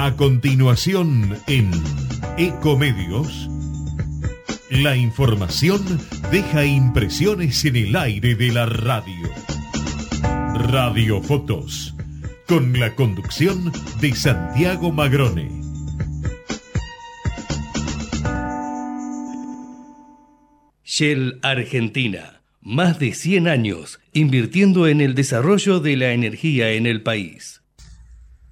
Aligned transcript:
A 0.00 0.14
continuación 0.14 1.36
en 1.48 1.72
Ecomedios, 2.36 3.50
la 4.70 4.96
información 4.96 5.84
deja 6.30 6.64
impresiones 6.64 7.64
en 7.64 7.74
el 7.74 7.96
aire 7.96 8.36
de 8.36 8.52
la 8.52 8.66
radio. 8.66 9.28
Radio 10.70 11.20
Fotos, 11.20 11.96
con 12.46 12.78
la 12.78 12.94
conducción 12.94 13.72
de 14.00 14.14
Santiago 14.14 14.92
Magrone. 14.92 15.50
Shell 20.84 21.40
Argentina, 21.42 22.40
más 22.60 23.00
de 23.00 23.14
100 23.14 23.48
años 23.48 23.98
invirtiendo 24.12 24.86
en 24.86 25.00
el 25.00 25.16
desarrollo 25.16 25.80
de 25.80 25.96
la 25.96 26.12
energía 26.12 26.70
en 26.70 26.86
el 26.86 27.02
país. 27.02 27.57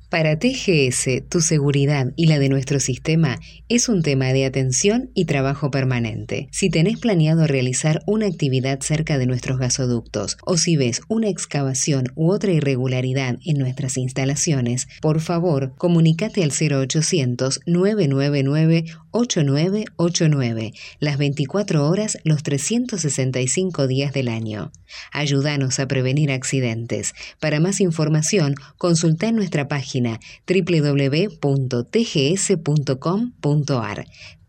Para 0.09 0.39
TGS, 0.39 1.29
tu 1.29 1.41
seguridad 1.41 2.13
y 2.15 2.27
la 2.27 2.39
de 2.39 2.49
nuestro 2.49 2.79
sistema 2.79 3.41
es 3.69 3.89
un 3.89 4.03
tema 4.03 4.33
de 4.33 4.45
atención 4.45 5.11
y 5.15 5.25
trabajo 5.25 5.73
permanente. 5.73 6.49
Si 6.53 6.71
tenés 6.71 7.01
planeado 7.01 7.49
realizar 7.49 8.03
una 8.07 8.27
actividad 8.27 8.79
cerca 8.83 9.19
de 9.19 9.27
nuestros 9.27 9.59
gasoductos 9.59 10.37
o 10.47 10.59
si 10.59 10.77
ves 10.77 11.01
una 11.09 11.29
excavación 11.29 12.13
u 12.15 12.31
otra 12.31 12.53
irregularidad 12.53 13.39
en 13.45 13.59
nuestras 13.59 13.97
instalaciones, 13.97 14.87
por 15.03 15.21
favor, 15.21 15.75
comunícate 15.77 16.45
al 16.45 16.53
0800 16.53 17.63
999 17.67 18.85
8989, 19.17 20.73
las 21.01 21.19
24 21.19 21.89
horas, 21.89 22.19
los 22.25 22.43
365 22.43 23.87
días 23.87 24.13
del 24.13 24.29
año. 24.29 24.73
Ayúdanos 25.13 25.79
a 25.79 25.89
prevenir 25.89 26.31
accidentes. 26.31 27.15
Para 27.41 27.61
más 27.61 27.81
información, 27.81 28.55
consulta 28.77 29.29
en 29.29 29.37
nuestra 29.37 29.69
página 29.69 30.21
www.tgs.com.ar. 30.47 31.37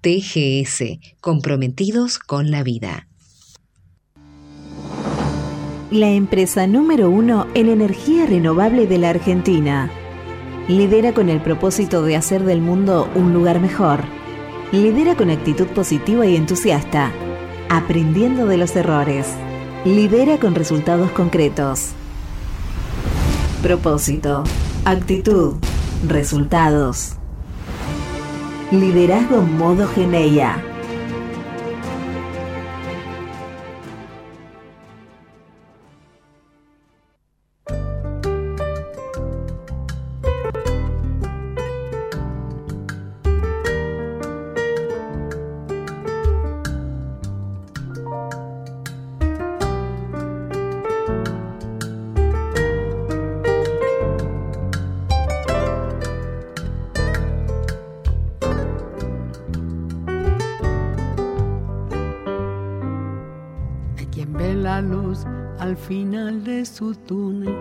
TGS, 0.02 0.84
comprometidos 1.22 2.20
con 2.20 2.52
la 2.52 2.64
vida. 2.64 3.08
La 5.90 6.10
empresa 6.10 6.68
número 6.68 7.10
uno 7.10 7.48
en 7.56 7.70
energía 7.70 8.26
renovable 8.26 8.88
de 8.88 8.98
la 8.98 9.10
Argentina. 9.12 9.90
Lidera 10.68 11.14
con 11.14 11.30
el 11.30 11.42
propósito 11.42 12.04
de 12.04 12.18
hacer 12.18 12.44
del 12.44 12.60
mundo 12.62 13.10
un 13.16 13.34
lugar 13.34 13.62
mejor 13.62 14.18
Lidera 14.74 15.16
con 15.16 15.30
actitud 15.30 15.68
positiva 15.68 16.26
y 16.26 16.36
entusiasta, 16.36 17.14
aprendiendo 17.70 18.48
de 18.48 18.58
los 18.58 18.76
errores. 18.76 19.26
Lidera 19.86 20.40
con 20.40 20.56
resultados 20.56 21.10
concretos. 21.12 21.92
Propósito, 23.64 24.44
actitud, 24.84 25.56
resultados. 26.06 27.14
Liderazgo 28.70 29.42
modo 29.42 29.88
Geneia. 29.88 30.62
Su 66.66 66.94
túnel 66.94 67.56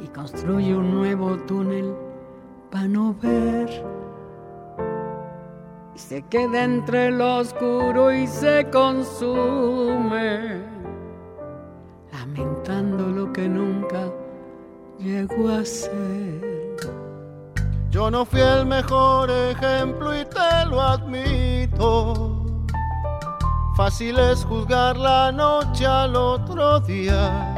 y 0.00 0.06
construye 0.06 0.76
un 0.76 0.94
nuevo 0.94 1.36
túnel 1.48 1.92
para 2.70 2.86
no 2.86 3.12
ver. 3.20 3.68
Y 5.96 5.98
se 5.98 6.22
queda 6.22 6.62
entre 6.62 7.10
lo 7.10 7.38
oscuro 7.38 8.12
y 8.12 8.28
se 8.28 8.68
consume, 8.70 10.62
lamentando 12.12 13.08
lo 13.08 13.32
que 13.32 13.48
nunca 13.48 14.12
llegó 15.00 15.48
a 15.48 15.64
ser. 15.64 16.76
Yo 17.90 18.12
no 18.12 18.24
fui 18.24 18.40
el 18.40 18.64
mejor 18.64 19.28
ejemplo 19.28 20.14
y 20.14 20.24
te 20.24 20.66
lo 20.70 20.80
admito 20.80 22.39
Fácil 23.80 24.18
es 24.18 24.44
juzgar 24.44 24.94
la 24.98 25.32
noche 25.32 25.86
al 25.86 26.14
otro 26.14 26.80
día. 26.80 27.54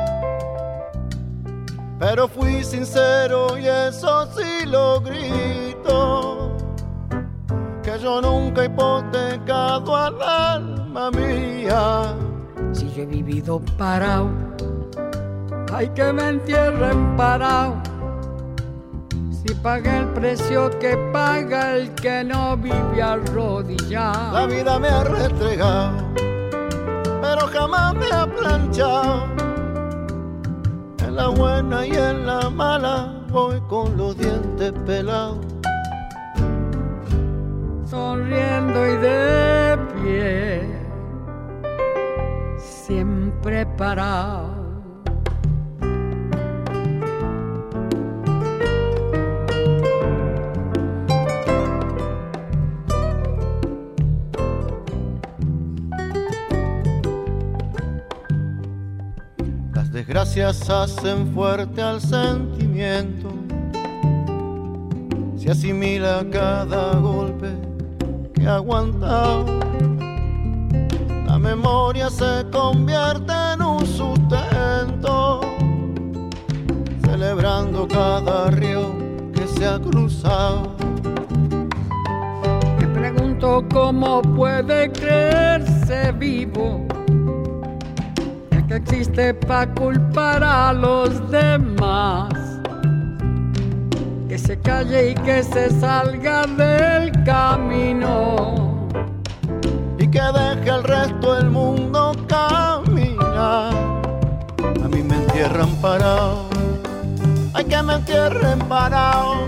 Pero 1.99 2.29
fui 2.29 2.63
sincero 2.63 3.59
y 3.59 3.67
eso 3.67 4.29
sí 4.37 4.65
lo 4.67 5.01
grito. 5.01 6.57
Que 7.83 7.99
yo 7.99 8.21
nunca 8.23 8.63
he 8.63 8.67
hipotecado 8.67 9.97
al 9.97 10.23
alma 10.23 11.11
mía. 11.11 12.15
Si 12.71 12.89
yo 12.93 13.03
he 13.03 13.07
vivido 13.07 13.61
parado, 13.77 14.31
hay 15.73 15.89
que 15.89 16.13
me 16.13 16.29
entierren 16.29 17.17
parado 17.17 17.92
si 19.45 19.55
paga 19.55 19.99
el 19.99 20.07
precio 20.09 20.71
que 20.79 20.97
paga 21.13 21.75
el 21.77 21.93
que 21.95 22.23
no 22.23 22.57
vive 22.57 23.03
arrodillado. 23.03 24.33
La 24.33 24.47
vida 24.47 24.79
me 24.79 24.89
ha 24.89 25.03
restregado, 25.03 25.93
pero 26.15 27.47
jamás 27.49 27.95
me 27.95 28.07
ha 28.13 28.27
planchado. 28.27 29.27
En 30.99 31.17
la 31.17 31.29
buena 31.29 31.87
y 31.87 31.91
en 31.91 32.27
la 32.27 32.49
mala 32.51 33.25
voy 33.31 33.61
con 33.63 33.97
los 33.97 34.17
dientes 34.17 34.73
pelados. 34.87 35.39
Sonriendo 37.85 38.87
y 38.87 38.97
de 38.97 39.79
pie, 39.95 40.63
siempre 42.59 43.67
parado 43.67 44.62
desgracias 59.93 60.71
hacen 60.71 61.35
fuerte 61.35 61.83
al 61.83 62.01
sentimiento. 62.01 63.29
Se 65.37 65.51
asimila 65.51 66.25
cada 66.33 66.97
golpe 66.97 67.51
que 68.35 68.47
ha 68.47 68.57
aguantado. 68.57 69.45
La 71.27 71.39
memoria 71.39 72.09
se 72.09 72.47
convierte 72.51 73.33
en 73.53 73.63
un 73.63 73.87
sustento, 73.87 75.43
celebrando 77.05 77.87
cada 77.87 78.51
río 78.51 78.95
que 79.35 79.47
se 79.47 79.67
ha 79.67 79.79
cruzado. 79.79 80.75
Me 82.79 82.87
pregunto 82.89 83.63
cómo 83.71 84.23
puede 84.23 84.91
creerse 84.91 86.13
vivo 86.13 86.87
existe 88.77 89.35
para 89.35 89.73
culpar 89.75 90.43
a 90.43 90.73
los 90.73 91.31
demás. 91.31 92.33
Que 94.29 94.39
se 94.39 94.59
calle 94.59 95.11
y 95.11 95.15
que 95.15 95.43
se 95.43 95.71
salga 95.81 96.47
del 96.47 97.13
camino. 97.25 98.89
Y 99.99 100.09
que 100.09 100.21
deje 100.21 100.71
al 100.71 100.85
resto 100.85 101.35
del 101.35 101.51
mundo 101.51 102.13
caminar. 102.29 103.75
A 104.83 104.89
mí 104.89 105.03
me 105.03 105.17
entierran 105.17 105.71
parado. 105.77 106.49
Hay 107.55 107.65
que 107.65 107.83
me 107.83 107.95
entierren 107.95 108.59
parado. 108.61 109.47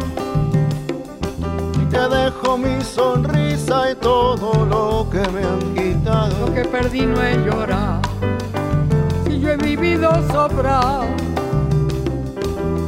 Y 1.82 1.84
te 1.86 2.08
dejo 2.08 2.58
mi 2.58 2.82
sonrisa 2.82 3.90
y 3.90 3.94
todo 3.96 4.64
lo 4.66 5.08
que 5.10 5.26
me 5.30 5.42
han 5.44 5.74
quitado. 5.74 6.46
Lo 6.46 6.54
que 6.54 6.64
perdí 6.64 7.06
no 7.06 7.16
llorado 7.16 7.44
yo 7.44 7.73
he 9.54 9.56
vivido 9.56 10.10
sobrado, 10.32 11.04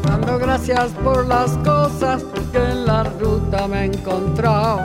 dando 0.02 0.38
gracias 0.38 0.90
por 1.04 1.26
las 1.26 1.56
cosas 1.58 2.24
que 2.52 2.58
en 2.58 2.86
la 2.86 3.04
ruta 3.04 3.68
me 3.68 3.82
he 3.82 3.84
encontrado. 3.84 4.80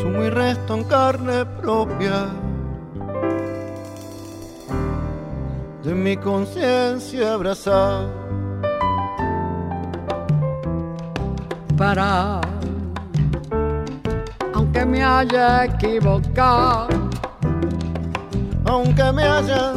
Sumo 0.00 0.24
y 0.24 0.30
resto 0.30 0.74
en 0.74 0.84
carne 0.84 1.46
propia 1.60 2.26
de 5.82 5.94
mi 5.94 6.16
conciencia 6.16 7.34
abrazada. 7.34 8.08
parar, 11.76 12.40
aunque 14.54 14.86
me 14.86 15.04
haya 15.04 15.66
equivocado, 15.66 17.05
aunque 18.76 19.10
me 19.10 19.22
haya 19.22 19.72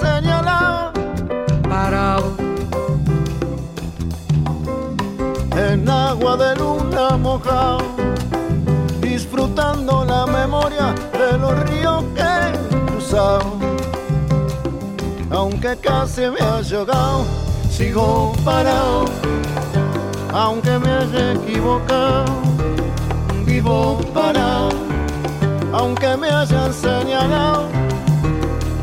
señalado, 0.00 0.92
parado 1.68 2.30
en 5.56 5.88
agua 5.88 6.36
de 6.36 6.54
luna 6.54 7.16
mojado, 7.16 7.78
disfrutando 9.00 10.04
la 10.04 10.24
memoria 10.26 10.94
de 11.18 11.36
los 11.36 11.52
ríos 11.68 12.04
que 12.14 12.22
he 12.22 12.86
cruzado. 12.86 13.58
Aunque 15.30 15.76
casi 15.78 16.22
me 16.30 16.40
haya 16.40 16.78
ahogado, 16.78 17.24
sigo 17.68 18.34
parado. 18.44 19.06
Aunque 20.32 20.78
me 20.78 20.90
haya 20.92 21.32
equivocado, 21.32 22.24
vivo 23.44 23.98
parado. 24.14 24.68
Aunque 25.72 26.16
me 26.16 26.28
hayan 26.28 26.72
señalado, 26.72 27.83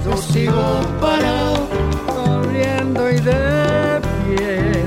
yo 0.04 0.18
sigo 0.18 0.82
parado, 1.00 1.68
corriendo 2.08 3.10
y 3.10 3.20
de 3.20 4.02
pie 4.26 4.86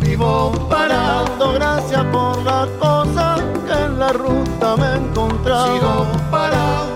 vivo 0.00 0.52
parando, 0.68 1.52
gracias 1.52 2.04
por 2.06 2.42
las 2.42 2.68
cosas 2.80 3.40
que 3.66 3.72
en 3.72 3.98
la 3.98 4.12
ruta 4.12 4.76
me 4.76 4.86
he 4.86 4.96
encontrado. 4.96 5.74
Sigo 5.74 6.06
parado. 6.30 6.88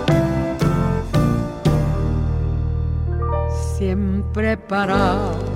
Siempre 3.76 4.56
parado 4.56 5.51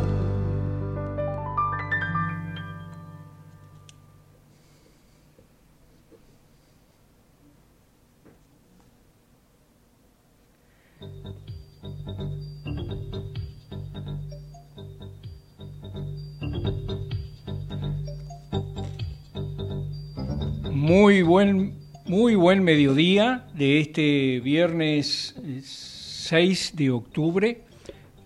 Muy 20.98 21.20
buen, 21.20 21.74
muy 22.06 22.36
buen 22.36 22.64
mediodía 22.64 23.46
de 23.52 23.80
este 23.80 24.40
viernes 24.40 25.34
6 25.62 26.72
de 26.74 26.90
octubre. 26.90 27.64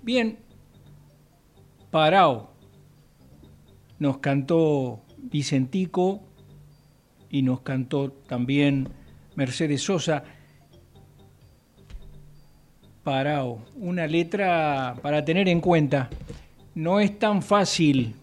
Bien, 0.02 0.38
Parao 1.90 2.52
nos 3.98 4.18
cantó 4.18 5.00
Vicentico 5.18 6.22
y 7.28 7.42
nos 7.42 7.62
cantó 7.62 8.12
también 8.12 8.88
Mercedes 9.34 9.82
Sosa. 9.82 10.22
Parao, 13.02 13.64
una 13.74 14.06
letra 14.06 14.94
para 15.02 15.24
tener 15.24 15.48
en 15.48 15.60
cuenta. 15.60 16.08
No 16.76 17.00
es 17.00 17.18
tan 17.18 17.42
fácil 17.42 18.14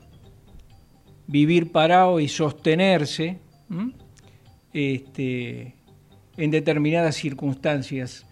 vivir 1.28 1.70
parado 1.74 2.22
y 2.22 2.30
sostenerse 2.30 3.42
este, 4.78 5.76
en 6.38 6.52
determinadas 6.52 7.16
circunstancias. 7.16 8.26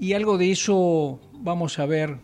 Y 0.00 0.14
algo 0.14 0.38
de 0.38 0.50
eso 0.50 1.20
vamos 1.34 1.78
a 1.78 1.86
ver 1.86 2.18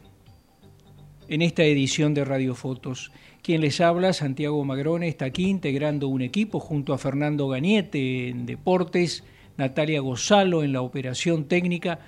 en 1.29 1.43
esta 1.43 1.63
edición 1.65 2.15
de 2.15 2.25
Radio 2.25 2.55
Fotos. 2.55 3.13
Quien 3.43 3.61
les 3.61 3.81
habla, 3.81 4.13
Santiago 4.13 4.65
Magrone, 4.65 5.09
está 5.09 5.27
aquí 5.27 5.47
integrando 5.47 6.09
un 6.09 6.23
equipo 6.23 6.61
junto 6.61 6.93
a 6.93 6.99
Fernando 6.99 7.49
Gañete 7.49 8.29
en 8.29 8.47
Deportes, 8.47 9.25
Natalia 9.57 10.01
Gozalo 10.01 10.65
en 10.65 10.73
la 10.73 10.83
operación 10.83 11.45
técnica, 11.45 12.01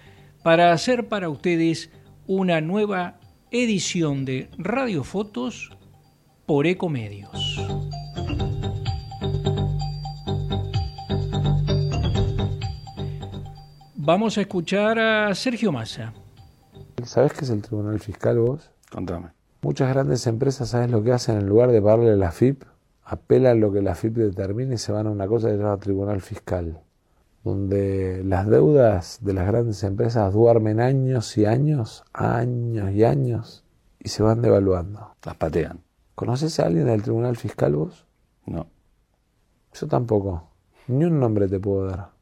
para 0.43 0.73
hacer 0.73 1.09
para 1.09 1.29
ustedes 1.29 1.91
una 2.27 2.61
nueva 2.61 3.21
edición 3.51 4.25
de 4.25 4.49
Radio 4.59 5.05
Fotos 5.05 5.71
por 6.47 6.67
Ecomedios. 6.67 7.70
Vamos 14.13 14.37
a 14.39 14.41
escuchar 14.41 14.99
a 14.99 15.33
Sergio 15.37 15.71
Massa. 15.71 16.13
¿Sabes 17.05 17.33
qué 17.33 17.45
es 17.45 17.51
el 17.51 17.63
Tribunal 17.63 18.01
Fiscal 18.01 18.41
vos? 18.41 18.73
Contame. 18.91 19.29
Muchas 19.63 19.89
grandes 19.89 20.27
empresas, 20.27 20.71
¿sabes 20.71 20.91
lo 20.91 21.05
que 21.05 21.13
hacen? 21.13 21.39
En 21.39 21.47
lugar 21.47 21.71
de 21.71 21.81
pagarle 21.81 22.11
a 22.11 22.17
la 22.17 22.33
FIP, 22.33 22.65
apelan 23.05 23.61
lo 23.61 23.71
que 23.71 23.83
la 23.83 23.95
FIP 23.95 24.17
determine 24.17 24.75
y 24.75 24.79
se 24.79 24.91
van 24.91 25.07
a 25.07 25.11
una 25.11 25.29
cosa 25.29 25.47
que 25.47 25.55
se 25.55 25.63
llama 25.63 25.77
Tribunal 25.77 26.21
Fiscal, 26.23 26.81
donde 27.45 28.25
las 28.25 28.49
deudas 28.49 29.21
de 29.23 29.33
las 29.33 29.47
grandes 29.47 29.81
empresas 29.85 30.35
duermen 30.35 30.81
años 30.81 31.39
y 31.39 31.47
años, 31.47 32.03
años 32.13 32.91
y 32.91 33.05
años, 33.05 33.65
y 34.01 34.09
se 34.09 34.25
van 34.25 34.43
devaluando. 34.43 35.15
Las 35.25 35.37
patean. 35.37 35.85
¿Conoces 36.17 36.59
a 36.59 36.67
alguien 36.67 36.87
del 36.87 37.03
Tribunal 37.05 37.37
Fiscal 37.37 37.77
vos? 37.77 38.09
No. 38.45 38.67
Yo 39.73 39.87
tampoco. 39.87 40.49
Ni 40.89 41.05
un 41.05 41.21
nombre 41.21 41.47
te 41.47 41.61
puedo 41.61 41.87
dar. 41.87 42.20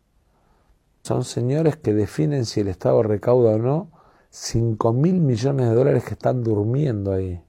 Son 1.08 1.24
señores 1.24 1.78
que 1.78 1.94
definen 1.94 2.44
si 2.44 2.60
el 2.60 2.68
Estado 2.68 3.02
recauda 3.02 3.54
o 3.54 3.58
no 3.58 3.90
5 4.28 4.92
mil 4.92 5.22
millones 5.22 5.70
de 5.70 5.74
dólares 5.74 6.04
que 6.04 6.12
están 6.12 6.44
durmiendo 6.44 7.12
ahí. 7.12 7.42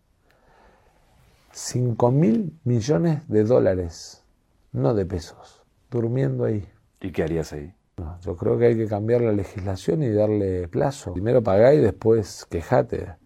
5 1.51 2.09
mil 2.09 2.57
millones 2.63 3.27
de 3.27 3.43
dólares, 3.43 4.23
no 4.71 4.93
de 4.93 5.05
pesos, 5.05 5.65
durmiendo 5.91 6.45
ahí. 6.45 6.69
¿Y 7.01 7.11
qué 7.11 7.23
harías 7.23 7.51
ahí? 7.51 7.73
yo 8.21 8.37
creo 8.37 8.57
que 8.57 8.67
hay 8.67 8.77
que 8.77 8.87
cambiar 8.87 9.23
la 9.23 9.33
legislación 9.33 10.03
y 10.03 10.09
darle 10.09 10.69
plazo. 10.69 11.11
Primero 11.11 11.43
pagá 11.43 11.73
y 11.73 11.79
después 11.79 12.45
quejate. 12.45 13.17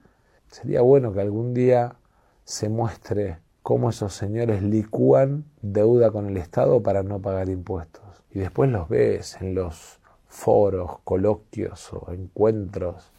Sería 0.48 0.82
bueno 0.82 1.14
que 1.14 1.22
algún 1.22 1.54
día 1.54 1.98
se 2.44 2.70
muestre 2.70 3.38
cómo 3.62 3.92
esos 3.92 4.16
señores 4.16 4.64
licúan 4.64 5.46
deuda 5.62 6.10
con 6.10 6.26
el 6.26 6.38
Estado 6.38 6.82
para 6.82 7.04
no 7.04 7.22
pagar 7.22 7.50
impuestos. 7.50 8.24
Y 8.32 8.40
después 8.40 8.72
los 8.72 8.90
ves 8.90 9.40
en 9.40 9.54
los 9.54 10.00
foros, 10.34 11.00
coloquios 11.04 11.94
o 11.94 12.12
encuentros 12.12 13.12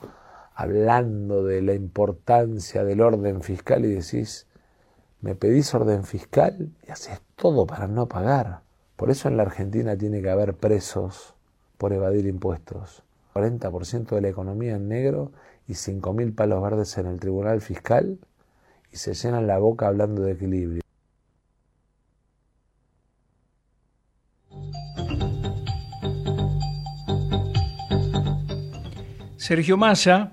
hablando 0.55 1.45
de 1.45 1.63
la 1.63 1.73
importancia 1.73 2.85
del 2.85 3.01
orden 3.01 3.41
fiscal 3.41 3.85
y 3.85 3.95
decís, 3.95 4.47
me 5.21 5.35
pedís 5.37 5.73
orden 5.75 6.05
fiscal 6.05 6.71
y 6.87 6.91
haces 6.91 7.23
todo 7.37 7.67
para 7.67 7.87
no 7.87 8.09
pagar. 8.09 8.61
Por 8.97 9.11
eso 9.11 9.29
en 9.29 9.37
la 9.37 9.45
Argentina 9.45 9.97
tiene 9.97 10.23
que 10.23 10.31
haber 10.31 10.55
presos 10.55 11.35
por 11.79 11.93
evadir 11.93 12.27
impuestos. 12.27 13.05
40% 13.33 14.15
de 14.15 14.21
la 14.21 14.29
economía 14.29 14.75
en 14.75 14.89
negro 14.89 15.31
y 15.67 15.73
5.000 15.73 16.35
palos 16.35 16.63
verdes 16.63 16.99
en 16.99 17.07
el 17.07 17.21
Tribunal 17.21 17.61
Fiscal 17.61 18.19
y 18.93 18.97
se 18.97 19.15
llenan 19.15 19.47
la 19.47 19.59
boca 19.59 19.87
hablando 19.87 20.23
de 20.23 20.33
equilibrio. 20.33 20.84
Sergio 29.45 29.77
Massa, 29.77 30.33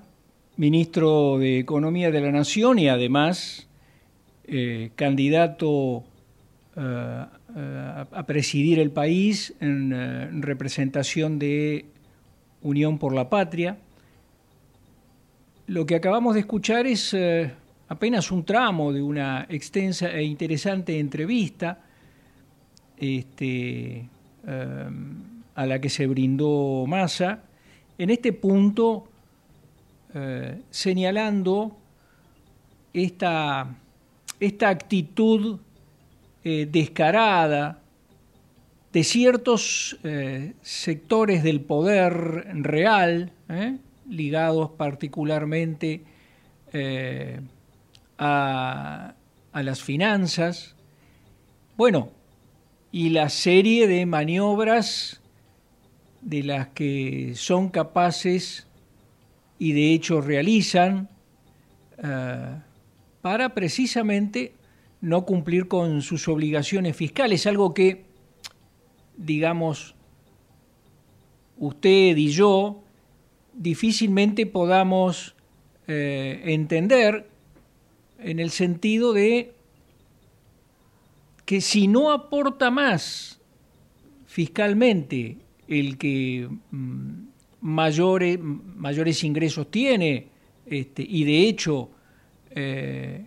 ministro 0.56 1.38
de 1.38 1.60
Economía 1.60 2.12
de 2.12 2.22
la 2.22 2.32
Nación 2.32 2.80
y 2.80 2.88
además 2.88 3.68
eh, 4.46 4.92
candidato 4.96 6.06
eh, 6.78 7.26
a 8.10 8.24
presidir 8.26 8.80
el 8.80 8.92
país 8.92 9.54
en, 9.60 9.92
eh, 9.92 10.30
en, 10.32 10.42
representación 10.42 11.40
de 11.40 11.88
Unión 12.62 13.00
por 13.00 13.14
la 13.14 13.30
Patria. 13.30 13.80
Lo 15.68 15.86
que 15.86 15.96
acabamos 15.96 16.34
de 16.34 16.40
escuchar 16.40 16.88
es 16.88 17.14
apenas 17.90 18.32
un 18.32 18.46
tramo 18.46 18.94
de 18.94 19.02
una 19.02 19.46
extensa 19.50 20.10
e 20.10 20.24
interesante 20.24 20.98
entrevista 20.98 21.82
este, 22.96 24.08
a 24.48 25.66
la 25.66 25.82
que 25.82 25.90
se 25.90 26.08
brindó 26.08 26.86
Massa 26.88 27.51
en 28.02 28.10
este 28.10 28.34
punto 28.34 29.08
eh, 30.16 30.60
señalando 30.72 31.78
esta, 32.92 33.76
esta 34.40 34.70
actitud 34.70 35.60
eh, 36.44 36.68
descarada 36.72 37.80
de 38.92 39.04
ciertos 39.04 40.00
eh, 40.04 40.54
sectores 40.64 41.44
del 41.44 41.62
poder 41.62 42.12
real, 42.64 43.34
ligados 44.10 44.72
particularmente 44.72 46.02
a, 48.18 49.14
a 49.54 49.64
las 49.64 49.84
finanzas, 49.84 50.76
bueno, 51.78 52.10
y 52.92 53.10
la 53.10 53.30
serie 53.30 53.88
de 53.88 54.08
maniobras 54.08 55.21
de 56.22 56.44
las 56.44 56.68
que 56.70 57.34
son 57.36 57.70
capaces 57.70 58.68
y 59.58 59.74
de 59.74 59.94
hecho 59.94 60.22
realizan 60.22 61.10
eh, 61.98 62.60
para 63.22 63.54
precisamente 63.54 64.54
no 65.02 65.26
cumplir 65.26 65.68
con 65.68 66.02
sus 66.02 66.28
obligaciones 66.28 66.96
fiscales, 66.96 67.48
algo 67.48 67.74
que, 67.74 68.06
digamos, 69.18 69.96
usted 71.58 72.18
y 72.18 72.30
yo 72.30 72.84
difícilmente 73.54 74.46
podamos 74.46 75.36
eh, 75.88 76.42
entender 76.46 77.28
en 78.20 78.40
el 78.40 78.52
sentido 78.52 79.14
de 79.14 79.54
que 81.46 81.62
si 81.62 81.88
no 81.88 82.12
aporta 82.12 82.72
más 82.72 83.40
fiscalmente 84.26 85.38
el 85.72 85.98
que 85.98 86.50
mm, 86.72 87.12
mayores, 87.62 88.40
mayores 88.40 89.24
ingresos 89.24 89.72
tiene 89.72 90.28
este, 90.66 91.04
y 91.08 91.24
de 91.24 91.48
hecho 91.48 91.90
eh, 92.52 93.26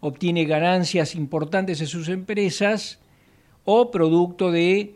obtiene 0.00 0.44
ganancias 0.44 1.14
importantes 1.14 1.80
en 1.80 1.86
sus 1.86 2.08
empresas 2.08 2.98
o 3.64 3.90
producto 3.90 4.50
de 4.50 4.94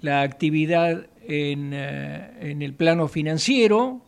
la 0.00 0.22
actividad 0.22 1.06
en, 1.26 1.72
eh, 1.72 2.50
en 2.50 2.62
el 2.62 2.74
plano 2.74 3.06
financiero, 3.08 4.00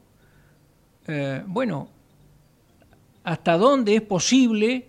eh, 1.07 1.43
bueno, 1.47 1.89
hasta 3.25 3.57
dónde 3.57 3.97
es 3.97 4.03
posible 4.03 4.89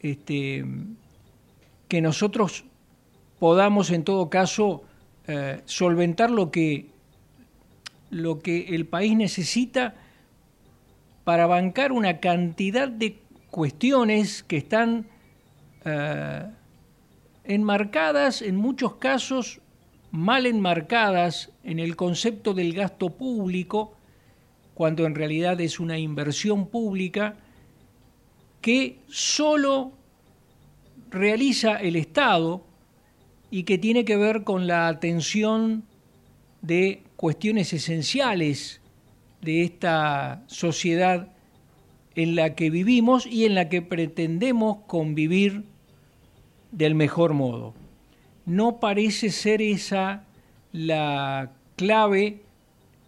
este, 0.00 0.64
que 1.88 2.00
nosotros 2.00 2.64
podamos 3.38 3.90
en 3.90 4.04
todo 4.04 4.28
caso 4.28 4.84
eh, 5.30 5.60
solventar 5.64 6.30
lo 6.30 6.50
que, 6.50 6.86
lo 8.10 8.40
que 8.40 8.74
el 8.74 8.86
país 8.86 9.16
necesita 9.16 9.94
para 11.24 11.46
bancar 11.46 11.92
una 11.92 12.18
cantidad 12.18 12.88
de 12.88 13.20
cuestiones 13.50 14.42
que 14.42 14.56
están 14.56 15.06
enmarcadas 17.44 18.42
en 18.42 18.56
muchos 18.56 18.96
casos 18.96 19.60
mal 20.10 20.46
enmarcadas 20.46 21.50
en 21.62 21.78
el 21.78 21.96
concepto 21.96 22.52
del 22.54 22.72
gasto 22.72 23.10
público, 23.10 23.94
cuando 24.74 25.06
en 25.06 25.14
realidad 25.14 25.60
es 25.60 25.78
una 25.78 25.98
inversión 25.98 26.66
pública 26.66 27.36
que 28.60 28.98
solo 29.08 29.92
realiza 31.10 31.76
el 31.76 31.96
Estado 31.96 32.64
y 33.50 33.64
que 33.64 33.78
tiene 33.78 34.04
que 34.04 34.16
ver 34.16 34.44
con 34.44 34.66
la 34.66 34.88
atención 34.88 35.84
de 36.62 37.02
cuestiones 37.16 37.72
esenciales 37.72 38.80
de 39.42 39.62
esta 39.62 40.44
sociedad 40.46 41.28
en 42.14 42.34
la 42.34 42.54
que 42.54 42.70
vivimos 42.70 43.26
y 43.26 43.44
en 43.44 43.54
la 43.54 43.68
que 43.68 43.82
pretendemos 43.82 44.78
convivir 44.86 45.64
del 46.72 46.94
mejor 46.94 47.34
modo. 47.34 47.74
No 48.46 48.78
parece 48.80 49.30
ser 49.30 49.62
esa 49.62 50.24
la 50.72 51.52
clave 51.76 52.42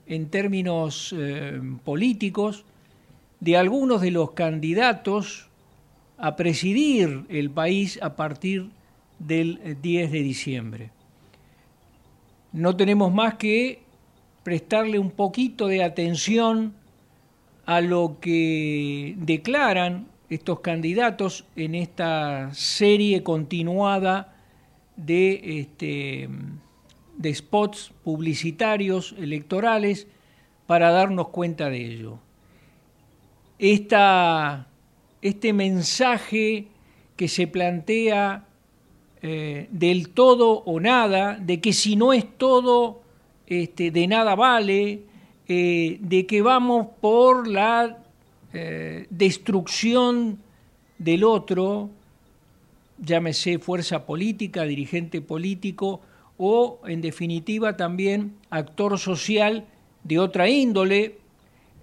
en 0.06 0.28
términos 0.28 1.14
eh, 1.16 1.60
políticos 1.84 2.64
de 3.40 3.56
algunos 3.56 4.00
de 4.00 4.10
los 4.10 4.32
candidatos 4.32 5.48
a 6.16 6.36
presidir 6.36 7.24
el 7.28 7.50
país 7.50 7.98
a 8.02 8.14
partir 8.14 8.70
del 9.26 9.78
10 9.80 10.08
eh, 10.08 10.12
de 10.12 10.22
diciembre. 10.22 10.90
No 12.52 12.76
tenemos 12.76 13.12
más 13.12 13.34
que 13.34 13.80
prestarle 14.42 14.98
un 14.98 15.10
poquito 15.10 15.68
de 15.68 15.82
atención 15.82 16.74
a 17.64 17.80
lo 17.80 18.18
que 18.20 19.14
declaran 19.18 20.08
estos 20.28 20.60
candidatos 20.60 21.46
en 21.56 21.74
esta 21.74 22.52
serie 22.54 23.22
continuada 23.22 24.34
de, 24.96 25.60
este, 25.60 26.28
de 27.16 27.34
spots 27.34 27.92
publicitarios 28.02 29.14
electorales 29.18 30.08
para 30.66 30.90
darnos 30.90 31.28
cuenta 31.28 31.70
de 31.70 31.84
ello. 31.84 32.18
este 33.58 35.52
mensaje 35.52 36.66
que 37.16 37.28
se 37.28 37.46
plantea 37.46 38.46
eh, 39.24 39.68
del 39.70 40.08
todo 40.08 40.64
o 40.64 40.80
nada, 40.80 41.38
de 41.40 41.60
que 41.60 41.72
si 41.72 41.94
no 41.94 42.12
es 42.12 42.26
todo, 42.36 43.02
este, 43.46 43.92
de 43.92 44.08
nada 44.08 44.34
vale, 44.34 45.02
eh, 45.46 45.98
de 46.00 46.26
que 46.26 46.42
vamos 46.42 46.88
por 47.00 47.46
la 47.46 47.98
eh, 48.52 49.06
destrucción 49.10 50.38
del 50.98 51.22
otro, 51.22 51.90
llámese 52.98 53.60
fuerza 53.60 54.06
política, 54.06 54.64
dirigente 54.64 55.20
político 55.20 56.00
o, 56.36 56.80
en 56.86 57.00
definitiva, 57.00 57.76
también 57.76 58.34
actor 58.50 58.98
social 58.98 59.66
de 60.02 60.18
otra 60.18 60.48
índole. 60.48 61.18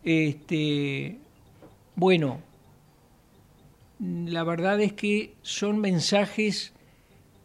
Este, 0.04 1.18
bueno, 1.96 2.40
la 4.00 4.44
verdad 4.44 4.82
es 4.82 4.92
que 4.92 5.36
son 5.42 5.80
mensajes 5.80 6.74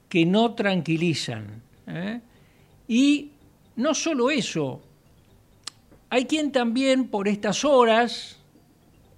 que 0.09 0.27
no 0.27 0.55
tranquilizan. 0.55 1.63
¿eh? 1.87 2.21
Y 2.89 3.31
no 3.77 3.95
solo 3.95 4.31
eso, 4.31 4.81
hay 6.11 6.27
quien 6.27 6.53
también 6.53 7.09
por 7.09 7.27
estas 7.29 7.65
horas 7.65 8.39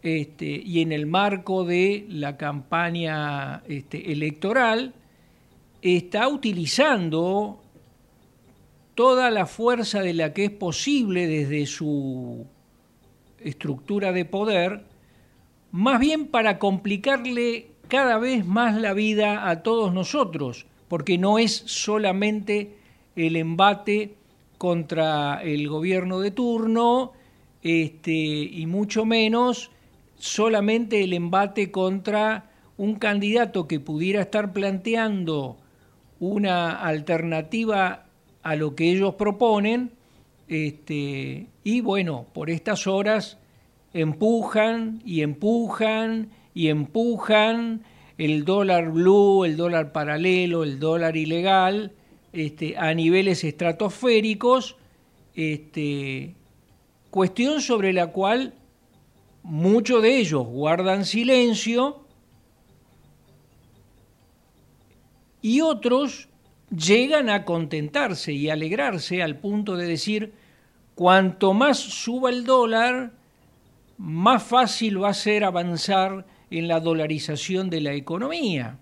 este, 0.02 0.46
y 0.46 0.82
en 0.82 0.92
el 0.92 1.06
marco 1.06 1.64
de 1.64 2.06
la 2.08 2.36
campaña 2.36 3.62
este, 3.66 4.12
electoral 4.12 4.94
está 5.82 6.28
utilizando 6.28 7.60
toda 8.94 9.30
la 9.30 9.46
fuerza 9.46 10.00
de 10.00 10.14
la 10.14 10.32
que 10.32 10.46
es 10.46 10.50
posible 10.50 11.26
desde 11.26 11.66
su 11.66 12.46
estructura 13.40 14.12
de 14.12 14.24
poder, 14.24 14.84
más 15.70 16.00
bien 16.00 16.28
para 16.28 16.58
complicarle 16.58 17.68
cada 17.88 18.18
vez 18.18 18.46
más 18.46 18.80
la 18.80 18.94
vida 18.94 19.50
a 19.50 19.62
todos 19.62 19.92
nosotros, 19.92 20.66
porque 20.88 21.18
no 21.18 21.38
es 21.38 21.52
solamente 21.66 22.76
el 23.16 23.36
embate 23.36 24.14
contra 24.58 25.42
el 25.42 25.68
gobierno 25.68 26.20
de 26.20 26.30
turno, 26.30 27.12
este, 27.62 28.12
y 28.12 28.66
mucho 28.66 29.04
menos 29.04 29.70
solamente 30.18 31.02
el 31.02 31.12
embate 31.12 31.70
contra 31.70 32.50
un 32.76 32.94
candidato 32.96 33.66
que 33.66 33.80
pudiera 33.80 34.22
estar 34.22 34.52
planteando 34.52 35.56
una 36.20 36.70
alternativa 36.70 38.06
a 38.42 38.56
lo 38.56 38.74
que 38.74 38.90
ellos 38.90 39.14
proponen, 39.14 39.90
este, 40.48 41.46
y 41.64 41.80
bueno, 41.80 42.26
por 42.32 42.50
estas 42.50 42.86
horas 42.86 43.38
empujan 43.92 45.02
y 45.04 45.22
empujan 45.22 46.28
y 46.54 46.68
empujan 46.68 47.82
el 48.18 48.44
dólar 48.44 48.90
blue, 48.90 49.44
el 49.44 49.56
dólar 49.56 49.92
paralelo, 49.92 50.64
el 50.64 50.78
dólar 50.78 51.16
ilegal, 51.16 51.92
este, 52.32 52.76
a 52.76 52.92
niveles 52.94 53.44
estratosféricos, 53.44 54.76
este, 55.34 56.34
cuestión 57.10 57.60
sobre 57.60 57.92
la 57.92 58.08
cual 58.08 58.54
muchos 59.42 60.02
de 60.02 60.18
ellos 60.18 60.46
guardan 60.46 61.04
silencio 61.04 62.04
y 65.42 65.60
otros 65.60 66.28
llegan 66.70 67.30
a 67.30 67.44
contentarse 67.44 68.32
y 68.32 68.50
alegrarse 68.50 69.22
al 69.22 69.38
punto 69.38 69.76
de 69.76 69.86
decir, 69.86 70.32
cuanto 70.94 71.54
más 71.54 71.78
suba 71.78 72.30
el 72.30 72.44
dólar, 72.44 73.12
más 73.98 74.42
fácil 74.42 75.02
va 75.02 75.10
a 75.10 75.14
ser 75.14 75.44
avanzar 75.44 76.26
en 76.58 76.68
la 76.68 76.80
dolarización 76.80 77.70
de 77.70 77.80
la 77.80 77.92
economía. 77.92 78.78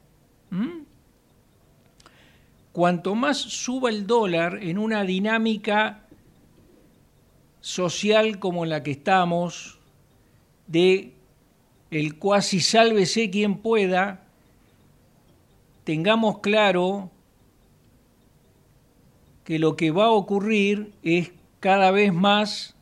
Cuanto 2.73 3.15
más 3.15 3.39
suba 3.39 3.91
el 3.91 4.07
dólar 4.07 4.59
en 4.63 4.79
una 4.79 5.05
dinámica 5.05 6.05
social 7.61 8.39
como 8.39 8.65
la 8.65 8.83
que 8.83 8.93
estamos, 8.93 9.79
de 10.67 11.13
el 11.91 12.19
cuasi 12.19 12.61
sálvese 12.61 13.31
quien 13.31 13.59
pueda, 13.59 14.25
tengamos 15.85 16.39
claro 16.41 17.11
que 19.45 19.59
lo 19.59 19.77
que 19.77 19.91
va 19.91 20.07
a 20.07 20.11
ocurrir 20.11 20.93
es 21.03 21.33
cada 21.61 21.91
vez 21.91 22.13
más 22.13 22.75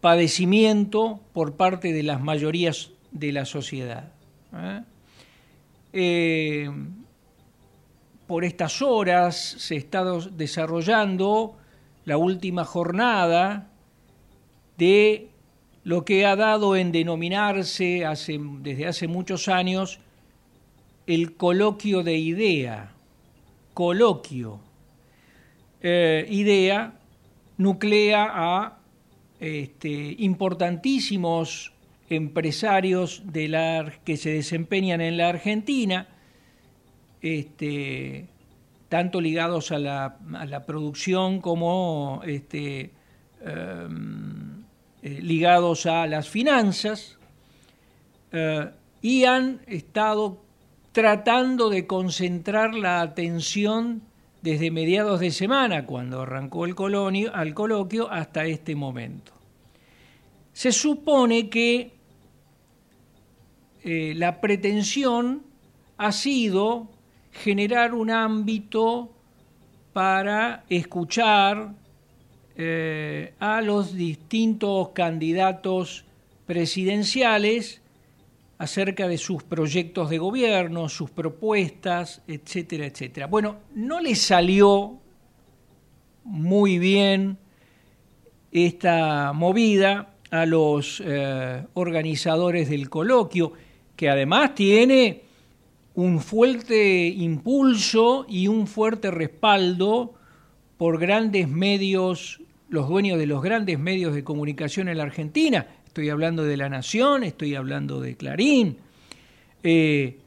padecimiento 0.00 1.20
por 1.32 1.54
parte 1.56 1.92
de 1.92 2.02
las 2.02 2.20
mayorías 2.20 2.90
de 3.18 3.32
la 3.32 3.44
sociedad. 3.44 4.12
¿eh? 4.54 4.82
Eh, 5.92 6.70
por 8.26 8.44
estas 8.44 8.82
horas 8.82 9.36
se 9.36 9.76
está 9.76 10.04
desarrollando 10.32 11.56
la 12.04 12.16
última 12.16 12.64
jornada 12.64 13.68
de 14.76 15.28
lo 15.84 16.04
que 16.04 16.26
ha 16.26 16.34
dado 16.36 16.76
en 16.76 16.92
denominarse 16.92 18.04
desde 18.60 18.86
hace 18.86 19.06
muchos 19.08 19.48
años 19.48 20.00
el 21.06 21.36
coloquio 21.36 22.02
de 22.02 22.16
idea, 22.16 22.92
coloquio. 23.72 24.60
Eh, 25.80 26.26
idea 26.28 26.98
nuclea 27.58 28.28
a 28.32 28.78
este, 29.38 30.16
importantísimos 30.18 31.72
empresarios 32.08 33.22
que 34.04 34.16
se 34.16 34.30
desempeñan 34.30 35.00
en 35.00 35.16
la 35.16 35.28
Argentina, 35.28 36.08
este, 37.20 38.26
tanto 38.88 39.20
ligados 39.20 39.72
a 39.72 39.78
la, 39.78 40.64
producción 40.66 41.40
como 41.40 42.22
este, 42.24 42.92
em, 43.42 44.62
eh, 45.02 45.20
ligados 45.22 45.86
a 45.86 46.06
las 46.06 46.28
finanzas, 46.28 47.18
eh, 48.32 48.70
y 49.02 49.24
han 49.24 49.60
estado 49.66 50.42
tratando 50.92 51.68
de 51.68 51.86
concentrar 51.86 52.74
la 52.74 53.00
atención 53.02 54.02
desde 54.42 54.70
mediados 54.70 55.20
de 55.20 55.30
semana, 55.30 55.86
cuando 55.86 56.22
arrancó 56.22 56.64
el 56.64 56.74
al 57.32 57.54
coloquio, 57.54 58.10
hasta 58.10 58.44
este 58.44 58.74
momento. 58.74 59.32
Se 60.52 60.72
supone 60.72 61.50
que 61.50 61.95
eh, 63.88 64.14
la 64.16 64.40
pretensión 64.40 65.44
ha 65.96 66.10
sido 66.10 66.88
generar 67.30 67.94
un 67.94 68.10
ámbito 68.10 69.12
para 69.92 70.64
escuchar 70.68 71.72
eh, 72.56 73.34
a 73.38 73.60
los 73.60 73.94
distintos 73.94 74.88
candidatos 74.88 76.04
presidenciales 76.46 77.80
acerca 78.58 79.06
de 79.06 79.18
sus 79.18 79.44
proyectos 79.44 80.10
de 80.10 80.18
gobierno, 80.18 80.88
sus 80.88 81.12
propuestas, 81.12 82.22
etcétera, 82.26 82.86
etcétera. 82.86 83.28
Bueno, 83.28 83.58
no 83.72 84.00
le 84.00 84.16
salió 84.16 84.98
muy 86.24 86.80
bien 86.80 87.38
esta 88.50 89.32
movida 89.32 90.12
a 90.32 90.44
los 90.44 91.00
eh, 91.06 91.64
organizadores 91.74 92.68
del 92.68 92.90
coloquio, 92.90 93.52
que 93.96 94.08
además 94.08 94.54
tiene 94.54 95.22
un 95.94 96.20
fuerte 96.20 97.06
impulso 97.06 98.26
y 98.28 98.48
un 98.48 98.66
fuerte 98.66 99.10
respaldo 99.10 100.14
por 100.76 100.98
grandes 100.98 101.48
medios, 101.48 102.42
los 102.68 102.88
dueños 102.88 103.18
de 103.18 103.26
los 103.26 103.42
grandes 103.42 103.78
medios 103.78 104.14
de 104.14 104.22
comunicación 104.22 104.88
en 104.88 104.98
la 104.98 105.04
Argentina. 105.04 105.66
Estoy 105.86 106.10
hablando 106.10 106.44
de 106.44 106.58
La 106.58 106.68
Nación, 106.68 107.24
estoy 107.24 107.54
hablando 107.54 108.00
de 108.00 108.16
Clarín. 108.16 108.76
Eh, 109.62 110.18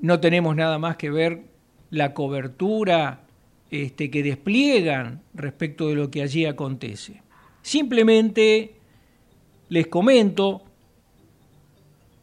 no 0.00 0.20
tenemos 0.20 0.54
nada 0.54 0.78
más 0.78 0.96
que 0.96 1.10
ver 1.10 1.42
la 1.90 2.14
cobertura 2.14 3.22
este, 3.70 4.10
que 4.10 4.22
despliegan 4.22 5.22
respecto 5.34 5.88
de 5.88 5.96
lo 5.96 6.10
que 6.10 6.22
allí 6.22 6.44
acontece. 6.44 7.22
Simplemente 7.62 8.74
les 9.68 9.88
comento 9.88 10.62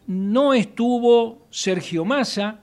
no 0.10 0.56
estuvo 0.56 1.46
Sergio 1.52 2.04
Massa, 2.04 2.62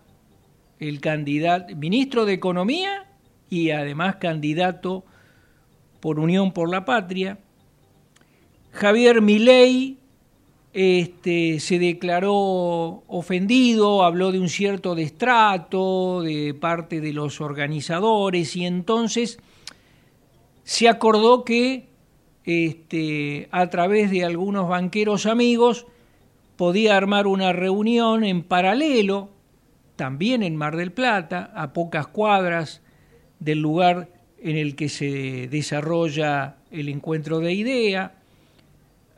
el 0.81 1.01
candidato, 1.01 1.77
ministro 1.77 2.25
de 2.25 2.33
Economía 2.33 3.07
y 3.49 3.71
además 3.71 4.17
candidato 4.17 5.05
por 6.01 6.19
Unión 6.19 6.51
por 6.51 6.69
la 6.69 6.85
Patria. 6.85 7.39
Javier 8.73 9.23
Milei 9.23 9.97
este, 10.73 11.61
se 11.61 11.79
declaró 11.79 13.05
ofendido, 13.07 14.03
habló 14.03 14.33
de 14.33 14.41
un 14.41 14.49
cierto 14.49 14.97
destrato 14.97 16.23
de 16.23 16.53
parte 16.53 17.01
de 17.01 17.13
los 17.13 17.41
organizadores 17.41 18.57
y 18.57 18.67
entonces 18.67 19.39
se 20.65 20.89
acordó 20.89 21.45
que 21.45 21.87
este, 22.43 23.49
a 23.53 23.71
través 23.71 24.11
de 24.11 24.25
algunos 24.25 24.69
banqueros 24.69 25.27
amigos 25.27 25.87
podía 26.57 26.97
armar 26.97 27.27
una 27.27 27.53
reunión 27.53 28.25
en 28.25 28.43
paralelo, 28.43 29.31
también 29.97 30.43
en 30.43 30.57
Mar 30.57 30.77
del 30.77 30.93
Plata, 30.93 31.53
a 31.55 31.73
pocas 31.73 32.07
cuadras 32.07 32.83
del 33.39 33.61
lugar 33.61 34.09
en 34.39 34.57
el 34.57 34.77
que 34.77 34.89
se 34.89 35.49
desarrolla 35.49 36.57
el 36.71 36.89
encuentro 36.89 37.41
de 37.41 37.53
idea. 37.53 38.15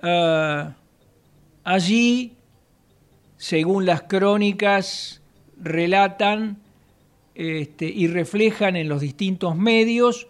Ah, 0.03 0.75
allí, 1.65 2.33
según 3.37 3.87
las 3.87 4.03
crónicas, 4.03 5.21
relatan 5.61 6.59
este, 7.35 7.87
y 7.87 8.07
reflejan 8.07 8.77
en 8.77 8.89
los 8.89 9.01
distintos 9.01 9.57
medios, 9.57 10.29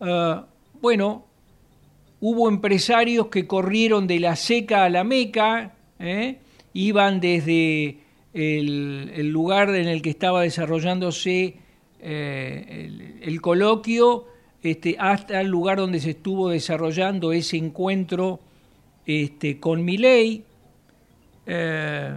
ah, 0.00 0.46
bueno, 0.80 1.24
hubo 2.20 2.48
empresarios 2.48 3.28
que 3.28 3.46
corrieron 3.46 4.06
de 4.06 4.20
la 4.20 4.36
seca 4.36 4.84
a 4.84 4.90
la 4.90 5.04
meca, 5.04 5.74
¿eh? 5.98 6.38
Iban 6.78 7.18
desde 7.18 7.98
el, 8.32 9.30
lugar 9.30 9.74
en 9.74 9.88
el 9.88 10.00
que 10.00 10.10
estaba 10.10 10.42
desarrollándose 10.42 11.56
eh, 12.00 13.18
el, 13.20 13.40
coloquio 13.40 14.26
este, 14.62 14.94
hasta 14.96 15.40
el 15.40 15.48
lugar 15.48 15.78
donde 15.78 15.98
se 15.98 16.10
estuvo 16.10 16.50
desarrollando 16.50 17.32
ese 17.32 17.56
encuentro 17.56 18.38
este, 19.06 19.58
con 19.58 19.84
Miley. 19.84 20.44
Eh, 21.46 22.16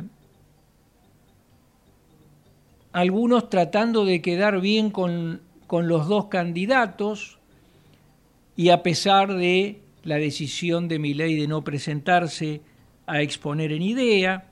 algunos 2.91 3.49
tratando 3.49 4.05
de 4.05 4.21
quedar 4.21 4.61
bien 4.61 4.91
con, 4.91 5.41
con 5.65 5.87
los 5.87 6.07
dos 6.07 6.25
candidatos 6.25 7.39
y 8.55 8.69
a 8.69 8.83
pesar 8.83 9.33
de 9.33 9.81
la 10.03 10.17
decisión 10.17 10.87
de 10.87 10.99
Miley 10.99 11.35
de 11.35 11.47
no 11.47 11.63
presentarse 11.63 12.61
a 13.07 13.21
exponer 13.21 13.71
en 13.71 13.81
idea, 13.81 14.50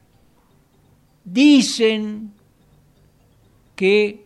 dicen 1.31 2.31
que 3.75 4.25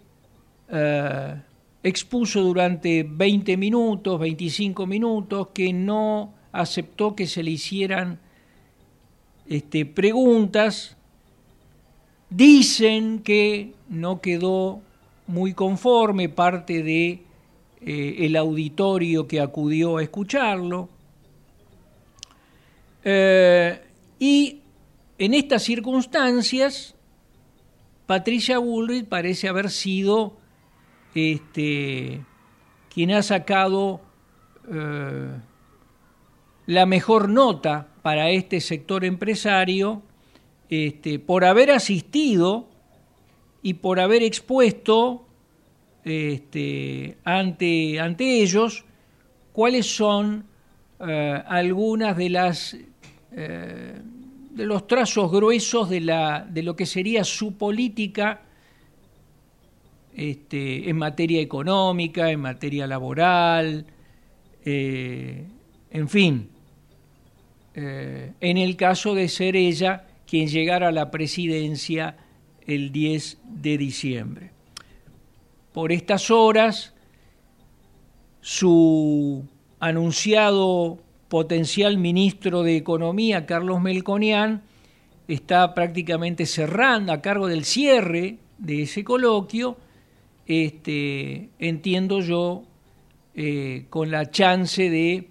eh, 0.70 1.42
expuso 1.84 2.42
durante 2.42 3.04
20 3.04 3.58
minutos, 3.58 4.20
25 4.20 4.88
minutos, 4.88 5.50
que 5.54 5.74
no 5.74 6.34
aceptó 6.52 7.16
que 7.16 7.28
se 7.28 7.44
le 7.44 7.52
hicieran 7.52 8.20
este, 9.48 9.86
preguntas, 9.86 10.96
dicen 12.30 13.20
que 13.20 13.74
no 13.90 14.22
quedó 14.22 14.82
muy 15.28 15.54
conforme 15.54 16.30
parte 16.30 16.84
de 16.84 17.22
eh, 17.82 18.16
el 18.20 18.36
auditorio 18.36 19.28
que 19.28 19.42
acudió 19.42 19.98
a 19.98 20.04
escucharlo. 20.04 20.90
Eh, 23.04 23.82
y 24.20 24.62
en 25.18 25.34
estas 25.34 25.64
circunstancias, 25.64 26.93
Patricia 28.06 28.58
Bullrich 28.58 29.08
parece 29.08 29.48
haber 29.48 29.70
sido 29.70 30.38
este, 31.16 32.22
quien 32.94 33.12
ha 33.12 33.22
sacado 33.22 34.02
eh, 34.72 35.32
la 36.66 36.86
mejor 36.86 37.30
nota 37.30 37.88
para 38.02 38.30
este 38.30 38.62
sector 38.62 39.06
empresario 39.06 40.02
este, 40.70 41.20
por 41.20 41.46
haber 41.46 41.72
asistido 41.72 42.68
y 43.62 43.76
por 43.76 44.00
haber 44.00 44.24
expuesto 44.24 45.26
este, 46.04 47.18
ante, 47.24 48.00
ante 48.00 48.42
ellos 48.42 48.86
cuáles 49.54 49.86
son 49.86 50.46
eh, 51.00 51.44
algunas 51.48 52.18
de 52.18 52.30
las 52.30 52.78
eh, 53.32 54.02
de 54.54 54.66
los 54.66 54.88
trazos 54.88 55.32
gruesos 55.32 55.90
de, 55.90 56.02
la, 56.02 56.46
de 56.48 56.62
lo 56.62 56.76
que 56.76 56.86
sería 56.86 57.24
su 57.24 57.58
política 57.58 58.42
este, 60.16 60.90
en 60.90 60.98
materia 60.98 61.42
económica, 61.42 62.30
en 62.30 62.40
materia 62.40 62.86
laboral, 62.86 63.86
eh, 64.64 65.44
en 65.90 66.10
fin, 66.10 66.50
eh, 67.74 68.34
en 68.40 68.58
el 68.58 68.76
caso 68.76 69.16
de 69.16 69.28
ser 69.28 69.56
ella 69.56 70.06
quien 70.28 70.48
llegara 70.48 70.90
a 70.90 70.92
la 70.92 71.10
presidencia 71.10 72.18
el 72.66 72.92
10 72.92 73.40
de 73.44 73.78
diciembre. 73.78 74.52
Por 75.74 75.92
estas 75.92 76.30
horas, 76.30 76.94
su 78.42 79.48
anunciado 79.80 81.00
potencial 81.34 81.98
ministro 81.98 82.62
de 82.62 82.78
Economía, 82.78 83.48
Carlos 83.48 83.82
Melconian, 83.82 84.62
está 85.28 85.74
prácticamente 85.74 86.46
cerrando 86.46 87.12
a 87.12 87.24
cargo 87.24 87.48
del 87.48 87.66
cierre 87.66 88.38
de 88.60 88.84
ese 88.84 89.04
coloquio, 89.04 89.76
este, 90.46 91.50
entiendo 91.58 92.20
yo, 92.20 92.62
eh, 93.34 93.88
con 93.90 94.12
la 94.12 94.30
chance 94.30 94.92
de 94.92 95.30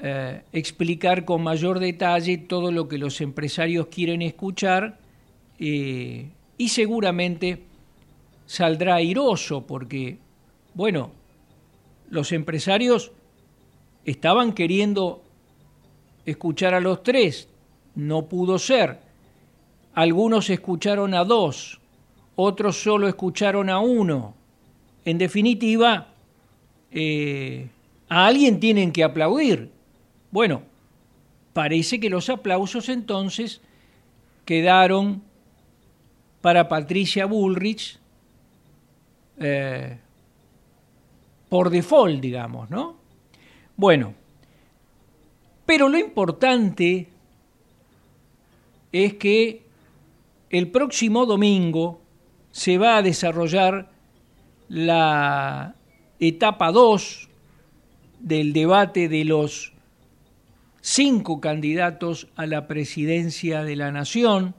eh, 0.00 0.42
explicar 0.52 1.24
con 1.24 1.42
mayor 1.42 1.78
detalle 1.78 2.36
todo 2.36 2.70
lo 2.70 2.86
que 2.86 2.98
los 2.98 3.22
empresarios 3.22 3.86
quieren 3.86 4.20
escuchar 4.20 4.98
eh, 5.58 6.28
y 6.58 6.68
seguramente 6.68 7.62
saldrá 8.44 8.96
airoso 8.96 9.66
porque, 9.66 10.18
bueno, 10.74 11.10
los 12.10 12.32
empresarios 12.32 13.12
estaban 14.06 14.52
queriendo 14.52 15.22
escuchar 16.24 16.74
a 16.74 16.80
los 16.80 17.02
tres, 17.02 17.48
no 17.94 18.26
pudo 18.26 18.58
ser. 18.58 19.00
Algunos 19.94 20.48
escucharon 20.48 21.12
a 21.12 21.24
dos, 21.24 21.80
otros 22.36 22.80
solo 22.80 23.08
escucharon 23.08 23.68
a 23.68 23.80
uno. 23.80 24.34
En 25.04 25.18
definitiva, 25.18 26.08
eh, 26.90 27.68
a 28.08 28.26
alguien 28.26 28.60
tienen 28.60 28.92
que 28.92 29.02
aplaudir. 29.02 29.70
Bueno, 30.30 30.62
parece 31.52 31.98
que 31.98 32.10
los 32.10 32.28
aplausos 32.30 32.88
entonces 32.88 33.60
quedaron 34.44 35.22
para 36.40 36.68
Patricia 36.68 37.26
Bullrich 37.26 37.98
eh, 39.38 39.98
por 41.48 41.70
default, 41.70 42.20
digamos, 42.20 42.70
¿no? 42.70 43.05
Bueno, 43.76 44.14
pero 45.66 45.88
lo 45.88 45.98
importante 45.98 47.08
es 48.92 49.14
que 49.14 49.66
el 50.48 50.70
próximo 50.70 51.26
domingo 51.26 52.00
se 52.52 52.78
va 52.78 52.96
a 52.96 53.02
desarrollar 53.02 53.90
la 54.68 55.74
etapa 56.18 56.72
2 56.72 57.28
del 58.20 58.54
debate 58.54 59.10
de 59.10 59.24
los 59.26 59.74
cinco 60.80 61.40
candidatos 61.40 62.28
a 62.36 62.46
la 62.46 62.66
presidencia 62.66 63.62
de 63.62 63.76
la 63.76 63.92
Nación. 63.92 64.54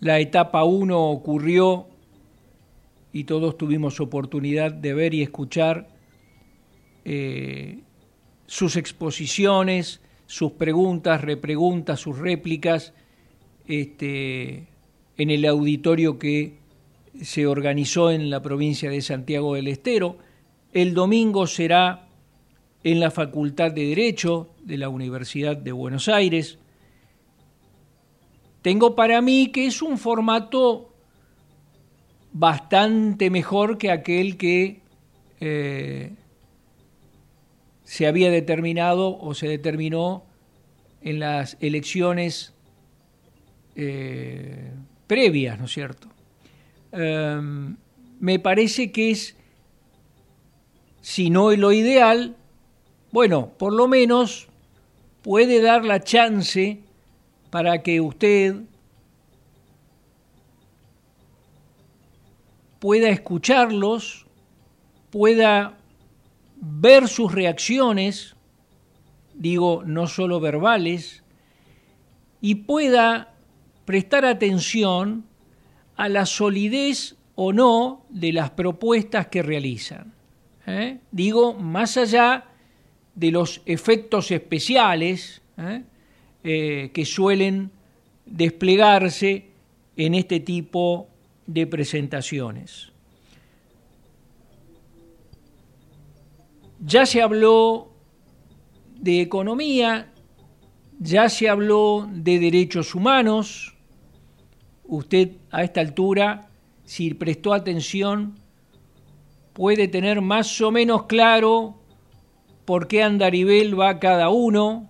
La 0.00 0.18
etapa 0.18 0.64
1 0.64 0.98
ocurrió 1.10 1.88
y 3.12 3.24
todos 3.24 3.58
tuvimos 3.58 4.00
oportunidad 4.00 4.72
de 4.72 4.94
ver 4.94 5.12
y 5.12 5.22
escuchar 5.22 5.97
eh, 7.10 7.78
sus 8.46 8.76
exposiciones, 8.76 10.02
sus 10.26 10.52
preguntas, 10.52 11.22
repreguntas, 11.22 12.00
sus 12.00 12.18
réplicas 12.18 12.92
este, 13.66 14.68
en 15.16 15.30
el 15.30 15.46
auditorio 15.46 16.18
que 16.18 16.58
se 17.22 17.46
organizó 17.46 18.10
en 18.10 18.28
la 18.28 18.42
provincia 18.42 18.90
de 18.90 19.00
Santiago 19.00 19.54
del 19.54 19.68
Estero. 19.68 20.18
El 20.74 20.92
domingo 20.92 21.46
será 21.46 22.08
en 22.84 23.00
la 23.00 23.10
Facultad 23.10 23.72
de 23.72 23.86
Derecho 23.86 24.50
de 24.60 24.76
la 24.76 24.90
Universidad 24.90 25.56
de 25.56 25.72
Buenos 25.72 26.08
Aires. 26.08 26.58
Tengo 28.60 28.94
para 28.94 29.22
mí 29.22 29.46
que 29.46 29.64
es 29.64 29.80
un 29.80 29.96
formato 29.96 30.92
bastante 32.34 33.30
mejor 33.30 33.78
que 33.78 33.90
aquel 33.90 34.36
que 34.36 34.82
eh, 35.40 36.12
se 37.88 38.06
había 38.06 38.30
determinado 38.30 39.18
o 39.18 39.32
se 39.32 39.48
determinó 39.48 40.22
en 41.00 41.20
las 41.20 41.56
elecciones 41.58 42.52
eh, 43.76 44.72
previas, 45.06 45.58
¿no 45.58 45.64
es 45.64 45.72
cierto? 45.72 46.06
Em, 46.92 47.76
me 48.20 48.38
parece 48.40 48.92
que 48.92 49.10
es, 49.10 49.36
si 51.00 51.30
no 51.30 51.50
es 51.50 51.58
lo 51.58 51.72
ideal, 51.72 52.36
bueno, 53.10 53.52
por 53.56 53.72
lo 53.72 53.88
menos 53.88 54.48
puede 55.22 55.62
dar 55.62 55.86
la 55.86 56.00
chance 56.00 56.80
para 57.48 57.82
que 57.82 58.02
usted 58.02 58.54
pueda 62.80 63.08
escucharlos, 63.08 64.26
pueda 65.08 65.77
ver 66.60 67.08
sus 67.08 67.32
reacciones, 67.32 68.36
digo, 69.34 69.82
no 69.84 70.06
solo 70.06 70.40
verbales, 70.40 71.22
y 72.40 72.56
pueda 72.56 73.34
prestar 73.84 74.24
atención 74.24 75.24
a 75.96 76.08
la 76.08 76.26
solidez 76.26 77.16
o 77.34 77.52
no 77.52 78.04
de 78.08 78.32
las 78.32 78.50
propuestas 78.50 79.28
que 79.28 79.42
realizan. 79.42 80.12
¿eh? 80.66 80.98
Digo, 81.10 81.54
más 81.54 81.96
allá 81.96 82.44
de 83.14 83.30
los 83.30 83.62
efectos 83.66 84.30
especiales 84.30 85.42
¿eh? 85.56 85.82
Eh, 86.44 86.90
que 86.92 87.04
suelen 87.04 87.70
desplegarse 88.26 89.50
en 89.96 90.14
este 90.14 90.40
tipo 90.40 91.08
de 91.46 91.66
presentaciones. 91.66 92.92
Ya 96.80 97.06
se 97.06 97.22
habló 97.22 97.90
de 98.94 99.20
economía, 99.20 100.12
ya 100.98 101.28
se 101.28 101.48
habló 101.48 102.08
de 102.12 102.38
derechos 102.38 102.94
humanos. 102.94 103.76
Usted 104.84 105.32
a 105.50 105.62
esta 105.62 105.80
altura, 105.80 106.50
si 106.84 107.14
prestó 107.14 107.52
atención, 107.52 108.38
puede 109.52 109.88
tener 109.88 110.20
más 110.20 110.60
o 110.60 110.70
menos 110.70 111.04
claro 111.04 111.80
por 112.64 112.86
qué 112.86 113.02
andarivel 113.02 113.78
va 113.78 113.98
cada 113.98 114.28
uno. 114.30 114.88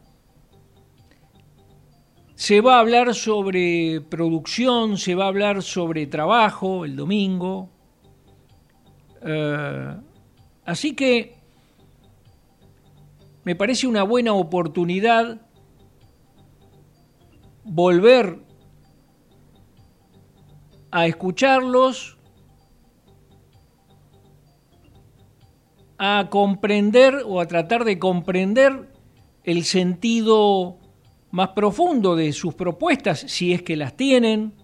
Se 2.35 2.61
va 2.61 2.77
a 2.77 2.81
hablar 2.81 3.15
sobre 3.15 4.01
producción, 4.01 4.99
se 4.99 5.15
va 5.15 5.25
a 5.25 5.29
hablar 5.29 5.63
sobre 5.63 6.07
trabajo 6.07 6.85
el 6.85 6.97
domingo. 6.97 7.71
Eh, 9.23 9.97
así 10.65 10.95
que 10.95 11.38
me 13.45 13.55
parece 13.55 13.87
una 13.87 14.03
buena 14.03 14.33
oportunidad 14.33 15.41
volver 17.65 18.39
a 20.91 21.07
escucharlos 21.07 22.19
a 25.99 26.29
comprender 26.31 27.23
o 27.27 27.41
a 27.41 27.47
tratar 27.47 27.85
de 27.85 27.99
comprender 27.99 28.93
el 29.45 29.65
sentido 29.65 30.79
más 31.31 31.49
profundo 31.51 32.17
de 32.17 32.33
sus 32.33 32.55
propuestas, 32.55 33.21
si 33.21 33.53
es 33.53 33.63
que 33.63 33.77
las 33.77 33.97
tienen, 33.97 34.55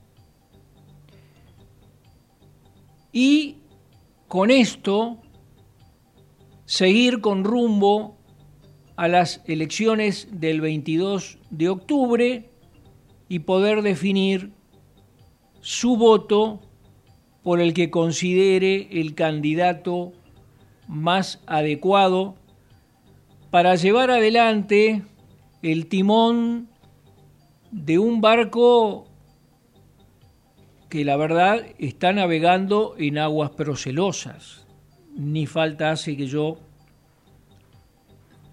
y 3.12 3.58
con 4.28 4.50
esto 4.50 5.18
seguir 6.64 7.20
con 7.20 7.44
rumbo 7.44 8.18
a 8.96 9.09
las 9.09 9.42
elecciones 9.46 10.28
del 10.30 10.61
22 10.61 11.38
de 11.50 11.68
octubre 11.68 12.50
y 13.28 13.40
poder 13.40 13.83
definir 13.83 14.52
su 15.61 15.96
voto 15.96 16.61
por 17.42 17.61
el 17.61 17.74
que 17.74 17.90
considere 17.90 18.88
el 19.00 19.14
candidato 19.14 20.12
más 20.88 21.42
adecuado 21.46 22.37
para 23.50 23.74
llevar 23.74 24.11
adelante 24.11 25.02
el 25.62 25.87
timón 25.87 26.68
de 27.70 27.98
un 27.98 28.20
barco 28.20 29.07
que 30.88 31.04
la 31.04 31.16
verdad 31.16 31.66
está 31.78 32.12
navegando 32.12 32.94
en 32.98 33.18
aguas 33.18 33.50
procelosas. 33.50 34.66
Ni 35.16 35.46
falta 35.46 35.90
hace 35.90 36.16
que 36.16 36.26
yo 36.26 36.59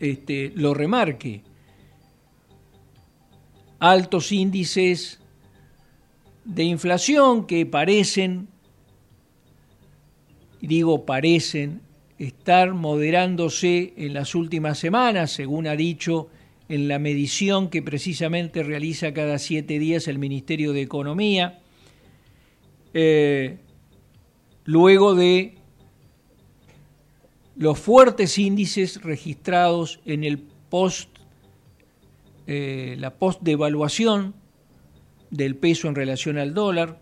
este, 0.01 0.51
lo 0.55 0.73
remarque. 0.73 1.43
Altos 3.79 4.31
índices 4.31 5.19
de 6.43 6.63
inflación 6.63 7.45
que 7.45 7.65
parecen, 7.65 8.47
digo 10.59 11.05
parecen, 11.05 11.81
estar 12.17 12.73
moderándose 12.73 13.93
en 13.95 14.13
las 14.13 14.35
últimas 14.35 14.77
semanas, 14.79 15.31
según 15.31 15.67
ha 15.67 15.75
dicho 15.75 16.29
en 16.67 16.87
la 16.87 16.99
medición 16.99 17.69
que 17.69 17.81
precisamente 17.81 18.63
realiza 18.63 19.13
cada 19.13 19.37
siete 19.39 19.77
días 19.77 20.07
el 20.07 20.19
Ministerio 20.19 20.73
de 20.73 20.81
Economía, 20.81 21.59
eh, 22.93 23.57
luego 24.65 25.15
de 25.15 25.60
los 27.55 27.79
fuertes 27.79 28.37
índices 28.37 29.01
registrados 29.01 29.99
en 30.05 30.23
el 30.23 30.39
post, 30.39 31.09
eh, 32.47 32.95
la 32.97 33.15
post 33.15 33.41
devaluación 33.41 34.35
del 35.29 35.55
peso 35.55 35.87
en 35.87 35.95
relación 35.95 36.37
al 36.37 36.53
dólar, 36.53 36.99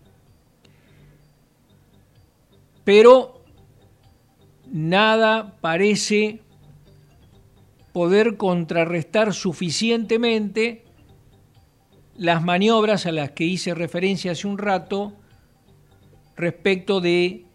pero 2.84 3.44
nada 4.72 5.58
parece 5.62 6.42
poder 7.92 8.38
contrarrestar 8.38 9.34
suficientemente 9.34 10.86
las 12.16 12.44
maniobras 12.44 13.06
a 13.06 13.12
las 13.12 13.32
que 13.32 13.46
hice 13.46 13.74
referencia 13.74 14.34
hace 14.34 14.48
un 14.48 14.58
rato 14.58 15.14
respecto 16.36 17.02
de 17.02 17.46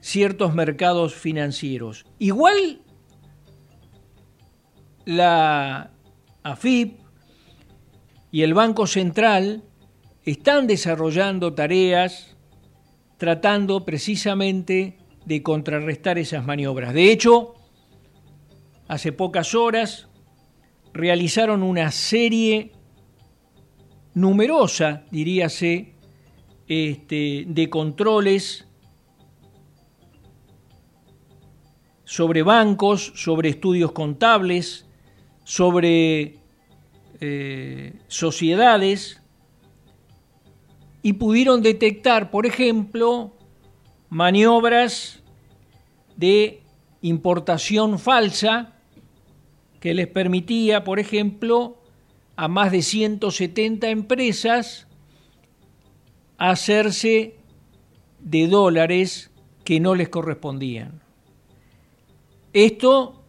ciertos 0.00 0.54
mercados 0.54 1.14
financieros. 1.14 2.04
Igual 2.18 2.80
la 5.04 5.90
AFIP 6.42 7.00
y 8.30 8.42
el 8.42 8.54
Banco 8.54 8.86
Central 8.86 9.64
están 10.24 10.66
desarrollando 10.66 11.54
tareas 11.54 12.36
tratando 13.16 13.84
precisamente 13.84 14.98
de 15.24 15.42
contrarrestar 15.42 16.18
esas 16.18 16.44
maniobras. 16.44 16.92
De 16.92 17.10
hecho, 17.10 17.54
hace 18.88 19.12
pocas 19.12 19.54
horas 19.54 20.08
realizaron 20.92 21.62
una 21.62 21.90
serie 21.90 22.72
numerosa, 24.14 25.04
diríase, 25.10 25.94
este, 26.68 27.44
de 27.46 27.70
controles 27.70 28.66
sobre 32.06 32.42
bancos, 32.42 33.12
sobre 33.16 33.50
estudios 33.50 33.92
contables, 33.92 34.86
sobre 35.44 36.38
eh, 37.20 37.92
sociedades, 38.08 39.20
y 41.02 41.12
pudieron 41.14 41.62
detectar, 41.62 42.30
por 42.30 42.46
ejemplo, 42.46 43.36
maniobras 44.08 45.22
de 46.16 46.62
importación 47.02 47.98
falsa 47.98 48.72
que 49.80 49.94
les 49.94 50.06
permitía, 50.06 50.84
por 50.84 50.98
ejemplo, 50.98 51.82
a 52.34 52.48
más 52.48 52.72
de 52.72 52.82
170 52.82 53.88
empresas 53.90 54.86
hacerse 56.38 57.36
de 58.20 58.48
dólares 58.48 59.30
que 59.64 59.80
no 59.80 59.94
les 59.94 60.08
correspondían. 60.08 61.05
Esto 62.56 63.22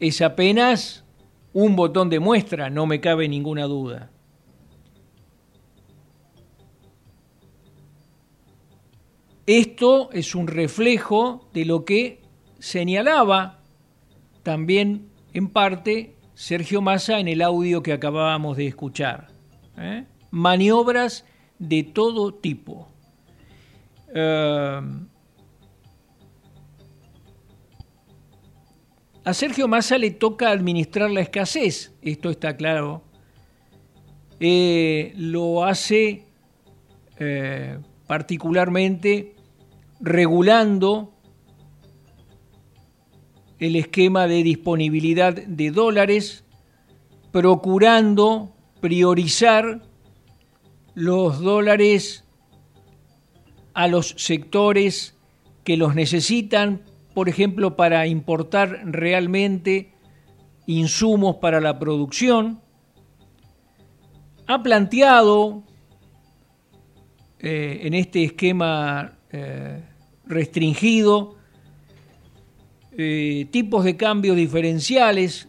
es 0.00 0.20
apenas 0.20 1.04
un 1.52 1.76
botón 1.76 2.10
de 2.10 2.18
muestra, 2.18 2.68
no 2.68 2.84
me 2.84 3.00
cabe 3.00 3.28
ninguna 3.28 3.66
duda. 3.66 4.10
Esto 9.46 10.10
es 10.10 10.34
un 10.34 10.48
reflejo 10.48 11.48
de 11.52 11.64
lo 11.64 11.84
que 11.84 12.22
señalaba 12.58 13.60
también 14.42 15.12
en 15.32 15.48
parte 15.50 16.16
Sergio 16.34 16.82
Massa 16.82 17.20
en 17.20 17.28
el 17.28 17.42
audio 17.42 17.84
que 17.84 17.92
acabábamos 17.92 18.56
de 18.56 18.66
escuchar. 18.66 19.28
¿eh? 19.78 20.06
Maniobras 20.32 21.24
de 21.60 21.84
todo 21.84 22.34
tipo. 22.34 22.88
Eh, 24.12 24.80
a 29.24 29.34
Sergio 29.34 29.68
Massa 29.68 29.98
le 29.98 30.10
toca 30.10 30.50
administrar 30.50 31.10
la 31.10 31.20
escasez, 31.20 31.92
esto 32.02 32.30
está 32.30 32.56
claro. 32.56 33.02
Eh, 34.38 35.12
lo 35.16 35.64
hace 35.64 36.24
particularmente 38.06 39.36
regulando 40.00 41.12
el 43.60 43.76
esquema 43.76 44.26
de 44.26 44.42
disponibilidad 44.42 45.34
de 45.34 45.70
dólares, 45.70 46.44
procurando 47.30 48.54
priorizar 48.80 49.82
los 50.94 51.40
dólares 51.40 52.24
a 53.74 53.86
los 53.86 54.14
sectores 54.16 55.14
que 55.62 55.76
los 55.76 55.94
necesitan, 55.94 56.82
por 57.14 57.28
ejemplo, 57.28 57.76
para 57.76 58.06
importar 58.06 58.82
realmente 58.84 59.92
insumos 60.66 61.36
para 61.36 61.60
la 61.60 61.78
producción. 61.78 62.60
Ha 64.46 64.62
planteado 64.62 65.64
eh, 67.38 67.80
en 67.82 67.94
este 67.94 68.24
esquema 68.24 69.18
eh, 69.30 69.82
restringido 70.26 71.36
eh, 72.92 73.48
tipos 73.50 73.84
de 73.84 73.96
cambios 73.96 74.36
diferenciales. 74.36 75.48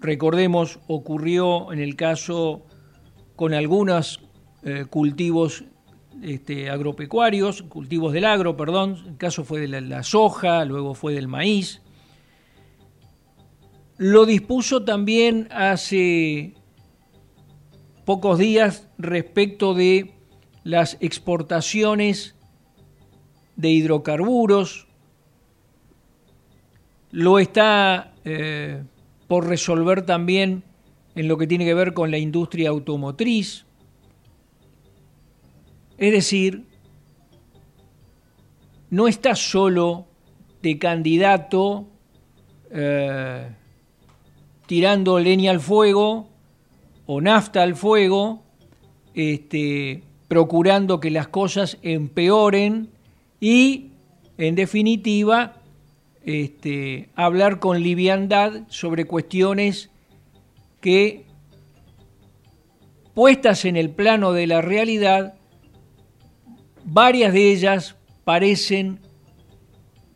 Recordemos, 0.00 0.78
ocurrió 0.86 1.72
en 1.72 1.80
el 1.80 1.96
caso 1.96 2.66
con 3.36 3.54
algunos 3.54 4.20
cultivos 4.90 5.64
este, 6.22 6.70
agropecuarios, 6.70 7.62
cultivos 7.62 8.12
del 8.12 8.24
agro, 8.24 8.56
perdón, 8.56 8.96
el 9.06 9.16
caso 9.16 9.44
fue 9.44 9.60
de 9.60 9.80
la, 9.80 10.02
soja, 10.02 10.64
luego 10.64 10.94
fue 10.94 11.14
del 11.14 11.28
maíz. 11.28 11.82
Lo 13.96 14.26
dispuso 14.26 14.84
también 14.84 15.48
hace 15.50 16.54
pocos 18.04 18.38
días 18.38 18.88
respecto 18.98 19.74
de 19.74 20.14
las 20.64 20.96
exportaciones 21.00 22.34
de 23.56 23.70
hidrocarburos, 23.70 24.88
lo 27.10 27.38
está 27.38 28.14
eh, 28.24 28.82
por 29.26 29.46
resolver 29.46 30.02
también 30.02 30.62
en 31.14 31.28
lo 31.28 31.36
que 31.36 31.46
tiene 31.46 31.64
que 31.64 31.74
ver 31.74 31.92
con 31.92 32.10
la 32.10 32.18
industria 32.18 32.70
automotriz. 32.70 33.66
Es 36.00 36.12
decir, 36.12 36.64
no 38.88 39.06
está 39.06 39.36
solo 39.36 40.06
de 40.62 40.78
candidato 40.78 41.88
eh, 42.70 43.48
tirando 44.66 45.18
leña 45.18 45.50
al 45.50 45.60
fuego 45.60 46.26
o 47.04 47.20
nafta 47.20 47.62
al 47.62 47.76
fuego, 47.76 48.42
este, 49.14 50.02
procurando 50.26 51.00
que 51.00 51.10
las 51.10 51.28
cosas 51.28 51.76
empeoren 51.82 52.88
y, 53.38 53.90
en 54.38 54.54
definitiva, 54.54 55.56
este, 56.24 57.10
hablar 57.14 57.58
con 57.58 57.82
liviandad 57.82 58.62
sobre 58.68 59.04
cuestiones 59.04 59.90
que, 60.80 61.26
puestas 63.12 63.66
en 63.66 63.76
el 63.76 63.90
plano 63.90 64.32
de 64.32 64.46
la 64.46 64.62
realidad, 64.62 65.34
varias 66.84 67.32
de 67.32 67.52
ellas 67.52 67.96
parecen 68.24 69.00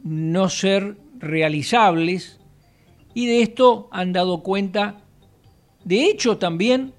no 0.02 0.48
ser 0.48 0.96
realizables 1.18 2.40
y 3.14 3.26
de 3.26 3.42
esto 3.42 3.88
han 3.92 4.12
dado 4.12 4.42
cuenta, 4.42 5.02
de 5.84 6.06
hecho 6.06 6.38
también, 6.38 6.92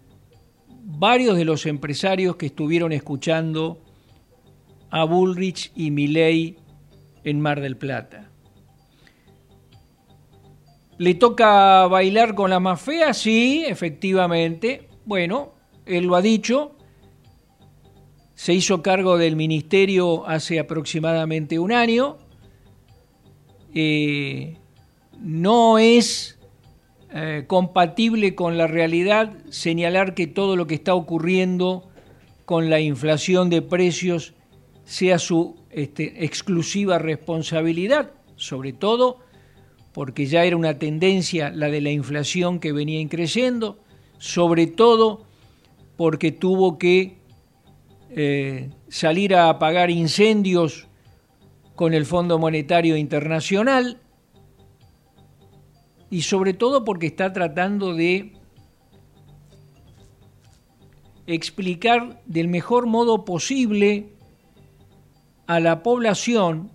varios 0.84 1.36
de 1.38 1.46
los 1.46 1.66
empresarios 1.66 2.36
que 2.36 2.46
estuvieron 2.46 2.92
escuchando 2.92 3.82
a 4.90 5.04
Bullrich 5.04 5.72
y 5.76 5.92
Milley 5.92 6.58
en 7.24 7.42
Mar 7.42 7.60
del 7.60 7.76
Plata. 7.76 8.30
¿Le 10.98 11.16
toca 11.16 11.88
bailar 11.88 12.36
con 12.36 12.50
la 12.50 12.62
más 12.62 12.82
fea? 12.82 13.14
Sí, 13.14 13.66
efectivamente. 13.68 14.88
Bueno, 15.04 15.54
él 15.86 16.06
lo 16.06 16.16
ha 16.16 16.22
dicho. 16.22 16.75
Se 18.36 18.54
hizo 18.54 18.82
cargo 18.82 19.18
del 19.18 19.36
ministerio 19.36 20.28
hace 20.28 20.60
aproximadamente 20.60 21.58
un 21.58 21.72
año. 21.72 22.18
Eh, 23.74 24.58
no 25.20 25.80
es 25.80 26.38
eh, 27.14 27.46
compatible 27.48 28.36
con 28.36 28.58
la 28.58 28.68
realidad 28.68 29.34
señalar 29.50 30.14
que 30.14 30.28
todo 30.28 30.56
lo 30.56 30.68
que 30.68 30.76
está 30.76 30.94
ocurriendo 30.94 31.90
con 32.44 32.70
la 32.70 32.80
inflación 32.80 33.50
de 33.50 33.62
precios 33.62 34.34
sea 34.84 35.18
su 35.18 35.56
este, 35.72 36.26
exclusiva 36.26 37.00
responsabilidad, 37.00 38.12
sobre 38.36 38.74
todo 38.74 39.20
porque 39.94 40.26
ya 40.26 40.44
era 40.44 40.58
una 40.58 40.78
tendencia 40.78 41.50
la 41.52 41.70
de 41.70 41.80
la 41.80 41.90
inflación 41.90 42.60
que 42.60 42.74
venía 42.74 43.00
increciendo, 43.00 43.80
sobre 44.18 44.68
todo 44.68 45.24
porque 45.96 46.34
tuvo 46.34 46.78
que 46.78 47.18
eh, 48.18 48.70
salir 48.88 49.36
a 49.36 49.50
apagar 49.50 49.92
incendios 49.92 50.88
con 51.76 51.94
el 51.94 52.06
Fondo 52.06 52.40
Monetario 52.40 52.96
Internacional 52.96 54.00
y 56.10 56.22
sobre 56.22 56.54
todo 56.54 56.86
porque 56.86 57.08
está 57.08 57.34
tratando 57.34 57.94
de 57.94 58.32
explicar 61.28 62.22
del 62.26 62.48
mejor 62.48 62.86
modo 62.86 63.26
posible 63.26 64.14
a 65.46 65.60
la 65.60 65.84
población, 65.84 66.72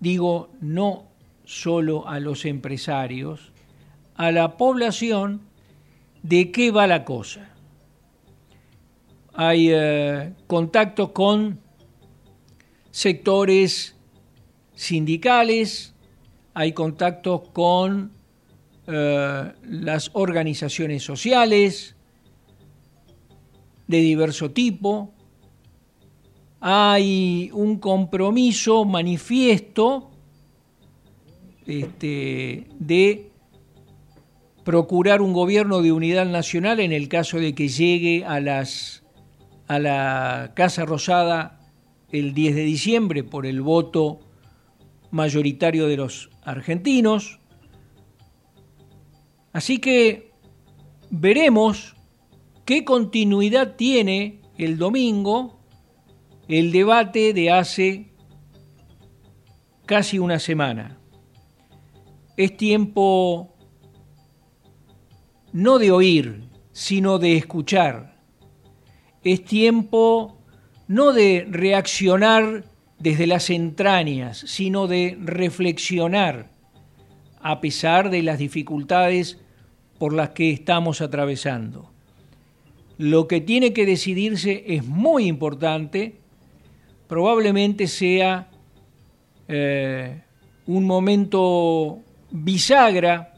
digo, 0.00 0.50
no 0.60 1.04
solo 1.44 2.06
a 2.06 2.20
los 2.20 2.44
empresarios, 2.44 3.52
a 4.16 4.30
la 4.32 4.58
población 4.58 5.40
de 6.22 6.52
qué 6.52 6.70
va 6.70 6.86
la 6.86 7.06
cosa. 7.06 7.53
Hay 9.34 9.68
eh, 9.70 10.32
contactos 10.46 11.10
con 11.10 11.58
sectores 12.90 13.96
sindicales, 14.74 15.94
hay 16.54 16.72
contactos 16.72 17.48
con 17.52 18.12
eh, 18.86 19.52
las 19.62 20.10
organizaciones 20.14 21.02
sociales 21.02 21.96
de 23.86 23.98
diverso 23.98 24.50
tipo, 24.50 25.12
hay 26.60 27.50
un 27.52 27.78
compromiso 27.78 28.84
manifiesto 28.86 30.10
este, 31.66 32.66
de 32.78 33.30
procurar 34.64 35.20
un 35.20 35.32
gobierno 35.32 35.82
de 35.82 35.92
unidad 35.92 36.26
nacional 36.26 36.80
en 36.80 36.92
el 36.92 37.08
caso 37.08 37.38
de 37.38 37.54
que 37.54 37.68
llegue 37.68 38.24
a, 38.24 38.40
las, 38.40 39.03
a 39.66 39.78
la 39.78 40.52
Casa 40.54 40.84
Rosada 40.84 41.60
el 42.10 42.34
10 42.34 42.54
de 42.54 42.62
diciembre 42.62 43.24
por 43.24 43.46
el 43.46 43.60
voto 43.62 44.20
mayoritario 45.10 45.86
de 45.86 45.96
los 45.96 46.30
argentinos. 46.42 47.40
Así 49.52 49.78
que 49.78 50.32
veremos 51.10 51.96
qué 52.64 52.84
continuidad 52.84 53.76
tiene 53.76 54.40
el 54.58 54.78
domingo 54.78 55.60
el 56.48 56.72
debate 56.72 57.32
de 57.32 57.50
hace 57.50 58.12
casi 59.86 60.18
una 60.18 60.38
semana. 60.38 60.98
Es 62.36 62.56
tiempo 62.56 63.54
no 65.52 65.78
de 65.78 65.90
oír, 65.90 66.48
sino 66.72 67.18
de 67.18 67.36
escuchar. 67.36 68.13
Es 69.24 69.44
tiempo 69.44 70.36
no 70.86 71.12
de 71.12 71.46
reaccionar 71.50 72.64
desde 72.98 73.26
las 73.26 73.50
entrañas, 73.50 74.38
sino 74.46 74.86
de 74.86 75.18
reflexionar 75.20 76.50
a 77.40 77.60
pesar 77.60 78.10
de 78.10 78.22
las 78.22 78.38
dificultades 78.38 79.38
por 79.98 80.12
las 80.12 80.30
que 80.30 80.50
estamos 80.50 81.00
atravesando. 81.00 81.90
Lo 82.96 83.28
que 83.28 83.40
tiene 83.40 83.72
que 83.72 83.86
decidirse 83.86 84.64
es 84.66 84.84
muy 84.84 85.26
importante, 85.26 86.14
probablemente 87.08 87.86
sea 87.86 88.48
eh, 89.48 90.22
un 90.66 90.84
momento 90.84 91.98
bisagra 92.30 93.34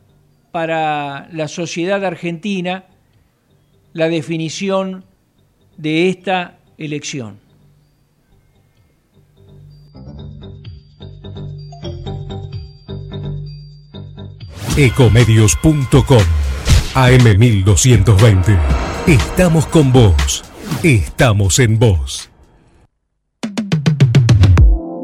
para 0.53 1.29
la 1.33 1.49
sociedad 1.49 2.05
argentina 2.05 2.85
la 3.93 4.09
definición 4.09 5.05
de 5.77 6.09
esta 6.09 6.59
elección. 6.79 7.39
Ecomedios.com 14.77 16.23
AM1220. 16.95 18.59
Estamos 19.07 19.67
con 19.67 19.93
vos. 19.93 20.45
Estamos 20.83 21.59
en 21.59 21.79
vos. 21.79 22.31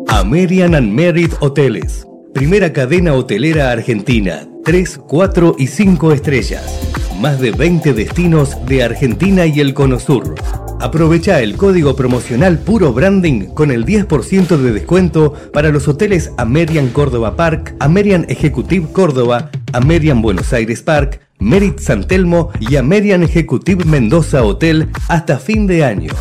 American 0.09 0.75
and 0.75 0.93
Merit 0.93 1.33
Hoteles. 1.41 2.07
Primera 2.35 2.73
cadena 2.73 3.15
hotelera 3.15 3.71
argentina. 3.71 4.47
3, 4.65 5.01
4 5.09 5.57
y 5.59 5.67
5 5.67 6.13
estrellas. 6.13 6.93
Más 7.21 7.41
de 7.41 7.51
20 7.51 7.93
destinos 7.95 8.57
de 8.67 8.83
Argentina 8.85 9.47
y 9.47 9.61
el 9.61 9.75
Cono 9.75 9.99
Sur. 9.99 10.35
Aprovecha 10.83 11.41
el 11.41 11.57
código 11.57 11.95
promocional 11.95 12.59
Puro 12.59 12.93
Branding 12.93 13.55
con 13.55 13.71
el 13.71 13.87
10% 13.87 14.57
de 14.57 14.73
descuento 14.73 15.33
para 15.53 15.71
los 15.71 15.87
hoteles 15.87 16.33
Amerian 16.39 16.89
Córdoba 16.89 17.37
Park, 17.37 17.77
Amerian 17.79 18.27
Executive 18.29 18.89
Córdoba, 18.93 19.53
Amerian 19.73 20.21
Buenos 20.23 20.53
Aires 20.53 20.83
Park, 20.83 21.21
Merit 21.39 21.79
San 21.79 22.09
Telmo 22.09 22.51
y 22.59 22.75
Amerian 22.75 23.23
Executive 23.23 23.85
Mendoza 23.85 24.43
Hotel 24.43 24.89
hasta 25.07 25.39
fin 25.39 25.69
de 25.69 25.85
año. 25.85 26.15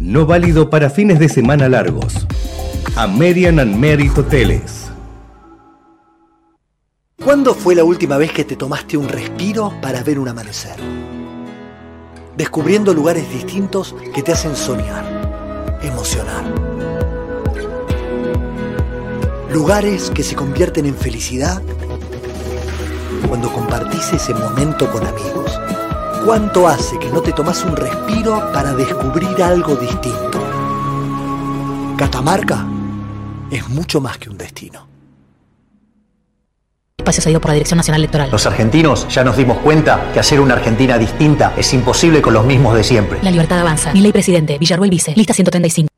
No 0.00 0.26
válido 0.26 0.68
para 0.68 0.90
fines 0.90 1.20
de 1.20 1.28
semana 1.28 1.68
largos. 1.68 2.26
Amerian 2.96 3.60
and 3.60 3.76
Merit 3.76 4.18
Hoteles. 4.18 4.90
¿Cuándo 7.22 7.54
fue 7.54 7.76
la 7.76 7.84
última 7.84 8.16
vez 8.16 8.32
que 8.32 8.42
te 8.42 8.56
tomaste 8.56 8.96
un 8.96 9.08
respiro 9.08 9.72
para 9.80 10.02
ver 10.02 10.18
un 10.18 10.26
amanecer? 10.26 10.74
Descubriendo 12.36 12.94
lugares 12.94 13.28
distintos 13.30 13.94
que 14.14 14.22
te 14.22 14.32
hacen 14.32 14.56
soñar, 14.56 15.78
emocionar. 15.82 16.44
Lugares 19.52 20.10
que 20.10 20.22
se 20.22 20.34
convierten 20.34 20.86
en 20.86 20.94
felicidad 20.94 21.62
cuando 23.28 23.52
compartís 23.52 24.14
ese 24.14 24.32
momento 24.32 24.90
con 24.90 25.06
amigos. 25.06 25.60
¿Cuánto 26.24 26.66
hace 26.66 26.98
que 26.98 27.10
no 27.10 27.20
te 27.20 27.32
tomas 27.32 27.62
un 27.64 27.76
respiro 27.76 28.50
para 28.52 28.72
descubrir 28.72 29.42
algo 29.42 29.76
distinto? 29.76 30.40
Catamarca 31.98 32.66
es 33.50 33.68
mucho 33.68 34.00
más 34.00 34.16
que 34.16 34.30
un 34.30 34.38
destino. 34.38 34.91
Espacio 37.02 37.20
cedido 37.20 37.40
por 37.40 37.48
la 37.48 37.54
Dirección 37.54 37.78
Nacional 37.78 38.00
Electoral. 38.00 38.30
Los 38.30 38.46
argentinos 38.46 39.08
ya 39.08 39.24
nos 39.24 39.36
dimos 39.36 39.58
cuenta 39.58 40.12
que 40.12 40.20
hacer 40.20 40.40
una 40.40 40.54
Argentina 40.54 40.98
distinta 40.98 41.52
es 41.56 41.74
imposible 41.74 42.22
con 42.22 42.32
los 42.32 42.44
mismos 42.44 42.76
de 42.76 42.84
siempre. 42.84 43.18
La 43.22 43.32
libertad 43.32 43.58
avanza. 43.58 43.92
Mi 43.92 44.00
ley 44.00 44.12
presidente, 44.12 44.56
Villarruel 44.56 44.88
Vice, 44.88 45.12
lista 45.16 45.34
135. 45.34 45.88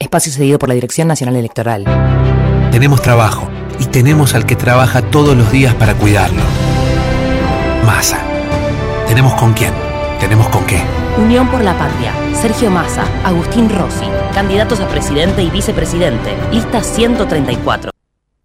Espacio 0.00 0.32
cedido 0.32 0.58
por 0.58 0.68
la 0.68 0.74
Dirección 0.74 1.06
Nacional 1.06 1.36
Electoral. 1.36 1.84
Tenemos 2.72 3.00
trabajo 3.02 3.48
y 3.78 3.86
tenemos 3.86 4.34
al 4.34 4.46
que 4.46 4.56
trabaja 4.56 5.00
todos 5.00 5.36
los 5.36 5.52
días 5.52 5.74
para 5.74 5.94
cuidarlo. 5.94 6.42
Massa. 7.86 8.18
Tenemos 9.06 9.34
con 9.34 9.52
quién, 9.52 9.72
tenemos 10.18 10.48
con 10.48 10.66
qué. 10.66 10.82
Unión 11.18 11.48
por 11.48 11.62
la 11.62 11.78
Patria. 11.78 12.12
Sergio 12.34 12.68
Massa, 12.68 13.04
Agustín 13.24 13.70
Rossi, 13.70 14.06
candidatos 14.34 14.80
a 14.80 14.88
presidente 14.88 15.40
y 15.40 15.50
vicepresidente. 15.50 16.34
Lista 16.50 16.82
134. 16.82 17.92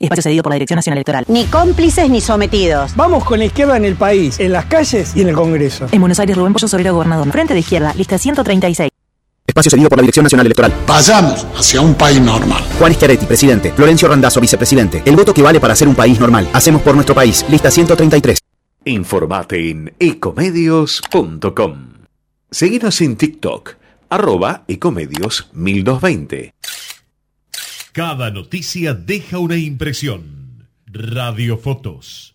Espacio 0.06 0.24
cedido 0.24 0.44
por 0.44 0.52
la 0.52 0.56
Dirección 0.56 0.76
Nacional 0.76 0.98
Electoral. 0.98 1.26
Ni 1.28 1.46
cómplices 1.46 2.10
ni 2.10 2.20
sometidos. 2.20 2.96
Vamos 2.96 3.24
con 3.24 3.40
la 3.40 3.46
izquierda 3.46 3.78
en 3.78 3.86
el 3.86 3.96
país, 3.96 4.40
en 4.40 4.52
las 4.52 4.66
calles 4.66 5.16
y 5.16 5.22
en 5.22 5.30
el 5.30 5.36
Congreso. 5.36 5.88
En 5.92 6.02
Buenos 6.02 6.20
Aires, 6.20 6.36
Rubén 6.36 6.54
Pollo 6.54 6.68
Sobrero, 6.68 6.94
gobernador. 6.94 7.32
Frente 7.32 7.54
de 7.54 7.62
izquierda, 7.62 7.94
lista 7.96 8.18
136. 8.18 8.90
Espacio 9.48 9.72
cedido 9.72 9.90
por 9.90 9.98
la 9.98 10.02
Dirección 10.02 10.24
Nacional 10.24 10.46
Electoral. 10.46 10.74
Vayamos 10.88 11.46
hacia 11.58 11.82
un 11.82 11.96
país 11.96 12.20
normal. 12.20 12.64
Juan 12.80 12.94
Schiaretti, 12.94 13.26
presidente. 13.26 13.72
Florencio 13.72 14.08
Randazzo, 14.08 14.42
vicepresidente. 14.42 15.04
El 15.06 15.16
voto 15.16 15.34
que 15.34 15.42
vale 15.42 15.60
para 15.60 15.76
ser 15.76 15.88
un 15.88 15.96
país 15.96 16.20
normal. 16.20 16.50
Hacemos 16.54 16.82
por 16.82 16.96
nuestro 16.96 17.16
país. 17.16 17.46
Lista 17.50 17.72
133. 17.72 18.40
Informate 18.86 19.70
en 19.70 19.94
ecomedios.com. 20.00 21.94
Seguinos 22.52 23.02
en 23.02 23.16
TikTok, 23.16 23.76
arroba 24.10 24.64
ecomedios 24.68 25.50
1220. 25.54 26.54
Cada 27.94 28.32
noticia 28.32 28.96
deja 28.96 29.38
una 29.38 29.56
impresión. 29.56 30.68
Radiofotos. 30.88 32.33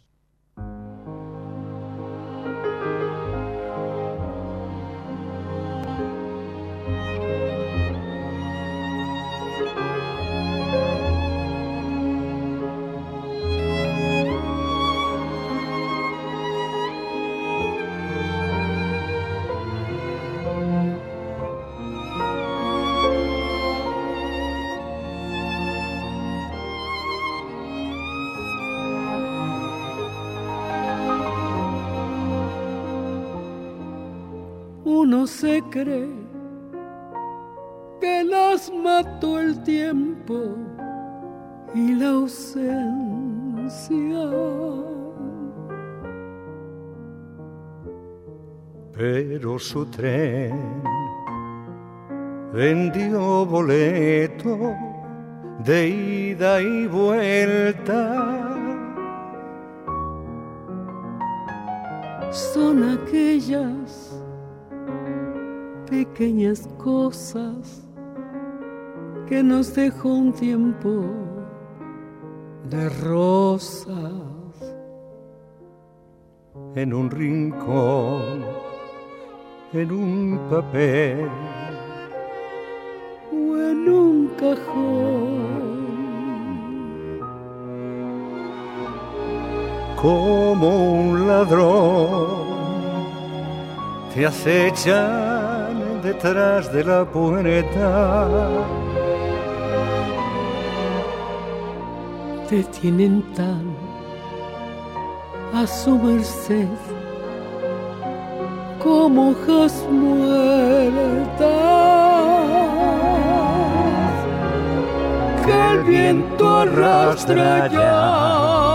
Se 35.58 35.64
cree 35.70 36.08
que 38.00 38.22
las 38.22 38.72
mató 38.72 39.40
el 39.40 39.60
tiempo 39.64 40.56
y 41.74 41.94
la 41.94 42.10
ausencia. 42.10 43.08
Pero 48.92 49.58
su 49.58 49.84
tren 49.86 50.82
vendió 52.52 53.44
boleto 53.46 54.76
de 55.64 55.88
ida 55.88 56.60
y 56.60 56.86
vuelta. 56.86 58.44
Son 62.30 62.84
aquellas 62.96 64.07
pequeñas 66.04 66.68
cosas 66.78 67.82
que 69.28 69.42
nos 69.42 69.74
dejó 69.74 70.10
un 70.10 70.32
tiempo 70.32 70.92
de 72.70 72.88
rosas. 72.88 73.96
En 76.76 76.94
un 76.94 77.10
rincón, 77.10 78.44
en 79.72 79.90
un 79.90 80.38
papel 80.48 81.28
o 83.32 83.56
en 83.70 83.88
un 83.88 84.28
cajón. 84.38 85.58
Como 90.00 90.68
un 91.00 91.26
ladrón 91.26 92.46
te 94.14 94.26
acechan 94.26 95.27
detrás 96.08 96.72
de 96.72 96.84
la 96.84 97.04
puerta. 97.04 98.28
Te 102.48 102.62
tienen 102.80 103.22
tan 103.34 103.66
a 105.54 105.66
su 105.66 105.98
merced 105.98 106.78
como 108.82 109.30
hojas 109.30 109.74
muertas 109.90 111.48
que 115.44 115.56
el 115.72 115.80
viento 115.84 116.44
arrastra 116.64 117.68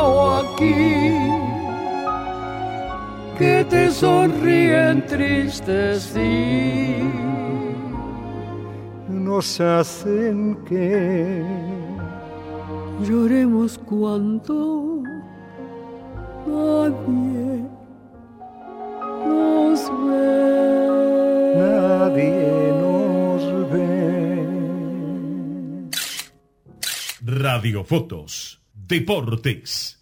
o 0.03 0.43
aquí 0.43 1.33
que 3.39 3.65
te 3.71 3.89
sonríen 3.89 5.05
tristes 5.07 6.03
sí 6.13 7.22
nos 9.33 9.59
hacen 9.59 10.55
que 10.63 11.43
lloremos 13.01 13.79
cuando 13.79 15.01
nadie 16.45 17.65
nos 19.27 19.79
ve. 20.05 20.35
Nadie 21.57 22.73
nos 22.83 23.43
ve. 23.71 23.89
Radiofotos, 27.25 28.61
Deportes. 28.71 29.97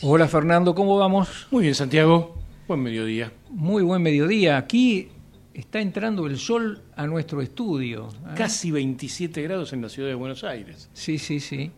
Hola 0.00 0.28
Fernando, 0.28 0.76
¿cómo 0.76 0.96
vamos? 0.96 1.48
Muy 1.50 1.62
bien, 1.64 1.74
Santiago. 1.74 2.36
Buen 2.68 2.80
mediodía. 2.80 3.32
Muy 3.50 3.82
buen 3.82 4.00
mediodía. 4.00 4.56
Aquí 4.56 5.08
está 5.52 5.80
entrando 5.80 6.28
el 6.28 6.38
sol 6.38 6.82
a 6.94 7.04
nuestro 7.08 7.42
estudio. 7.42 8.08
¿eh? 8.08 8.34
Casi 8.36 8.70
27 8.70 9.42
grados 9.42 9.72
en 9.72 9.82
la 9.82 9.88
ciudad 9.88 10.08
de 10.08 10.14
Buenos 10.14 10.44
Aires. 10.44 10.88
Sí, 10.92 11.18
sí, 11.18 11.40
sí. 11.40 11.72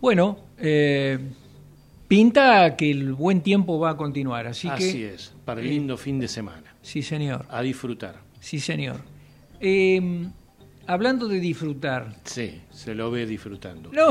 Bueno, 0.00 0.38
eh, 0.56 1.18
pinta 2.06 2.76
que 2.76 2.92
el 2.92 3.12
buen 3.12 3.40
tiempo 3.40 3.80
va 3.80 3.90
a 3.90 3.96
continuar, 3.96 4.46
así, 4.46 4.68
Así 4.68 4.92
que... 4.92 5.14
es, 5.14 5.34
para 5.44 5.60
el 5.60 5.68
lindo 5.68 5.96
fin 5.96 6.20
de 6.20 6.28
semana. 6.28 6.76
Sí, 6.80 7.02
señor. 7.02 7.44
A 7.50 7.60
disfrutar. 7.60 8.20
Sí, 8.38 8.60
señor. 8.60 9.00
Eh, 9.58 10.28
hablando 10.86 11.26
de 11.26 11.40
disfrutar. 11.40 12.20
Sí, 12.22 12.60
se 12.70 12.94
lo 12.94 13.10
ve 13.10 13.26
disfrutando. 13.26 13.90
No. 13.90 14.10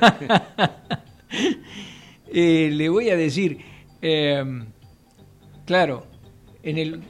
Eh, 2.32 2.70
le 2.72 2.88
voy 2.88 3.10
a 3.10 3.16
decir, 3.16 3.58
eh, 4.02 4.42
claro, 5.66 6.06
en 6.62 6.78
el 6.78 7.02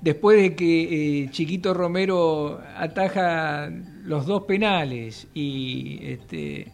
después 0.00 0.40
de 0.40 0.54
que 0.54 1.22
eh, 1.22 1.30
Chiquito 1.30 1.74
Romero 1.74 2.60
ataja 2.76 3.70
los 4.04 4.26
dos 4.26 4.44
penales 4.44 5.28
y 5.34 5.98
este 6.02 6.72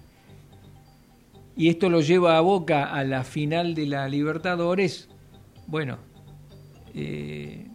y 1.57 1.69
esto 1.69 1.89
lo 1.89 2.01
lleva 2.01 2.37
a 2.37 2.41
Boca 2.41 2.93
a 2.93 3.05
la 3.05 3.23
final 3.23 3.75
de 3.75 3.87
la 3.87 4.09
Libertadores, 4.09 5.09
bueno, 5.69 5.99
eh, 6.95 7.69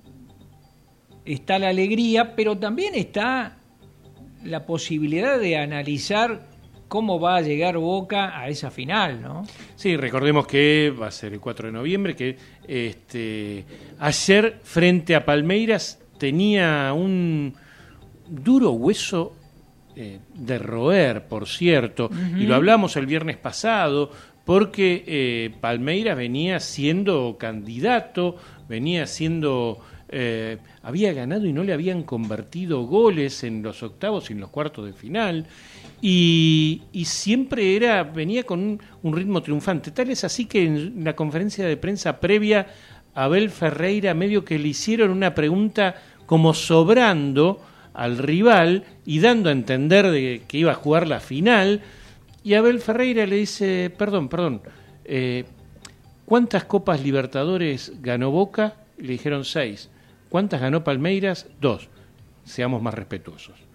está 1.23 1.59
la 1.59 1.69
alegría, 1.69 2.35
pero 2.35 2.57
también 2.57 2.93
está 2.95 3.57
la 4.43 4.65
posibilidad 4.65 5.39
de 5.39 5.57
analizar 5.57 6.45
cómo 6.89 7.19
va 7.19 7.37
a 7.37 7.41
llegar 7.41 7.77
Boca 7.77 8.37
a 8.37 8.49
esa 8.49 8.69
final, 8.71 9.21
¿no? 9.21 9.43
Sí, 9.77 9.95
recordemos 9.95 10.45
que 10.45 10.91
va 10.91 11.07
a 11.07 11.11
ser 11.11 11.31
el 11.31 11.39
4 11.39 11.67
de 11.67 11.71
noviembre, 11.71 12.15
que 12.15 12.35
este, 12.67 13.63
ayer 13.99 14.59
frente 14.63 15.15
a 15.15 15.23
Palmeiras 15.23 16.01
tenía 16.17 16.91
un 16.93 17.53
duro 18.27 18.71
hueso 18.71 19.33
eh, 19.95 20.19
de 20.33 20.59
roer, 20.59 21.27
por 21.27 21.47
cierto, 21.47 22.09
y 22.37 22.43
lo 22.43 22.55
hablamos 22.55 22.95
el 22.95 23.05
viernes 23.05 23.37
pasado, 23.37 24.11
porque 24.45 25.03
eh, 25.05 25.51
Palmeiras 25.61 26.17
venía 26.17 26.59
siendo 26.59 27.37
candidato, 27.39 28.35
venía 28.67 29.05
siendo... 29.05 29.79
Eh, 30.11 30.57
había 30.81 31.13
ganado 31.13 31.45
y 31.45 31.53
no 31.53 31.63
le 31.63 31.71
habían 31.71 32.01
convertido 32.01 32.81
goles 32.87 33.43
en 33.43 33.61
los 33.61 33.83
octavos 33.83 34.29
y 34.29 34.33
en 34.33 34.39
los 34.39 34.49
cuartos 34.49 34.87
de 34.87 34.93
final. 34.93 35.45
Y, 36.01 36.81
siempre 37.05 37.75
era 37.75 38.03
venía 38.03 38.43
con 38.43 38.59
un, 38.59 38.81
un, 39.03 39.15
ritmo 39.15 39.41
triunfante. 39.41 39.91
Tal 39.91 40.09
es 40.09 40.23
así 40.23 40.45
que 40.45 40.63
en 40.65 41.03
la 41.03 41.15
conferencia 41.15 41.65
de 41.65 41.77
prensa 41.77 42.19
previa, 42.19 42.67
Abel 43.13 43.49
Ferreira 43.49 44.13
medio 44.13 44.45
que 44.45 44.59
le 44.59 44.69
hicieron 44.69 45.11
una 45.11 45.35
pregunta 45.35 45.95
como 46.25 46.53
sobrando 46.53 47.61
al 47.93 48.17
rival 48.17 48.85
y 49.05 49.19
dando 49.19 49.49
a 49.49 49.51
entender 49.51 50.09
de 50.09 50.43
que 50.47 50.57
iba 50.57 50.71
a 50.71 50.75
jugar 50.75 51.07
la 51.07 51.19
final. 51.19 51.81
Y 52.43 52.53
Abel 52.53 52.79
Ferreira 52.79 53.25
le 53.25 53.35
dice, 53.35 53.91
perdón, 53.97 54.29
perdón, 54.29 54.61
eh, 55.03 55.43
¿cuántas 56.25 56.63
Copas 56.63 57.03
Libertadores 57.03 57.93
ganó 58.01 58.31
Boca? 58.31 58.75
Le 58.97 59.13
dijeron 59.13 59.43
seis. 59.43 59.89
¿Cuántas 60.29 60.61
ganó 60.61 60.83
Palmeiras? 60.83 61.47
Dos. 61.59 61.89
Seamos 62.45 62.81
más 62.81 62.93
respetuosos. 62.93 63.68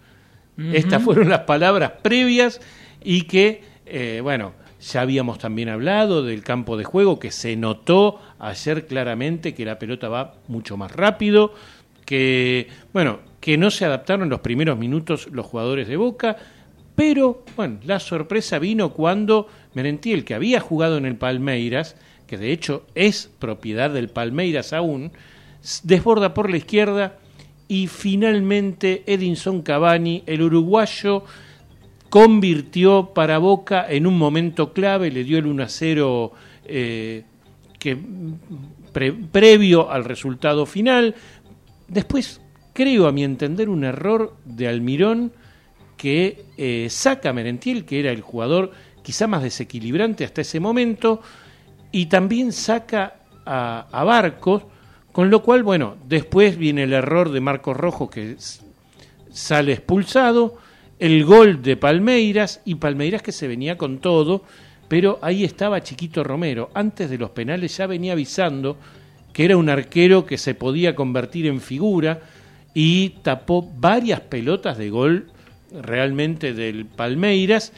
Uh 0.57 0.61
-huh. 0.61 0.75
Estas 0.75 1.03
fueron 1.03 1.29
las 1.29 1.41
palabras 1.41 1.91
previas 2.01 2.61
y 3.03 3.23
que, 3.23 3.61
eh, 3.85 4.19
bueno, 4.23 4.53
ya 4.81 5.01
habíamos 5.01 5.39
también 5.39 5.69
hablado 5.69 6.23
del 6.23 6.43
campo 6.43 6.77
de 6.77 6.83
juego, 6.83 7.19
que 7.19 7.31
se 7.31 7.55
notó 7.55 8.19
ayer 8.39 8.85
claramente 8.87 9.53
que 9.53 9.65
la 9.65 9.79
pelota 9.79 10.09
va 10.09 10.35
mucho 10.47 10.77
más 10.77 10.91
rápido, 10.91 11.53
que, 12.05 12.67
bueno, 12.93 13.19
que 13.39 13.57
no 13.57 13.71
se 13.71 13.85
adaptaron 13.85 14.29
los 14.29 14.41
primeros 14.41 14.77
minutos 14.77 15.27
los 15.31 15.45
jugadores 15.45 15.87
de 15.87 15.97
Boca, 15.97 16.37
pero, 16.95 17.43
bueno, 17.55 17.79
la 17.83 17.99
sorpresa 17.99 18.57
vino 18.59 18.93
cuando 18.93 19.47
Merentiel, 19.73 20.23
que 20.23 20.33
había 20.33 20.59
jugado 20.59 20.97
en 20.97 21.05
el 21.05 21.15
Palmeiras, 21.15 21.95
que 22.27 22.37
de 22.37 22.51
hecho 22.51 22.85
es 22.95 23.29
propiedad 23.39 23.89
del 23.89 24.09
Palmeiras 24.09 24.71
aún, 24.71 25.11
desborda 25.83 26.33
por 26.33 26.49
la 26.49 26.57
izquierda 26.57 27.17
y 27.67 27.87
finalmente 27.87 29.03
Edinson 29.07 29.61
Cavani, 29.61 30.23
el 30.25 30.41
uruguayo, 30.41 31.23
convirtió 32.09 33.13
para 33.13 33.39
Boca 33.39 33.85
en 33.89 34.07
un 34.07 34.17
momento 34.17 34.71
clave, 34.73 35.11
le 35.11 35.23
dio 35.23 35.37
el 35.37 35.47
1 35.47 35.63
a 35.63 35.69
0 35.69 36.31
eh, 36.65 37.23
que, 37.79 37.97
pre, 38.93 39.11
previo 39.11 39.89
al 39.91 40.05
resultado 40.05 40.65
final. 40.65 41.15
Después, 41.87 42.41
creo 42.73 43.07
a 43.07 43.11
mi 43.11 43.23
entender, 43.23 43.69
un 43.69 43.83
error 43.83 44.35
de 44.45 44.67
Almirón 44.67 45.33
que 45.97 46.45
eh, 46.57 46.87
saca 46.89 47.29
a 47.29 47.33
Merentiel, 47.33 47.85
que 47.85 47.99
era 47.99 48.11
el 48.11 48.21
jugador 48.21 48.71
quizá 49.01 49.27
más 49.27 49.43
desequilibrante 49.43 50.23
hasta 50.23 50.41
ese 50.41 50.59
momento, 50.59 51.21
y 51.91 52.07
también 52.07 52.51
saca 52.51 53.15
a 53.45 54.03
Barcos, 54.03 54.63
con 55.15 55.29
lo 55.29 55.43
cual, 55.43 55.63
bueno, 55.63 55.95
después 56.09 56.57
viene 56.57 56.83
el 56.83 56.91
error 56.91 57.31
de 57.31 57.39
Marcos 57.39 57.77
Rojo 57.77 58.09
que 58.09 58.35
sale 59.31 59.71
expulsado, 59.71 60.57
el 60.99 61.23
gol 61.23 61.61
de 61.61 61.77
Palmeiras 61.77 62.59
y 62.65 62.75
Palmeiras 62.75 63.21
que 63.21 63.31
se 63.31 63.47
venía 63.47 63.77
con 63.77 63.99
todo, 63.99 64.43
pero 64.89 65.17
ahí 65.21 65.45
estaba 65.45 65.81
Chiquito 65.81 66.21
Romero. 66.25 66.69
Antes 66.73 67.09
de 67.09 67.17
los 67.17 67.29
penales 67.29 67.77
ya 67.77 67.87
venía 67.87 68.11
avisando 68.11 68.75
que 69.31 69.45
era 69.45 69.55
un 69.55 69.69
arquero 69.69 70.25
que 70.25 70.37
se 70.37 70.53
podía 70.53 70.95
convertir 70.95 71.47
en 71.47 71.61
figura 71.61 72.19
y 72.73 73.11
tapó 73.21 73.61
varias 73.61 74.19
pelotas 74.19 74.77
de 74.77 74.89
gol 74.89 75.31
realmente 75.71 76.53
del 76.53 76.87
Palmeiras 76.87 77.71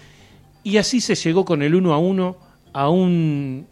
y 0.63 0.77
así 0.77 1.01
se 1.01 1.13
llegó 1.13 1.45
con 1.45 1.61
el 1.61 1.75
1 1.75 1.93
a 1.93 1.99
1 1.99 2.37
a 2.73 2.89
un 2.89 3.67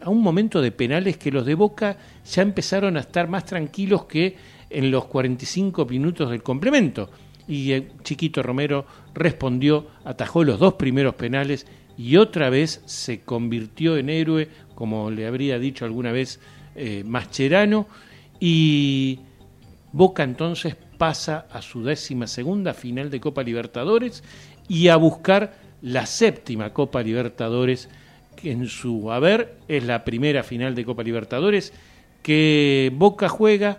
a 0.00 0.10
un 0.10 0.22
momento 0.22 0.60
de 0.60 0.72
penales 0.72 1.16
que 1.16 1.30
los 1.30 1.44
de 1.44 1.54
Boca 1.54 1.96
ya 2.24 2.42
empezaron 2.42 2.96
a 2.96 3.00
estar 3.00 3.28
más 3.28 3.44
tranquilos 3.44 4.04
que 4.04 4.36
en 4.70 4.90
los 4.90 5.06
45 5.06 5.86
minutos 5.86 6.30
del 6.30 6.42
complemento. 6.42 7.10
Y 7.46 7.72
eh, 7.72 7.88
Chiquito 8.02 8.42
Romero 8.42 8.86
respondió, 9.14 9.86
atajó 10.04 10.44
los 10.44 10.58
dos 10.58 10.74
primeros 10.74 11.14
penales 11.14 11.66
y 11.96 12.16
otra 12.16 12.50
vez 12.50 12.82
se 12.84 13.20
convirtió 13.20 13.96
en 13.96 14.10
héroe 14.10 14.48
como 14.78 15.10
le 15.10 15.26
habría 15.26 15.58
dicho 15.58 15.84
alguna 15.84 16.12
vez 16.12 16.38
eh, 16.76 17.02
Mascherano, 17.04 17.88
y 18.38 19.18
Boca 19.90 20.22
entonces 20.22 20.76
pasa 20.96 21.48
a 21.50 21.60
su 21.62 21.82
décima 21.82 22.28
segunda 22.28 22.74
final 22.74 23.10
de 23.10 23.18
Copa 23.18 23.42
Libertadores 23.42 24.22
y 24.68 24.86
a 24.86 24.94
buscar 24.94 25.54
la 25.82 26.06
séptima 26.06 26.72
Copa 26.72 27.02
Libertadores, 27.02 27.88
en 28.44 28.66
su 28.66 29.10
haber 29.10 29.56
es 29.68 29.84
la 29.84 30.04
primera 30.04 30.42
final 30.42 30.74
de 30.74 30.84
Copa 30.84 31.02
Libertadores, 31.02 31.72
que 32.22 32.92
Boca 32.94 33.28
juega 33.28 33.78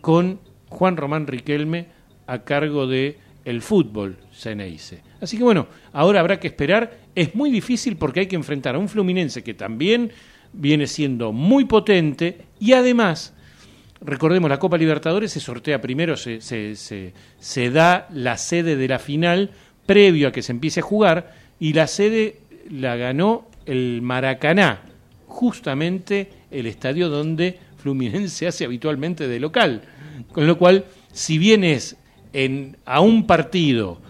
con 0.00 0.40
Juan 0.68 0.96
Román 0.96 1.26
Riquelme 1.26 1.86
a 2.26 2.44
cargo 2.44 2.86
de 2.86 3.18
el 3.44 3.62
fútbol 3.62 4.18
Ceneice. 4.32 5.02
Así 5.20 5.36
que 5.36 5.42
bueno, 5.42 5.66
ahora 5.92 6.20
habrá 6.20 6.38
que 6.38 6.48
esperar. 6.48 6.98
Es 7.14 7.34
muy 7.34 7.50
difícil 7.50 7.96
porque 7.96 8.20
hay 8.20 8.26
que 8.26 8.36
enfrentar 8.36 8.74
a 8.74 8.78
un 8.78 8.88
Fluminense 8.88 9.42
que 9.42 9.54
también 9.54 10.12
viene 10.52 10.86
siendo 10.86 11.32
muy 11.32 11.64
potente 11.64 12.42
y 12.58 12.72
además, 12.72 13.34
recordemos, 14.00 14.50
la 14.50 14.58
Copa 14.58 14.78
Libertadores 14.78 15.32
se 15.32 15.40
sortea 15.40 15.80
primero, 15.80 16.16
se, 16.16 16.40
se, 16.40 17.70
da 17.70 18.08
la 18.12 18.36
sede 18.36 18.76
de 18.76 18.88
la 18.88 18.98
final 18.98 19.50
previo 19.86 20.28
a 20.28 20.32
que 20.32 20.42
se 20.42 20.52
empiece 20.52 20.80
a 20.80 20.84
jugar 20.84 21.34
y 21.58 21.72
la 21.72 21.86
sede 21.86 22.38
la 22.70 22.96
ganó 22.96 23.46
el 23.70 24.02
Maracaná, 24.02 24.80
justamente 25.26 26.28
el 26.50 26.66
estadio 26.66 27.08
donde 27.08 27.58
Fluminense 27.76 28.48
hace 28.48 28.64
habitualmente 28.64 29.28
de 29.28 29.38
local. 29.38 29.82
Con 30.32 30.46
lo 30.46 30.58
cual, 30.58 30.84
si 31.12 31.38
bien 31.38 31.62
es 31.62 31.96
en, 32.32 32.76
a 32.84 33.00
un 33.00 33.26
partido 33.26 34.00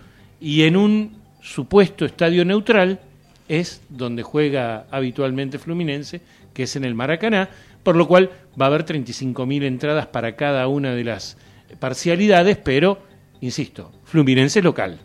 y 0.41 0.63
en 0.63 0.77
un 0.77 1.13
supuesto 1.43 2.07
estadio 2.07 2.45
neutral, 2.45 3.01
es 3.49 3.83
donde 3.91 4.23
juega 4.23 4.87
habitualmente 4.91 5.59
Fluminense, 5.59 6.23
que 6.55 6.63
es 6.63 6.77
en 6.77 6.85
el 6.85 6.95
Maracaná, 6.95 7.51
por 7.83 7.97
lo 7.97 8.09
cual 8.09 8.31
va 8.61 8.65
a 8.65 8.69
haber 8.69 8.87
35.000 8.87 9.65
entradas 9.65 10.07
para 10.07 10.37
cada 10.37 10.67
una 10.69 10.95
de 10.95 11.05
las 11.05 11.37
parcialidades, 11.79 12.57
pero, 12.57 12.99
insisto, 13.43 13.93
Fluminense 14.05 14.63
local. 14.63 15.01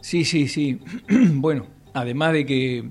Sí, 0.00 0.24
sí, 0.24 0.48
sí. 0.48 0.80
bueno, 1.08 1.66
además 1.94 2.34
de 2.34 2.44
que 2.44 2.84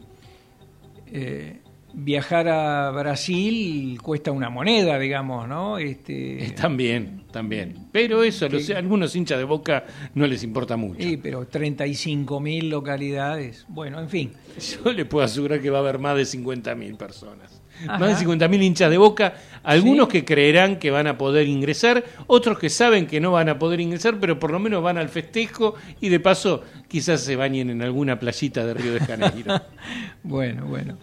eh, 1.14 1.62
viajar 1.94 2.48
a 2.48 2.92
Brasil 2.92 4.02
cuesta 4.02 4.32
una 4.32 4.50
moneda, 4.50 4.98
digamos, 4.98 5.48
¿no? 5.48 5.78
Este... 5.78 6.54
También, 6.60 7.24
también. 7.32 7.88
Pero 7.92 8.24
eso 8.24 8.48
a 8.48 8.78
algunos 8.78 9.16
hinchas 9.16 9.38
de 9.38 9.44
Boca 9.44 9.86
no 10.16 10.26
les 10.26 10.44
importa 10.44 10.76
mucho. 10.76 11.02
Sí, 11.02 11.18
pero 11.18 11.48
35.000 11.48 12.70
localidades. 12.70 13.66
Bueno, 13.70 14.00
en 14.00 14.10
fin. 14.10 14.34
Yo 14.84 14.92
le 14.92 15.06
puedo 15.06 15.24
asegurar 15.24 15.62
que 15.62 15.70
va 15.70 15.78
a 15.78 15.82
haber 15.82 16.00
más 16.00 16.18
de 16.18 16.24
50.000 16.24 16.98
personas. 16.98 17.63
Más 17.88 18.20
de 18.20 18.26
50.000 18.26 18.64
hinchas 18.64 18.90
de 18.90 18.98
Boca, 18.98 19.34
algunos 19.64 20.08
que 20.08 20.26
creerán 20.26 20.78
que 20.78 20.92
van 20.92 21.08
a 21.08 21.18
poder 21.18 21.48
ingresar, 21.48 22.04
otros 22.28 22.60
que 22.60 22.70
saben 22.70 23.08
que 23.08 23.20
no 23.20 23.32
van 23.32 23.50
a 23.50 23.60
poder 23.60 23.80
ingresar, 23.80 24.20
pero 24.20 24.40
por 24.40 24.52
lo 24.52 24.60
menos 24.60 24.84
van 24.84 24.98
al 24.98 25.10
festejo 25.10 25.76
y 26.02 26.10
de 26.10 26.20
paso 26.20 26.64
quizás 26.88 27.22
se 27.22 27.36
bañen 27.36 27.70
en 27.70 27.82
alguna 27.82 28.20
playita 28.20 28.66
de 28.66 28.74
Río 28.74 28.94
de 28.94 29.00
Janeiro. 29.00 29.62
bueno, 30.24 30.66
bueno. 30.66 30.98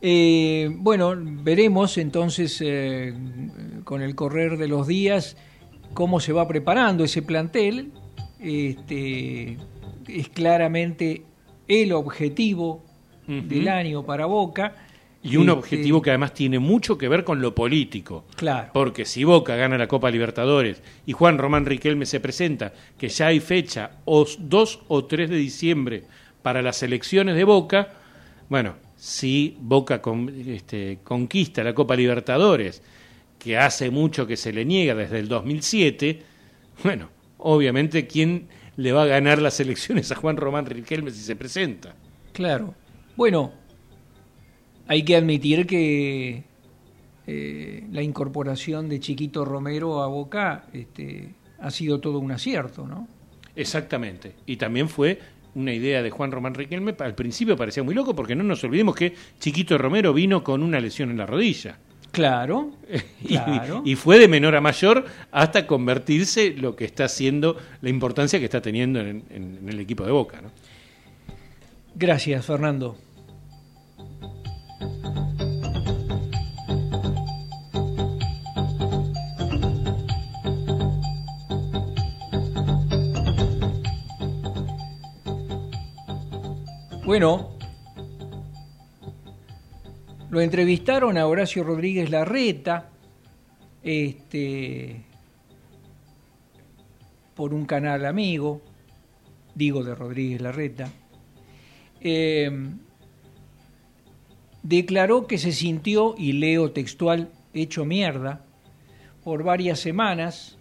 Eh, 0.00 0.68
bueno, 0.78 1.14
veremos 1.16 1.96
entonces 1.96 2.58
eh, 2.60 3.14
con 3.84 4.02
el 4.02 4.16
correr 4.16 4.56
de 4.56 4.66
los 4.66 4.88
días 4.88 5.36
cómo 5.94 6.20
se 6.20 6.32
va 6.32 6.48
preparando 6.48 7.04
ese 7.04 7.22
plantel. 7.22 7.92
Este, 8.40 9.56
es 10.08 10.28
claramente 10.28 11.22
el 11.68 11.92
objetivo 11.92 12.82
del 13.26 13.68
año 13.68 14.04
para 14.04 14.26
Boca. 14.26 14.74
Y 15.24 15.36
un 15.36 15.50
objetivo 15.50 16.02
que 16.02 16.10
además 16.10 16.34
tiene 16.34 16.58
mucho 16.58 16.98
que 16.98 17.08
ver 17.08 17.22
con 17.22 17.40
lo 17.40 17.54
político. 17.54 18.24
Claro. 18.34 18.70
Porque 18.72 19.04
si 19.04 19.22
Boca 19.22 19.54
gana 19.54 19.78
la 19.78 19.86
Copa 19.86 20.10
Libertadores 20.10 20.82
y 21.06 21.12
Juan 21.12 21.38
Román 21.38 21.64
Riquelme 21.64 22.06
se 22.06 22.18
presenta, 22.18 22.72
que 22.98 23.08
ya 23.08 23.28
hay 23.28 23.38
fecha, 23.38 23.92
o 24.04 24.26
2 24.38 24.80
o 24.88 25.04
3 25.04 25.30
de 25.30 25.36
diciembre 25.36 26.04
para 26.42 26.60
las 26.60 26.82
elecciones 26.82 27.36
de 27.36 27.44
Boca, 27.44 27.92
bueno, 28.48 28.74
si 28.96 29.56
Boca 29.60 30.02
este, 30.46 30.98
conquista 31.04 31.62
la 31.62 31.74
Copa 31.74 31.94
Libertadores, 31.94 32.82
que 33.38 33.58
hace 33.58 33.90
mucho 33.90 34.26
que 34.26 34.36
se 34.36 34.52
le 34.52 34.64
niega 34.64 34.94
desde 34.94 35.18
el 35.18 35.28
2007, 35.28 36.22
bueno, 36.82 37.10
obviamente, 37.38 38.06
¿quién 38.06 38.48
le 38.76 38.92
va 38.92 39.02
a 39.02 39.06
ganar 39.06 39.40
las 39.40 39.60
elecciones 39.60 40.10
a 40.12 40.16
Juan 40.16 40.36
Román 40.36 40.66
Riquelme 40.66 41.10
si 41.10 41.20
se 41.20 41.36
presenta? 41.36 41.94
Claro. 42.32 42.74
Bueno, 43.16 43.52
hay 44.86 45.04
que 45.04 45.16
admitir 45.16 45.66
que 45.66 46.44
eh, 47.26 47.84
la 47.90 48.02
incorporación 48.02 48.88
de 48.88 49.00
Chiquito 49.00 49.44
Romero 49.44 50.02
a 50.02 50.08
Boca 50.08 50.64
este, 50.72 51.34
ha 51.60 51.70
sido 51.70 52.00
todo 52.00 52.18
un 52.18 52.32
acierto, 52.32 52.86
¿no? 52.86 53.08
Exactamente. 53.54 54.34
Y 54.46 54.56
también 54.56 54.88
fue 54.88 55.18
una 55.54 55.72
idea 55.72 56.02
de 56.02 56.10
Juan 56.10 56.32
Román 56.32 56.54
Riquelme, 56.54 56.94
al 56.98 57.14
principio 57.14 57.56
parecía 57.56 57.82
muy 57.82 57.94
loco 57.94 58.14
porque 58.14 58.34
no 58.34 58.42
nos 58.42 58.64
olvidemos 58.64 58.94
que 58.94 59.14
Chiquito 59.38 59.76
Romero 59.76 60.12
vino 60.14 60.42
con 60.42 60.62
una 60.62 60.80
lesión 60.80 61.10
en 61.10 61.18
la 61.18 61.26
rodilla. 61.26 61.78
Claro, 62.10 62.72
y, 63.84 63.94
fue 63.96 64.18
de 64.18 64.28
menor 64.28 64.54
a 64.54 64.60
mayor 64.60 65.06
hasta 65.30 65.66
convertirse 65.66 66.50
lo 66.50 66.76
que 66.76 66.84
está 66.84 67.04
haciendo, 67.04 67.56
la 67.80 67.88
importancia 67.88 68.38
que 68.38 68.44
está 68.44 68.60
teniendo 68.60 69.00
en, 69.00 69.24
en 69.30 69.66
el 69.66 69.80
equipo 69.80 70.04
de 70.04 70.12
Boca. 70.12 70.42
¿no? 70.42 70.50
Gracias, 71.94 72.44
Fernando. 72.44 72.96
Bueno, 87.12 87.50
lo 90.30 90.40
entrevistaron 90.40 91.18
a 91.18 91.26
Horacio 91.26 91.62
Rodríguez 91.62 92.08
Larreta, 92.08 92.88
este, 93.82 95.04
por 97.34 97.52
un 97.52 97.66
canal 97.66 98.06
amigo, 98.06 98.62
digo 99.54 99.84
de 99.84 99.94
Rodríguez 99.94 100.40
Larreta. 100.40 100.90
Em, 102.00 102.78
declaró 104.62 105.26
que 105.26 105.38
se 105.38 105.52
sintió, 105.52 106.14
y 106.16 106.32
leo 106.32 106.72
textual, 106.72 107.30
hecho 107.54 107.84
mierda 107.84 108.44
por 109.24 109.42
varias 109.42 109.78
semanas 109.80 110.58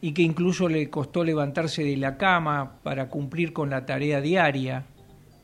y 0.00 0.12
que 0.12 0.22
incluso 0.22 0.68
le 0.68 0.90
costó 0.90 1.24
levantarse 1.24 1.84
de 1.84 1.96
la 1.96 2.16
cama 2.16 2.78
para 2.82 3.08
cumplir 3.08 3.52
con 3.52 3.70
la 3.70 3.86
tarea 3.86 4.20
diaria 4.20 4.86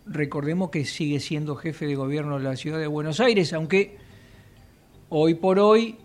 recordemos 0.07 0.71
que 0.71 0.85
sigue 0.85 1.21
siendo 1.21 1.57
jefe 1.57 1.87
de 1.87 1.95
gobierno 1.95 2.39
de 2.39 2.45
la 2.45 2.57
ciudad 2.57 2.79
de 2.79 2.87
Buenos 2.87 3.21
Aires, 3.21 3.53
aunque 3.53 3.97
hoy 5.09 5.35
por 5.35 5.59
hoy 5.59 5.97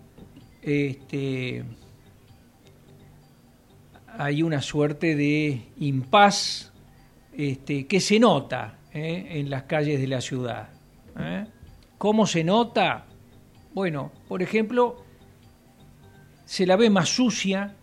este, 0.60 1.64
hay 4.18 4.42
una 4.42 4.60
suerte 4.60 5.14
de 5.14 5.62
impas 5.78 6.72
este, 7.32 7.86
que 7.86 8.00
se 8.00 8.18
nota 8.18 8.78
¿eh? 8.92 9.26
en 9.30 9.50
las 9.50 9.64
calles 9.64 10.00
de 10.00 10.06
la 10.06 10.20
ciudad. 10.20 10.68
¿eh? 11.18 11.46
¿Cómo 12.02 12.26
se 12.26 12.42
nota? 12.42 13.06
Bueno, 13.74 14.10
por 14.26 14.42
ejemplo, 14.42 15.04
se 16.44 16.66
la 16.66 16.74
ve 16.74 16.90
más 16.90 17.08
sucia. 17.08 17.76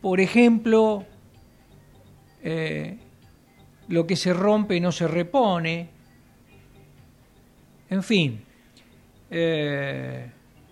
Por 0.00 0.20
ejemplo, 0.20 1.04
eh, 2.44 2.98
lo 3.88 4.06
que 4.06 4.14
se 4.14 4.32
rompe 4.32 4.78
no 4.78 4.92
se 4.92 5.08
repone, 5.08 5.88
en 7.88 8.02
fin. 8.04 8.44
Eh, 9.28 10.30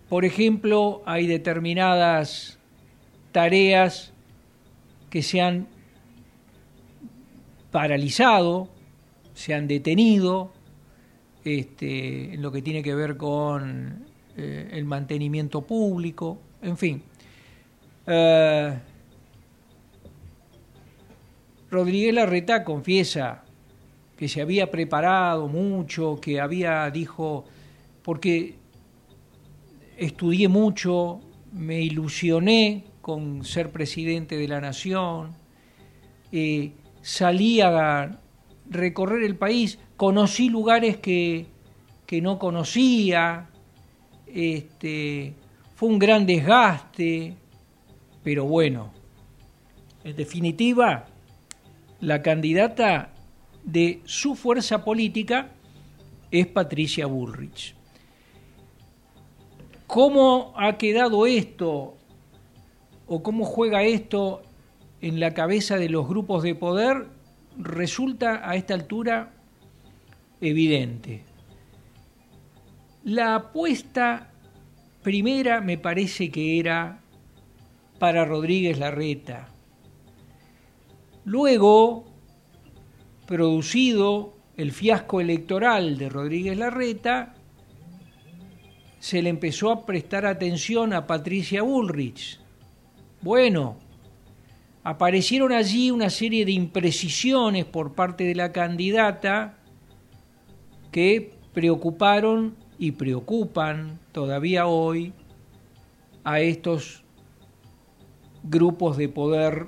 por 0.08 0.24
ejemplo, 0.24 1.02
hay 1.06 1.26
determinadas 1.26 2.60
tareas 3.32 4.12
que 5.10 5.24
se 5.24 5.40
han 5.40 5.66
paralizado, 7.72 8.68
se 9.34 9.54
han 9.54 9.66
detenido, 9.66 10.52
este, 11.48 12.34
en 12.34 12.42
lo 12.42 12.52
que 12.52 12.62
tiene 12.62 12.82
que 12.82 12.94
ver 12.94 13.16
con 13.16 14.04
eh, 14.36 14.68
el 14.72 14.84
mantenimiento 14.84 15.62
público, 15.62 16.38
en 16.62 16.76
fin. 16.76 17.02
Eh, 18.06 18.78
Rodríguez 21.70 22.14
Larreta 22.14 22.64
confiesa 22.64 23.44
que 24.16 24.28
se 24.28 24.40
había 24.40 24.70
preparado 24.70 25.48
mucho, 25.48 26.18
que 26.20 26.40
había, 26.40 26.90
dijo, 26.90 27.44
porque 28.02 28.54
estudié 29.96 30.48
mucho, 30.48 31.20
me 31.52 31.80
ilusioné 31.80 32.84
con 33.00 33.44
ser 33.44 33.70
presidente 33.70 34.36
de 34.36 34.48
la 34.48 34.60
nación, 34.60 35.34
eh, 36.32 36.72
salí 37.00 37.60
a 37.60 38.18
recorrer 38.70 39.22
el 39.22 39.36
país, 39.36 39.78
conocí 39.98 40.48
lugares 40.48 40.96
que 40.96 41.58
que 42.08 42.22
no 42.22 42.38
conocía, 42.38 43.50
este, 44.26 45.34
fue 45.74 45.90
un 45.90 45.98
gran 45.98 46.24
desgaste, 46.24 47.34
pero 48.22 48.46
bueno, 48.46 48.94
en 50.04 50.16
definitiva, 50.16 51.04
la 52.00 52.22
candidata 52.22 53.12
de 53.62 54.00
su 54.06 54.36
fuerza 54.36 54.86
política 54.86 55.50
es 56.30 56.46
Patricia 56.46 57.04
Bullrich. 57.04 57.74
¿Cómo 59.86 60.54
ha 60.56 60.78
quedado 60.78 61.26
esto 61.26 61.98
o 63.06 63.22
cómo 63.22 63.44
juega 63.44 63.82
esto 63.82 64.40
en 65.02 65.20
la 65.20 65.34
cabeza 65.34 65.76
de 65.76 65.90
los 65.90 66.08
grupos 66.08 66.42
de 66.42 66.54
poder? 66.54 67.06
Resulta 67.58 68.48
a 68.48 68.56
esta 68.56 68.72
altura 68.72 69.34
evidente. 70.40 71.24
La 73.04 73.36
apuesta 73.36 74.30
primera 75.02 75.60
me 75.60 75.78
parece 75.78 76.30
que 76.30 76.58
era 76.58 77.00
para 77.98 78.24
Rodríguez 78.24 78.78
Larreta. 78.78 79.48
Luego, 81.24 82.04
producido 83.26 84.36
el 84.56 84.72
fiasco 84.72 85.20
electoral 85.20 85.98
de 85.98 86.08
Rodríguez 86.08 86.56
Larreta, 86.58 87.34
se 88.98 89.22
le 89.22 89.30
empezó 89.30 89.70
a 89.70 89.86
prestar 89.86 90.26
atención 90.26 90.92
a 90.92 91.06
Patricia 91.06 91.62
Bullrich. 91.62 92.40
Bueno, 93.20 93.76
aparecieron 94.82 95.52
allí 95.52 95.90
una 95.90 96.10
serie 96.10 96.44
de 96.44 96.52
imprecisiones 96.52 97.64
por 97.64 97.94
parte 97.94 98.24
de 98.24 98.34
la 98.34 98.52
candidata 98.52 99.57
que 100.90 101.34
preocuparon 101.52 102.56
y 102.78 102.92
preocupan 102.92 103.98
todavía 104.12 104.66
hoy 104.66 105.12
a 106.24 106.40
estos 106.40 107.02
grupos 108.42 108.96
de 108.96 109.08
poder, 109.08 109.66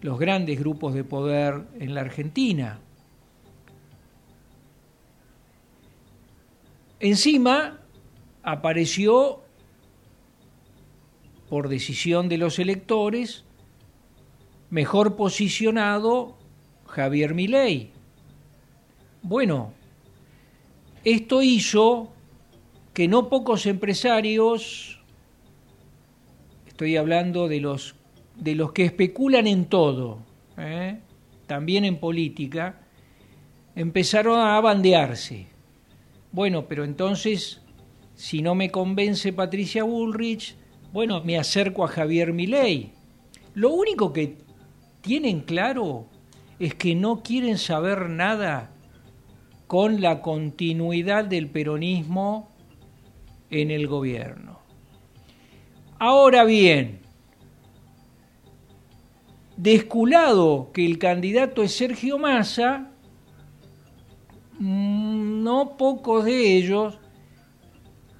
los 0.00 0.18
grandes 0.18 0.58
grupos 0.58 0.94
de 0.94 1.04
poder 1.04 1.62
en 1.78 1.94
la 1.94 2.02
Argentina. 2.02 2.80
Encima 7.00 7.80
apareció, 8.42 9.42
por 11.48 11.68
decisión 11.68 12.28
de 12.28 12.38
los 12.38 12.58
electores, 12.58 13.44
mejor 14.70 15.16
posicionado 15.16 16.36
Javier 16.86 17.34
Milei. 17.34 17.93
Bueno, 19.26 19.72
esto 21.02 21.40
hizo 21.40 22.12
que 22.92 23.08
no 23.08 23.30
pocos 23.30 23.64
empresarios, 23.64 25.00
estoy 26.66 26.98
hablando 26.98 27.48
de 27.48 27.58
los, 27.58 27.94
de 28.36 28.54
los 28.54 28.72
que 28.72 28.84
especulan 28.84 29.46
en 29.46 29.64
todo, 29.64 30.18
¿eh? 30.58 30.98
también 31.46 31.86
en 31.86 32.00
política, 32.00 32.82
empezaron 33.74 34.38
a 34.38 34.60
bandearse. 34.60 35.46
Bueno, 36.30 36.66
pero 36.68 36.84
entonces, 36.84 37.62
si 38.14 38.42
no 38.42 38.54
me 38.54 38.70
convence 38.70 39.32
Patricia 39.32 39.84
Bullrich, 39.84 40.54
bueno, 40.92 41.24
me 41.24 41.38
acerco 41.38 41.82
a 41.82 41.88
Javier 41.88 42.34
Milei. 42.34 42.92
Lo 43.54 43.70
único 43.70 44.12
que 44.12 44.36
tienen 45.00 45.40
claro 45.40 46.04
es 46.58 46.74
que 46.74 46.94
no 46.94 47.22
quieren 47.22 47.56
saber 47.56 48.10
nada 48.10 48.73
con 49.74 50.00
la 50.00 50.22
continuidad 50.22 51.24
del 51.24 51.48
peronismo 51.48 52.48
en 53.50 53.72
el 53.72 53.88
gobierno. 53.88 54.60
Ahora 55.98 56.44
bien, 56.44 57.00
desculado 59.56 60.70
que 60.72 60.86
el 60.86 60.98
candidato 60.98 61.64
es 61.64 61.74
Sergio 61.76 62.18
Massa, 62.18 62.92
mm, 64.60 65.42
no 65.42 65.76
pocos 65.76 66.24
de 66.24 66.56
ellos, 66.56 67.00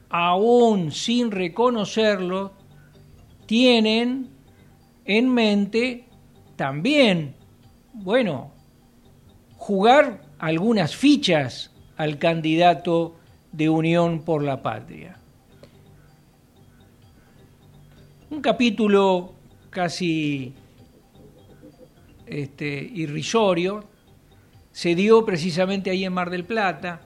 aún 0.08 0.90
sin 0.90 1.30
reconocerlo, 1.30 2.50
tienen 3.46 4.28
en 5.04 5.32
mente 5.32 6.08
también, 6.56 7.36
bueno, 7.92 8.50
jugar 9.56 10.20
algunas 10.44 10.94
fichas 10.94 11.70
al 11.96 12.18
candidato 12.18 13.16
de 13.50 13.70
Unión 13.70 14.20
por 14.26 14.42
la 14.42 14.60
Patria. 14.60 15.16
Un 18.28 18.42
capítulo 18.42 19.32
casi 19.70 20.52
este, 22.26 22.90
irrisorio 22.94 23.84
se 24.70 24.94
dio 24.94 25.24
precisamente 25.24 25.88
ahí 25.88 26.04
en 26.04 26.12
Mar 26.12 26.28
del 26.28 26.44
Plata, 26.44 27.00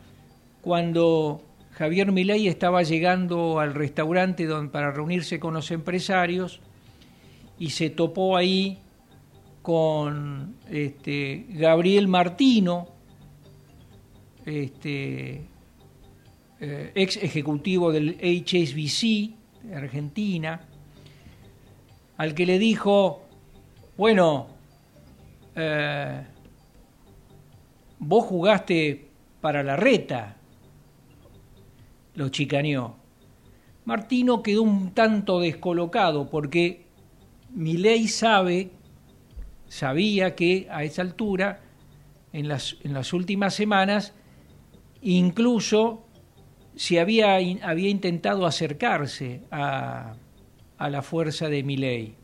cuando 0.60 1.40
Javier 1.70 2.10
Milei 2.10 2.48
estaba 2.48 2.82
llegando 2.82 3.60
al 3.60 3.72
restaurante 3.72 4.48
para 4.72 4.90
reunirse 4.90 5.38
con 5.38 5.54
los 5.54 5.70
empresarios 5.70 6.58
y 7.56 7.70
se 7.70 7.88
topó 7.88 8.36
ahí 8.36 8.78
con 9.62 10.56
este, 10.68 11.46
Gabriel 11.50 12.08
Martino, 12.08 12.97
este, 14.48 15.42
eh, 16.60 16.92
ex 16.94 17.16
ejecutivo 17.18 17.92
del 17.92 18.16
HSBC 18.20 19.34
de 19.62 19.76
Argentina, 19.76 20.60
al 22.16 22.34
que 22.34 22.46
le 22.46 22.58
dijo, 22.58 23.22
bueno, 23.96 24.48
eh, 25.54 26.22
vos 27.98 28.24
jugaste 28.24 29.08
para 29.40 29.62
la 29.62 29.76
reta, 29.76 30.36
lo 32.14 32.28
chicaneó. 32.30 32.96
Martino 33.84 34.42
quedó 34.42 34.62
un 34.62 34.92
tanto 34.92 35.40
descolocado 35.40 36.28
porque 36.28 36.86
Milei 37.50 38.08
sabe, 38.08 38.70
sabía 39.68 40.34
que 40.34 40.66
a 40.70 40.84
esa 40.84 41.02
altura, 41.02 41.60
en 42.32 42.48
las, 42.48 42.76
en 42.82 42.94
las 42.94 43.12
últimas 43.12 43.54
semanas, 43.54 44.14
Incluso 45.02 46.08
se 46.74 47.00
había, 47.00 47.36
había 47.36 47.88
intentado 47.88 48.46
acercarse 48.46 49.42
a, 49.50 50.14
la 50.78 51.02
fuerza 51.02 51.48
de 51.48 51.62
Milei. 51.64 52.14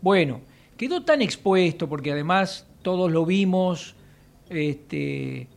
Bueno, 0.00 0.42
quedó 0.76 1.02
tan 1.02 1.20
expuesto 1.20 1.88
porque 1.88 2.12
además 2.12 2.68
todos 2.82 3.10
lo 3.10 3.26
vimos 3.26 3.96
este, 4.48 5.48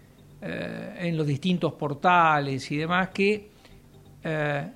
eh, 0.41 0.95
en 0.99 1.17
los 1.17 1.27
distintos 1.27 1.73
portales 1.73 2.71
y 2.71 2.77
demás 2.77 3.09
que 3.09 3.51
eh, 4.23 4.71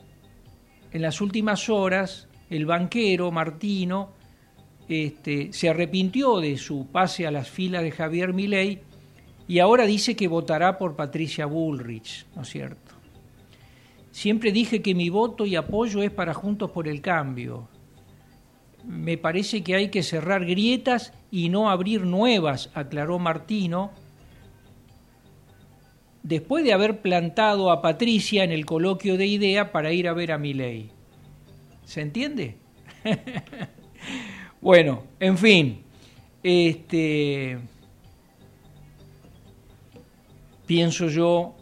en 0.91 1.01
las 1.01 1.21
últimas 1.21 1.69
horas 1.69 2.27
el 2.49 2.65
banquero 2.65 3.31
Martino 3.31 4.13
este, 4.87 5.53
se 5.53 5.69
arrepintió 5.69 6.39
de 6.39 6.57
su 6.57 6.87
pase 6.87 7.27
a 7.27 7.31
las 7.31 7.49
filas 7.49 7.83
de 7.83 7.91
Javier 7.91 8.33
Milei 8.33 8.81
y 9.49 9.57
ahora 9.57 9.87
dice 9.87 10.15
que 10.15 10.27
votará 10.27 10.77
por 10.77 10.95
Patricia 10.95 11.47
Bullrich, 11.47 12.27
¿no 12.35 12.43
es 12.43 12.49
cierto? 12.49 12.93
Siempre 14.11 14.51
dije 14.51 14.83
que 14.83 14.93
mi 14.93 15.09
voto 15.09 15.43
y 15.43 15.55
apoyo 15.55 16.03
es 16.03 16.11
para 16.11 16.35
Juntos 16.35 16.69
por 16.69 16.87
el 16.87 17.01
Cambio. 17.01 17.67
Me 18.85 19.17
parece 19.17 19.63
que 19.63 19.73
hay 19.73 19.89
que 19.89 20.03
cerrar 20.03 20.45
grietas 20.45 21.13
y 21.31 21.49
no 21.49 21.71
abrir 21.71 22.05
nuevas, 22.05 22.69
aclaró 22.75 23.17
Martino, 23.17 23.89
después 26.21 26.63
de 26.63 26.73
haber 26.73 27.01
plantado 27.01 27.71
a 27.71 27.81
Patricia 27.81 28.43
en 28.43 28.51
el 28.51 28.67
coloquio 28.67 29.17
de 29.17 29.25
idea 29.25 29.71
para 29.71 29.91
ir 29.91 30.07
a 30.07 30.13
ver 30.13 30.31
a 30.31 30.37
Milei. 30.37 30.91
¿Se 31.85 32.01
entiende? 32.01 32.57
bueno, 34.61 35.05
en 35.19 35.39
fin, 35.39 35.81
este 36.43 37.57
Pienso 40.69 41.07
yo 41.07 41.55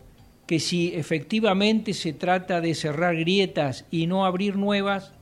que 0.45 0.59
si 0.59 0.93
efectivamente 0.93 1.93
se 1.93 2.11
trata 2.11 2.59
de 2.59 2.75
cerrar 2.75 3.15
grietas 3.15 3.85
y 3.89 4.05
no 4.05 4.25
abrir 4.25 4.57
nuevas, 4.57 5.13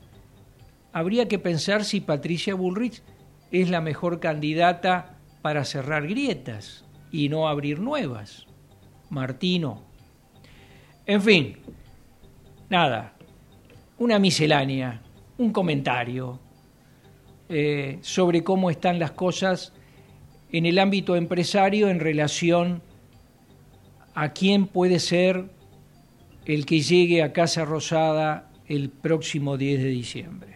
habría 0.92 1.28
que 1.28 1.38
pensar 1.38 1.86
si 1.86 2.02
Patricia 2.02 2.56
Bullrich 2.56 3.04
es 3.52 3.70
la 3.70 3.82
mejor 3.82 4.20
candidata 4.20 5.20
para 5.44 5.64
cerrar 5.66 6.08
grietas 6.08 6.84
y 7.12 7.30
no 7.30 7.48
abrir 7.48 7.80
nuevas. 7.80 8.48
Martino. 9.12 9.84
En 11.06 11.22
fin, 11.22 11.58
nada, 12.72 13.14
una 14.00 14.18
miscelánea, 14.18 15.04
un 15.38 15.52
comentario 15.52 16.40
eh, 17.50 18.00
sobre 18.02 18.44
cómo 18.44 18.72
están 18.72 18.98
las 18.98 19.12
cosas 19.12 19.74
en 20.52 20.66
el 20.66 20.80
ámbito 20.80 21.16
empresario 21.16 21.88
en 21.90 22.00
relación 22.00 22.82
a 24.16 24.30
quién 24.30 24.66
puede 24.66 25.00
ser 25.00 25.46
el 26.46 26.66
que 26.66 26.80
llegue 26.80 27.22
a 27.22 27.34
Casa 27.34 27.66
Rosada 27.66 28.50
el 28.66 28.90
próximo 28.90 29.58
10 29.58 29.84
de 29.84 29.90
diciembre. 29.90 30.55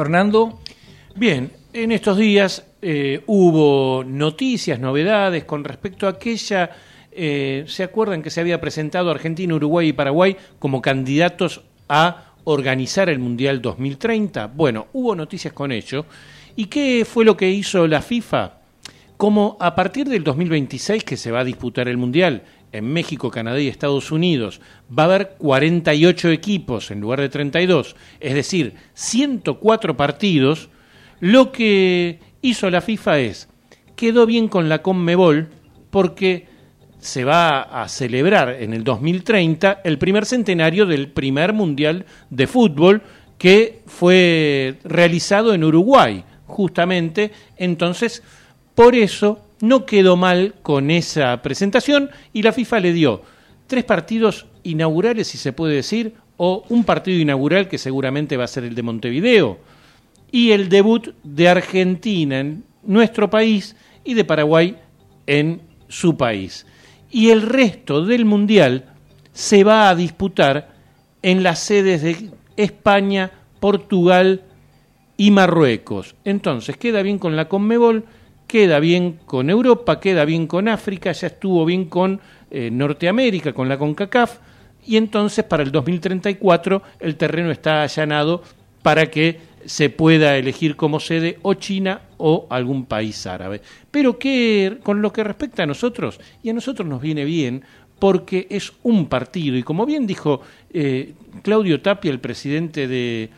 Fernando. 0.00 0.58
Bien, 1.14 1.50
en 1.74 1.92
estos 1.92 2.16
días 2.16 2.64
eh, 2.80 3.20
hubo 3.26 4.02
noticias, 4.02 4.80
novedades 4.80 5.44
con 5.44 5.62
respecto 5.62 6.06
a 6.06 6.12
aquella, 6.12 6.70
eh, 7.12 7.64
¿se 7.66 7.82
acuerdan 7.82 8.22
que 8.22 8.30
se 8.30 8.40
había 8.40 8.62
presentado 8.62 9.10
Argentina, 9.10 9.54
Uruguay 9.54 9.88
y 9.88 9.92
Paraguay 9.92 10.38
como 10.58 10.80
candidatos 10.80 11.60
a 11.86 12.32
organizar 12.44 13.10
el 13.10 13.18
Mundial 13.18 13.60
2030? 13.60 14.46
Bueno, 14.46 14.86
hubo 14.94 15.14
noticias 15.14 15.52
con 15.52 15.70
ello. 15.70 16.06
¿Y 16.56 16.64
qué 16.64 17.04
fue 17.04 17.26
lo 17.26 17.36
que 17.36 17.50
hizo 17.50 17.86
la 17.86 18.00
FIFA? 18.00 18.54
Como 19.18 19.58
a 19.60 19.74
partir 19.74 20.08
del 20.08 20.24
2026 20.24 21.04
que 21.04 21.18
se 21.18 21.30
va 21.30 21.40
a 21.40 21.44
disputar 21.44 21.88
el 21.88 21.98
Mundial 21.98 22.42
en 22.72 22.92
México, 22.92 23.30
Canadá 23.30 23.60
y 23.60 23.68
Estados 23.68 24.12
Unidos 24.12 24.60
va 24.96 25.04
a 25.04 25.06
haber 25.06 25.34
48 25.38 26.30
equipos 26.30 26.90
en 26.90 27.00
lugar 27.00 27.20
de 27.20 27.28
32, 27.28 27.96
es 28.20 28.34
decir, 28.34 28.74
104 28.94 29.96
partidos, 29.96 30.68
lo 31.20 31.52
que 31.52 32.20
hizo 32.42 32.70
la 32.70 32.80
FIFA 32.80 33.18
es, 33.20 33.48
quedó 33.96 34.26
bien 34.26 34.48
con 34.48 34.68
la 34.68 34.82
Conmebol 34.82 35.48
porque 35.90 36.48
se 36.98 37.24
va 37.24 37.62
a 37.62 37.88
celebrar 37.88 38.56
en 38.60 38.74
el 38.74 38.84
2030 38.84 39.80
el 39.84 39.98
primer 39.98 40.26
centenario 40.26 40.86
del 40.86 41.08
primer 41.08 41.52
Mundial 41.52 42.04
de 42.28 42.46
Fútbol 42.46 43.02
que 43.38 43.80
fue 43.86 44.76
realizado 44.84 45.54
en 45.54 45.64
Uruguay, 45.64 46.24
justamente. 46.46 47.32
Entonces, 47.56 48.22
por 48.74 48.94
eso 48.94 49.40
no 49.60 49.86
quedó 49.86 50.16
mal 50.16 50.54
con 50.62 50.90
esa 50.90 51.40
presentación 51.42 52.10
y 52.32 52.42
la 52.42 52.52
FIFA 52.52 52.80
le 52.80 52.92
dio 52.92 53.22
tres 53.66 53.84
partidos 53.84 54.46
inaugurales, 54.62 55.28
si 55.28 55.38
se 55.38 55.52
puede 55.52 55.74
decir, 55.74 56.14
o 56.36 56.64
un 56.68 56.84
partido 56.84 57.18
inaugural 57.18 57.68
que 57.68 57.78
seguramente 57.78 58.36
va 58.36 58.44
a 58.44 58.48
ser 58.48 58.64
el 58.64 58.74
de 58.74 58.82
Montevideo, 58.82 59.58
y 60.32 60.52
el 60.52 60.68
debut 60.68 61.14
de 61.22 61.48
Argentina 61.48 62.40
en 62.40 62.64
nuestro 62.82 63.28
país 63.28 63.76
y 64.04 64.14
de 64.14 64.24
Paraguay 64.24 64.76
en 65.26 65.60
su 65.88 66.16
país. 66.16 66.66
Y 67.10 67.30
el 67.30 67.42
resto 67.42 68.04
del 68.04 68.24
Mundial 68.24 68.86
se 69.32 69.64
va 69.64 69.88
a 69.88 69.94
disputar 69.94 70.74
en 71.22 71.42
las 71.42 71.58
sedes 71.58 72.02
de 72.02 72.30
España, 72.56 73.30
Portugal 73.58 74.42
y 75.16 75.30
Marruecos. 75.30 76.14
Entonces, 76.24 76.76
queda 76.76 77.02
bien 77.02 77.18
con 77.18 77.36
la 77.36 77.48
Conmebol 77.48 78.04
queda 78.50 78.80
bien 78.80 79.20
con 79.26 79.48
Europa, 79.48 80.00
queda 80.00 80.24
bien 80.24 80.48
con 80.48 80.66
África, 80.66 81.12
ya 81.12 81.28
estuvo 81.28 81.64
bien 81.64 81.84
con 81.84 82.20
eh, 82.50 82.68
Norteamérica, 82.68 83.52
con 83.52 83.68
la 83.68 83.78
CONCACAF, 83.78 84.38
y 84.84 84.96
entonces 84.96 85.44
para 85.44 85.62
el 85.62 85.70
2034 85.70 86.82
el 86.98 87.14
terreno 87.14 87.52
está 87.52 87.82
allanado 87.82 88.42
para 88.82 89.06
que 89.06 89.38
se 89.64 89.88
pueda 89.88 90.36
elegir 90.36 90.74
como 90.74 90.98
sede 90.98 91.38
o 91.42 91.54
China 91.54 92.00
o 92.16 92.48
algún 92.50 92.86
país 92.86 93.24
árabe. 93.24 93.62
Pero 93.88 94.18
que 94.18 94.78
con 94.82 95.00
lo 95.00 95.12
que 95.12 95.22
respecta 95.22 95.62
a 95.62 95.66
nosotros, 95.66 96.18
y 96.42 96.50
a 96.50 96.52
nosotros 96.52 96.88
nos 96.88 97.00
viene 97.00 97.24
bien, 97.24 97.62
porque 98.00 98.48
es 98.50 98.72
un 98.82 99.06
partido, 99.06 99.56
y 99.56 99.62
como 99.62 99.86
bien 99.86 100.08
dijo 100.08 100.40
eh, 100.72 101.12
Claudio 101.42 101.80
Tapia, 101.80 102.10
el 102.10 102.18
presidente 102.18 102.88
de, 102.88 103.30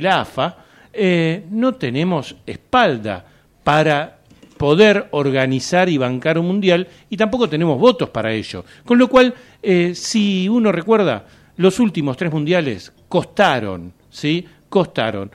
la 0.00 0.22
AFA, 0.22 0.56
eh, 0.90 1.44
no 1.50 1.74
tenemos 1.74 2.34
espalda 2.46 3.26
para 3.62 4.23
poder 4.56 5.08
organizar 5.10 5.88
y 5.88 5.98
bancar 5.98 6.38
un 6.38 6.46
mundial 6.46 6.88
y 7.10 7.16
tampoco 7.16 7.48
tenemos 7.48 7.78
votos 7.78 8.10
para 8.10 8.32
ello. 8.32 8.64
Con 8.84 8.98
lo 8.98 9.08
cual, 9.08 9.34
eh, 9.62 9.92
si 9.94 10.48
uno 10.48 10.72
recuerda, 10.72 11.26
los 11.56 11.78
últimos 11.80 12.16
tres 12.16 12.32
mundiales 12.32 12.92
costaron, 13.08 13.92
¿sí? 14.10 14.44
Costaron 14.68 15.30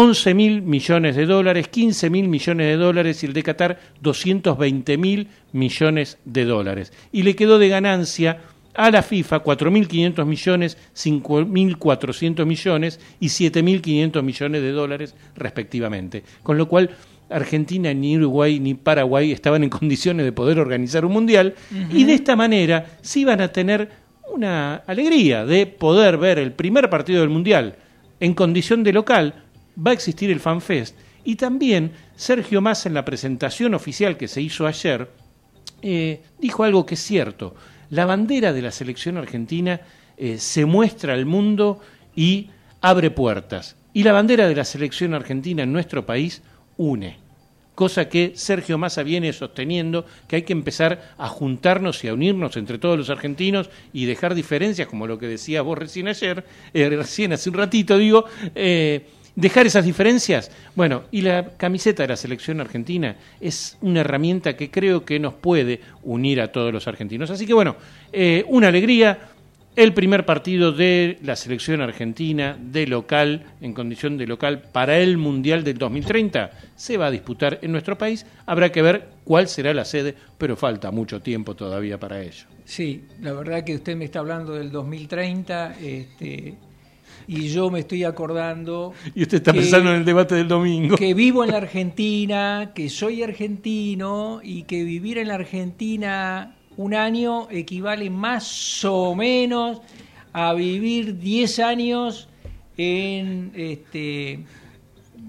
11 0.00 0.34
mil 0.34 0.62
millones 0.62 1.16
de 1.16 1.26
dólares, 1.26 1.68
15 1.68 2.10
mil 2.10 2.28
millones 2.28 2.66
de 2.68 2.76
dólares 2.76 3.22
y 3.22 3.26
el 3.26 3.32
de 3.32 3.42
Qatar 3.42 3.80
220 4.00 4.96
mil 4.96 5.28
millones 5.52 6.18
de 6.24 6.44
dólares. 6.44 6.92
Y 7.10 7.22
le 7.22 7.34
quedó 7.34 7.58
de 7.58 7.68
ganancia 7.68 8.42
a 8.74 8.92
la 8.92 9.02
FIFA 9.02 9.42
4.500 9.42 10.24
millones, 10.24 10.78
5.400 10.94 12.46
millones 12.46 13.00
y 13.18 13.26
7.500 13.26 14.22
millones 14.22 14.62
de 14.62 14.70
dólares 14.70 15.16
respectivamente. 15.34 16.22
Con 16.44 16.58
lo 16.58 16.68
cual 16.68 16.90
Argentina, 17.30 17.92
ni 17.92 18.16
Uruguay, 18.16 18.60
ni 18.60 18.74
Paraguay 18.74 19.32
estaban 19.32 19.62
en 19.64 19.70
condiciones 19.80 20.24
de 20.24 20.32
poder 20.32 20.58
organizar 20.58 21.04
un 21.04 21.12
mundial 21.12 21.54
y 21.90 22.04
de 22.04 22.14
esta 22.14 22.36
manera 22.36 22.98
sí 23.02 23.20
iban 23.20 23.40
a 23.40 23.48
tener 23.48 23.90
una 24.32 24.76
alegría 24.86 25.44
de 25.44 25.66
poder 25.66 26.18
ver 26.18 26.38
el 26.38 26.52
primer 26.52 26.90
partido 26.90 27.20
del 27.20 27.30
mundial 27.30 27.76
en 28.20 28.34
condición 28.34 28.84
de 28.84 28.92
local. 28.92 29.34
Va 29.78 29.90
a 29.92 29.94
existir 29.94 30.30
el 30.30 30.40
FanFest 30.40 30.96
y 31.24 31.36
también 31.36 31.92
Sergio 32.16 32.60
Massa 32.60 32.88
en 32.88 32.94
la 32.94 33.04
presentación 33.04 33.74
oficial 33.74 34.16
que 34.16 34.28
se 34.28 34.40
hizo 34.40 34.66
ayer 34.66 35.08
eh, 35.82 36.22
dijo 36.38 36.64
algo 36.64 36.86
que 36.86 36.94
es 36.94 37.00
cierto. 37.02 37.54
La 37.90 38.04
bandera 38.04 38.52
de 38.52 38.62
la 38.62 38.70
selección 38.70 39.16
argentina 39.16 39.80
eh, 40.16 40.38
se 40.38 40.64
muestra 40.64 41.14
al 41.14 41.26
mundo 41.26 41.80
y 42.14 42.50
abre 42.80 43.10
puertas. 43.10 43.76
Y 43.92 44.02
la 44.02 44.12
bandera 44.12 44.48
de 44.48 44.54
la 44.54 44.64
selección 44.64 45.14
argentina 45.14 45.62
en 45.62 45.72
nuestro 45.72 46.04
país 46.04 46.42
une. 46.78 47.18
Cosa 47.74 48.08
que 48.08 48.32
Sergio 48.34 48.76
Massa 48.76 49.04
viene 49.04 49.32
sosteniendo, 49.32 50.04
que 50.26 50.36
hay 50.36 50.42
que 50.42 50.52
empezar 50.52 51.14
a 51.16 51.28
juntarnos 51.28 52.02
y 52.02 52.08
a 52.08 52.14
unirnos 52.14 52.56
entre 52.56 52.78
todos 52.78 52.98
los 52.98 53.10
argentinos 53.10 53.70
y 53.92 54.06
dejar 54.06 54.34
diferencias, 54.34 54.88
como 54.88 55.06
lo 55.06 55.18
que 55.18 55.28
decía 55.28 55.62
vos 55.62 55.78
recién 55.78 56.08
ayer, 56.08 56.44
eh, 56.74 56.88
recién 56.88 57.32
hace 57.32 57.50
un 57.50 57.54
ratito, 57.54 57.96
digo, 57.96 58.24
eh, 58.56 59.06
dejar 59.36 59.66
esas 59.66 59.84
diferencias. 59.84 60.50
Bueno, 60.74 61.04
y 61.12 61.20
la 61.20 61.50
camiseta 61.56 62.02
de 62.02 62.08
la 62.08 62.16
selección 62.16 62.60
argentina 62.60 63.14
es 63.40 63.78
una 63.80 64.00
herramienta 64.00 64.56
que 64.56 64.68
creo 64.68 65.04
que 65.04 65.20
nos 65.20 65.34
puede 65.34 65.80
unir 66.02 66.40
a 66.40 66.50
todos 66.50 66.72
los 66.72 66.88
argentinos. 66.88 67.30
Así 67.30 67.46
que 67.46 67.54
bueno, 67.54 67.76
eh, 68.12 68.44
una 68.48 68.66
alegría 68.66 69.20
el 69.78 69.94
primer 69.94 70.26
partido 70.26 70.72
de 70.72 71.18
la 71.22 71.36
selección 71.36 71.80
argentina 71.80 72.58
de 72.60 72.88
local, 72.88 73.44
en 73.60 73.72
condición 73.72 74.18
de 74.18 74.26
local, 74.26 74.60
para 74.72 74.98
el 74.98 75.18
Mundial 75.18 75.62
del 75.62 75.78
2030 75.78 76.50
se 76.74 76.96
va 76.96 77.06
a 77.06 77.10
disputar 77.12 77.60
en 77.62 77.70
nuestro 77.70 77.96
país. 77.96 78.26
Habrá 78.44 78.72
que 78.72 78.82
ver 78.82 79.06
cuál 79.22 79.46
será 79.46 79.72
la 79.72 79.84
sede, 79.84 80.16
pero 80.36 80.56
falta 80.56 80.90
mucho 80.90 81.22
tiempo 81.22 81.54
todavía 81.54 81.96
para 81.96 82.20
ello. 82.20 82.46
Sí, 82.64 83.04
la 83.22 83.32
verdad 83.32 83.62
que 83.62 83.76
usted 83.76 83.94
me 83.94 84.06
está 84.06 84.18
hablando 84.18 84.54
del 84.54 84.72
2030 84.72 85.76
este, 85.80 86.56
y 87.28 87.48
yo 87.48 87.70
me 87.70 87.78
estoy 87.78 88.02
acordando... 88.02 88.94
Y 89.14 89.22
usted 89.22 89.36
está 89.36 89.52
pensando 89.52 89.90
en 89.90 89.98
el 89.98 90.04
debate 90.04 90.34
del 90.34 90.48
domingo. 90.48 90.96
Que 90.96 91.14
vivo 91.14 91.44
en 91.44 91.52
la 91.52 91.58
Argentina, 91.58 92.72
que 92.74 92.88
soy 92.88 93.22
argentino 93.22 94.40
y 94.42 94.64
que 94.64 94.82
vivir 94.82 95.18
en 95.18 95.28
la 95.28 95.36
Argentina 95.36 96.57
un 96.78 96.94
año 96.94 97.48
equivale 97.50 98.08
más 98.08 98.84
o 98.84 99.14
menos 99.14 99.82
a 100.32 100.54
vivir 100.54 101.18
10 101.18 101.58
años 101.58 102.28
en 102.76 103.52
este 103.54 104.44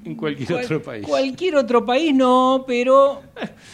en 0.05 0.15
cualquier 0.15 0.53
otro 0.53 0.81
país. 0.81 1.05
Cualquier 1.05 1.55
otro 1.55 1.85
país 1.85 2.13
no, 2.13 2.63
pero 2.65 3.21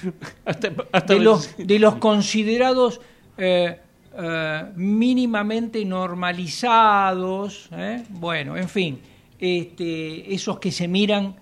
hasta, 0.46 0.70
de, 1.14 1.20
los, 1.20 1.56
de 1.58 1.78
los 1.78 1.96
considerados 1.96 3.02
eh, 3.38 3.78
eh, 4.18 4.64
mínimamente 4.76 5.84
normalizados, 5.84 7.70
¿eh? 7.74 8.04
bueno, 8.10 8.56
en 8.56 8.70
fin, 8.70 9.02
este, 9.38 10.34
esos 10.34 10.60
que 10.60 10.72
se 10.72 10.88
miran 10.88 11.36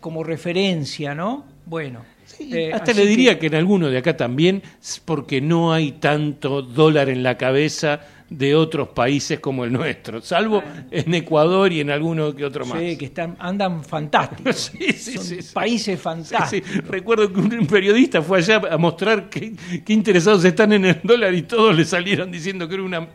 como 0.00 0.24
referencia, 0.24 1.14
¿no? 1.14 1.44
Bueno, 1.66 2.00
eh, 2.40 2.72
hasta 2.72 2.92
le 2.92 3.06
diría 3.06 3.38
que... 3.38 3.46
en 3.46 3.54
alguno 3.54 3.88
de 3.88 3.98
acá 3.98 4.16
también, 4.16 4.62
porque 5.04 5.40
no 5.40 5.72
hay 5.72 5.92
tanto 5.92 6.62
dólar 6.62 7.08
en 7.08 7.22
la 7.22 7.36
cabeza 7.36 8.00
de 8.30 8.54
otros 8.54 8.88
países 8.88 9.38
como 9.38 9.64
el 9.64 9.72
nuestro, 9.72 10.20
salvo 10.20 10.62
en 10.90 11.14
Ecuador 11.14 11.72
y 11.72 11.80
en 11.80 11.90
alguno 11.90 12.34
que 12.34 12.44
otro 12.44 12.64
más. 12.64 12.78
Sí, 12.80 12.96
que 12.96 13.06
están, 13.06 13.36
andan 13.38 13.84
fantásticos. 13.84 14.72
sí, 14.96 15.38
países 15.52 16.00
fantásticos. 16.00 16.88
Recuerdo 16.88 17.32
que 17.32 17.40
un 17.40 17.66
periodista 17.66 18.22
fue 18.22 18.38
allá 18.38 18.62
a 18.70 18.78
mostrar 18.78 19.28
qué, 19.28 19.54
interesados 19.88 20.44
están 20.44 20.72
en 20.72 20.84
el 20.86 21.00
dólar 21.02 21.34
y 21.34 21.42
todos 21.42 21.76
le 21.76 21.84
salieron 21.84 22.30
diciendo 22.30 22.66
que 22.68 22.74
era 22.74 22.82
una, 22.82 23.08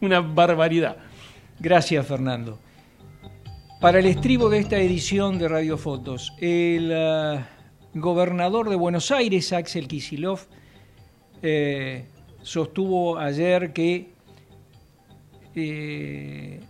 una 0.00 0.20
barbaridad. 0.20 0.96
Gracias, 1.58 2.06
Fernando. 2.06 2.58
Para 3.80 3.98
el 3.98 4.06
estribo 4.06 4.48
de 4.48 4.58
esta 4.58 4.78
edición 4.78 5.38
de 5.38 5.48
Radio 5.48 5.76
Fotos, 5.76 6.32
el 6.38 6.90
eh, 6.92 7.40
gobernador 7.94 8.70
de 8.70 8.76
Buenos 8.76 9.10
Aires, 9.10 9.52
Axel 9.52 9.86
Kisilov, 9.86 10.40
eh, 11.42 12.04
sostuvo 12.42 13.18
ayer 13.18 13.72
que 13.72 14.10
eh, 15.54 16.60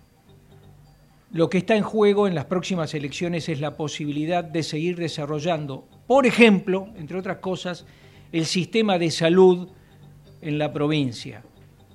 lo 1.31 1.49
que 1.49 1.59
está 1.59 1.77
en 1.77 1.83
juego 1.83 2.27
en 2.27 2.35
las 2.35 2.47
próximas 2.47 2.93
elecciones 2.95 3.49
es 3.49 3.61
la 3.61 3.77
posibilidad 3.77 4.43
de 4.43 4.63
seguir 4.63 4.97
desarrollando, 4.97 5.87
por 6.07 6.27
ejemplo, 6.27 6.89
entre 6.97 7.19
otras 7.19 7.39
cosas, 7.39 7.87
el 8.33 8.47
sistema 8.47 8.99
de 8.99 9.11
salud 9.11 9.69
en 10.41 10.59
la 10.59 10.73
provincia. 10.73 11.43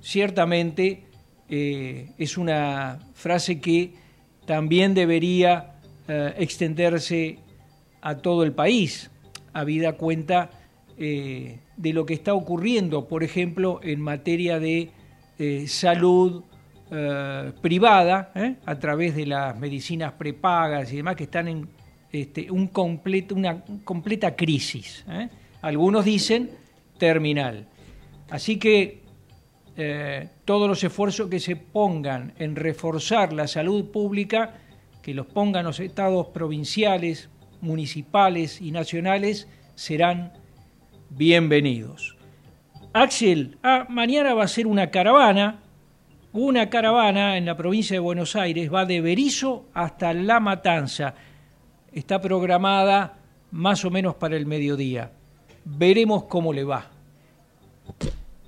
Ciertamente 0.00 1.04
eh, 1.50 2.12
es 2.16 2.38
una 2.38 3.00
frase 3.12 3.60
que 3.60 3.94
también 4.46 4.94
debería 4.94 5.74
extenderse 6.38 7.38
a 8.00 8.16
todo 8.16 8.42
el 8.42 8.52
país, 8.52 9.10
habida 9.52 9.94
cuenta 9.94 10.50
eh, 10.96 11.58
de 11.76 11.92
lo 11.92 12.06
que 12.06 12.14
está 12.14 12.34
ocurriendo, 12.34 13.06
por 13.06 13.22
ejemplo, 13.22 13.80
en 13.82 14.00
materia 14.00 14.58
de 14.58 14.90
salud 15.68 16.42
privada, 17.62 18.32
a 18.66 18.78
través 18.80 19.14
de 19.14 19.24
las 19.24 19.56
medicinas 19.56 20.14
prepagas 20.14 20.92
y 20.92 20.96
demás, 20.96 21.14
que 21.14 21.24
están 21.24 21.46
en 21.46 21.68
este, 22.10 22.50
un 22.50 22.70
una 23.30 23.62
completa 23.84 24.34
crisis. 24.34 25.04
Algunos 25.62 26.04
dicen 26.04 26.50
terminal. 26.98 27.66
Así 28.30 28.58
que 28.58 29.00
eh, 29.76 30.28
todos 30.44 30.68
los 30.68 30.82
esfuerzos 30.82 31.30
que 31.30 31.40
se 31.40 31.56
pongan 31.56 32.34
en 32.38 32.56
reforzar 32.56 33.32
la 33.32 33.46
salud 33.46 33.90
pública, 33.90 34.54
que 35.00 35.14
los 35.14 35.26
pongan 35.26 35.64
los 35.64 35.80
estados 35.80 36.26
provinciales, 36.28 37.28
municipales 37.60 38.60
y 38.60 38.70
nacionales, 38.70 39.48
serán 39.74 40.32
bienvenidos. 41.10 42.16
Axel, 42.92 43.58
ah, 43.62 43.86
mañana 43.88 44.34
va 44.34 44.44
a 44.44 44.48
ser 44.48 44.66
una 44.66 44.90
caravana, 44.90 45.60
una 46.32 46.70
caravana 46.70 47.36
en 47.36 47.46
la 47.46 47.56
provincia 47.56 47.94
de 47.94 48.00
Buenos 48.00 48.36
Aires, 48.36 48.72
va 48.72 48.84
de 48.84 49.00
Berizo 49.00 49.66
hasta 49.74 50.12
La 50.14 50.40
Matanza. 50.40 51.14
Está 51.92 52.20
programada 52.20 53.18
más 53.50 53.84
o 53.84 53.90
menos 53.90 54.14
para 54.14 54.36
el 54.36 54.46
mediodía. 54.46 55.12
Veremos 55.64 56.24
cómo 56.24 56.52
le 56.52 56.64
va. 56.64 56.90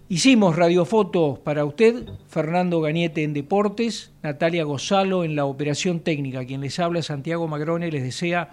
Hicimos 0.08 0.56
radiofotos 0.56 1.38
para 1.38 1.64
usted, 1.64 2.04
Fernando 2.26 2.80
Gañete 2.80 3.22
en 3.22 3.32
Deportes, 3.32 4.10
Natalia 4.22 4.64
Gozalo 4.64 5.22
en 5.22 5.36
la 5.36 5.44
operación 5.44 6.00
técnica. 6.00 6.44
Quien 6.44 6.62
les 6.62 6.80
habla, 6.80 7.02
Santiago 7.02 7.46
Magrone, 7.46 7.92
les 7.92 8.02
desea 8.02 8.50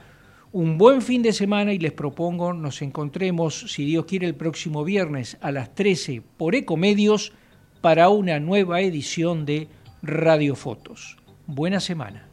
un 0.58 0.80
buen 0.80 1.04
fin 1.04 1.22
de 1.22 1.34
semana 1.34 1.72
y 1.72 1.78
les 1.78 1.92
propongo 1.92 2.52
nos 2.52 2.82
encontremos, 2.82 3.72
si 3.72 3.86
Dios 3.86 4.06
quiere, 4.06 4.26
el 4.26 4.34
próximo 4.34 4.84
viernes 4.84 5.38
a 5.40 5.52
las 5.52 5.76
13 5.76 6.24
por 6.36 6.56
Ecomedios 6.56 7.32
para 7.80 8.10
una 8.10 8.40
nueva 8.40 8.82
edición 8.82 9.46
de 9.46 9.68
Radiofotos. 10.02 11.18
Buena 11.46 11.80
semana. 11.80 12.28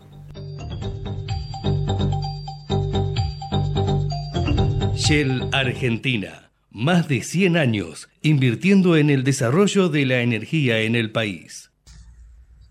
Shell 4.95 5.43
Argentina 5.53 6.51
más 6.71 7.09
de 7.09 7.23
100 7.23 7.59
años 7.59 8.09
invirtiendo 8.23 8.97
en 8.97 9.11
el 9.11 9.23
desarrollo 9.23 9.91
de 9.91 10.07
la 10.07 10.23
energía 10.23 10.81
en 10.81 10.97
el 10.97 11.13
país. 11.13 11.74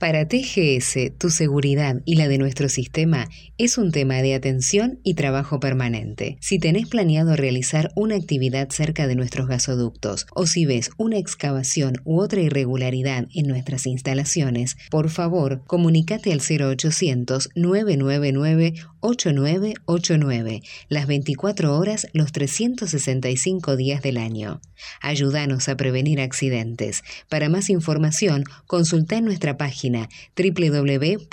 Para 0.03 0.27
TGS, 0.27 1.17
tu 1.17 1.29
seguridad 1.29 2.01
y 2.03 2.15
la 2.15 2.27
de 2.27 2.37
nuestro 2.37 2.67
sistema 2.67 3.29
es 3.57 3.77
un 3.77 3.93
tema 3.93 4.15
de 4.21 4.35
atención 4.35 4.99
y 5.01 5.13
trabajo 5.13 5.61
permanente. 5.61 6.35
Si 6.41 6.59
tenés 6.59 6.89
planeado 6.89 7.37
realizar 7.37 7.89
una 7.95 8.17
actividad 8.17 8.69
cerca 8.69 9.07
de 9.07 9.15
nuestros 9.15 9.47
gasoductos 9.47 10.27
o 10.35 10.45
si 10.45 10.65
ves 10.65 10.91
una 10.97 11.17
excavación 11.17 12.01
u 12.03 12.19
otra 12.19 12.41
irregularidad 12.41 13.27
en 13.33 13.47
nuestras 13.47 13.85
instalaciones, 13.85 14.75
por 14.91 15.09
favor, 15.09 15.63
comunícate 15.67 16.33
al 16.33 16.41
0800 16.41 17.51
999 17.55 18.73
8989, 18.99 20.63
las 20.89 21.07
24 21.07 21.77
horas, 21.77 22.07
los 22.11 22.33
365 22.33 23.77
días 23.77 24.01
del 24.01 24.17
año. 24.17 24.59
Ayúdanos 25.01 25.69
a 25.69 25.77
prevenir 25.77 26.21
accidentes. 26.21 27.03
Para 27.29 27.49
más 27.49 27.69
información, 27.69 28.43
consulta 28.67 29.21
nuestra 29.21 29.57
página 29.57 30.09
www.tgs.com.ar. 30.35 31.25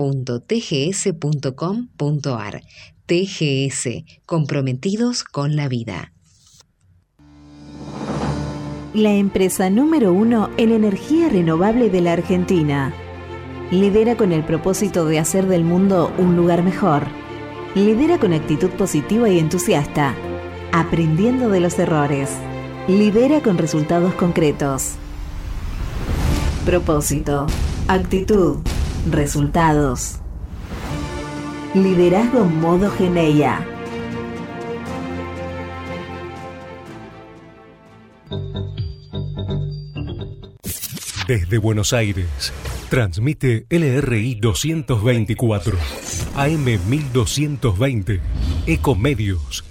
TGS, 3.06 3.88
comprometidos 4.26 5.24
con 5.24 5.56
la 5.56 5.68
vida. 5.68 6.12
La 8.94 9.12
empresa 9.12 9.70
número 9.70 10.12
uno 10.12 10.50
en 10.56 10.72
energía 10.72 11.28
renovable 11.28 11.90
de 11.90 12.00
la 12.00 12.12
Argentina. 12.12 12.94
Lidera 13.70 14.16
con 14.16 14.32
el 14.32 14.44
propósito 14.44 15.06
de 15.06 15.18
hacer 15.18 15.46
del 15.46 15.64
mundo 15.64 16.12
un 16.18 16.36
lugar 16.36 16.62
mejor 16.62 17.20
Lidera 17.74 18.18
con 18.18 18.32
actitud 18.32 18.70
positiva 18.70 19.28
y 19.28 19.38
entusiasta, 19.38 20.16
aprendiendo 20.72 21.50
de 21.50 21.60
los 21.60 21.78
errores. 21.78 22.28
Lidera 22.88 23.40
con 23.42 23.58
resultados 23.58 24.14
concretos. 24.14 24.94
Propósito, 26.64 27.46
actitud, 27.88 28.58
resultados. 29.08 30.16
Liderazgo 31.74 32.44
modo 32.44 32.90
Geneia. 32.90 33.64
Desde 41.28 41.58
Buenos 41.58 41.92
Aires, 41.92 42.52
transmite 42.88 43.66
LRI 43.70 44.34
224, 44.36 45.76
AM 46.34 46.64
1220, 46.88 48.20
Ecomedios 48.66 49.69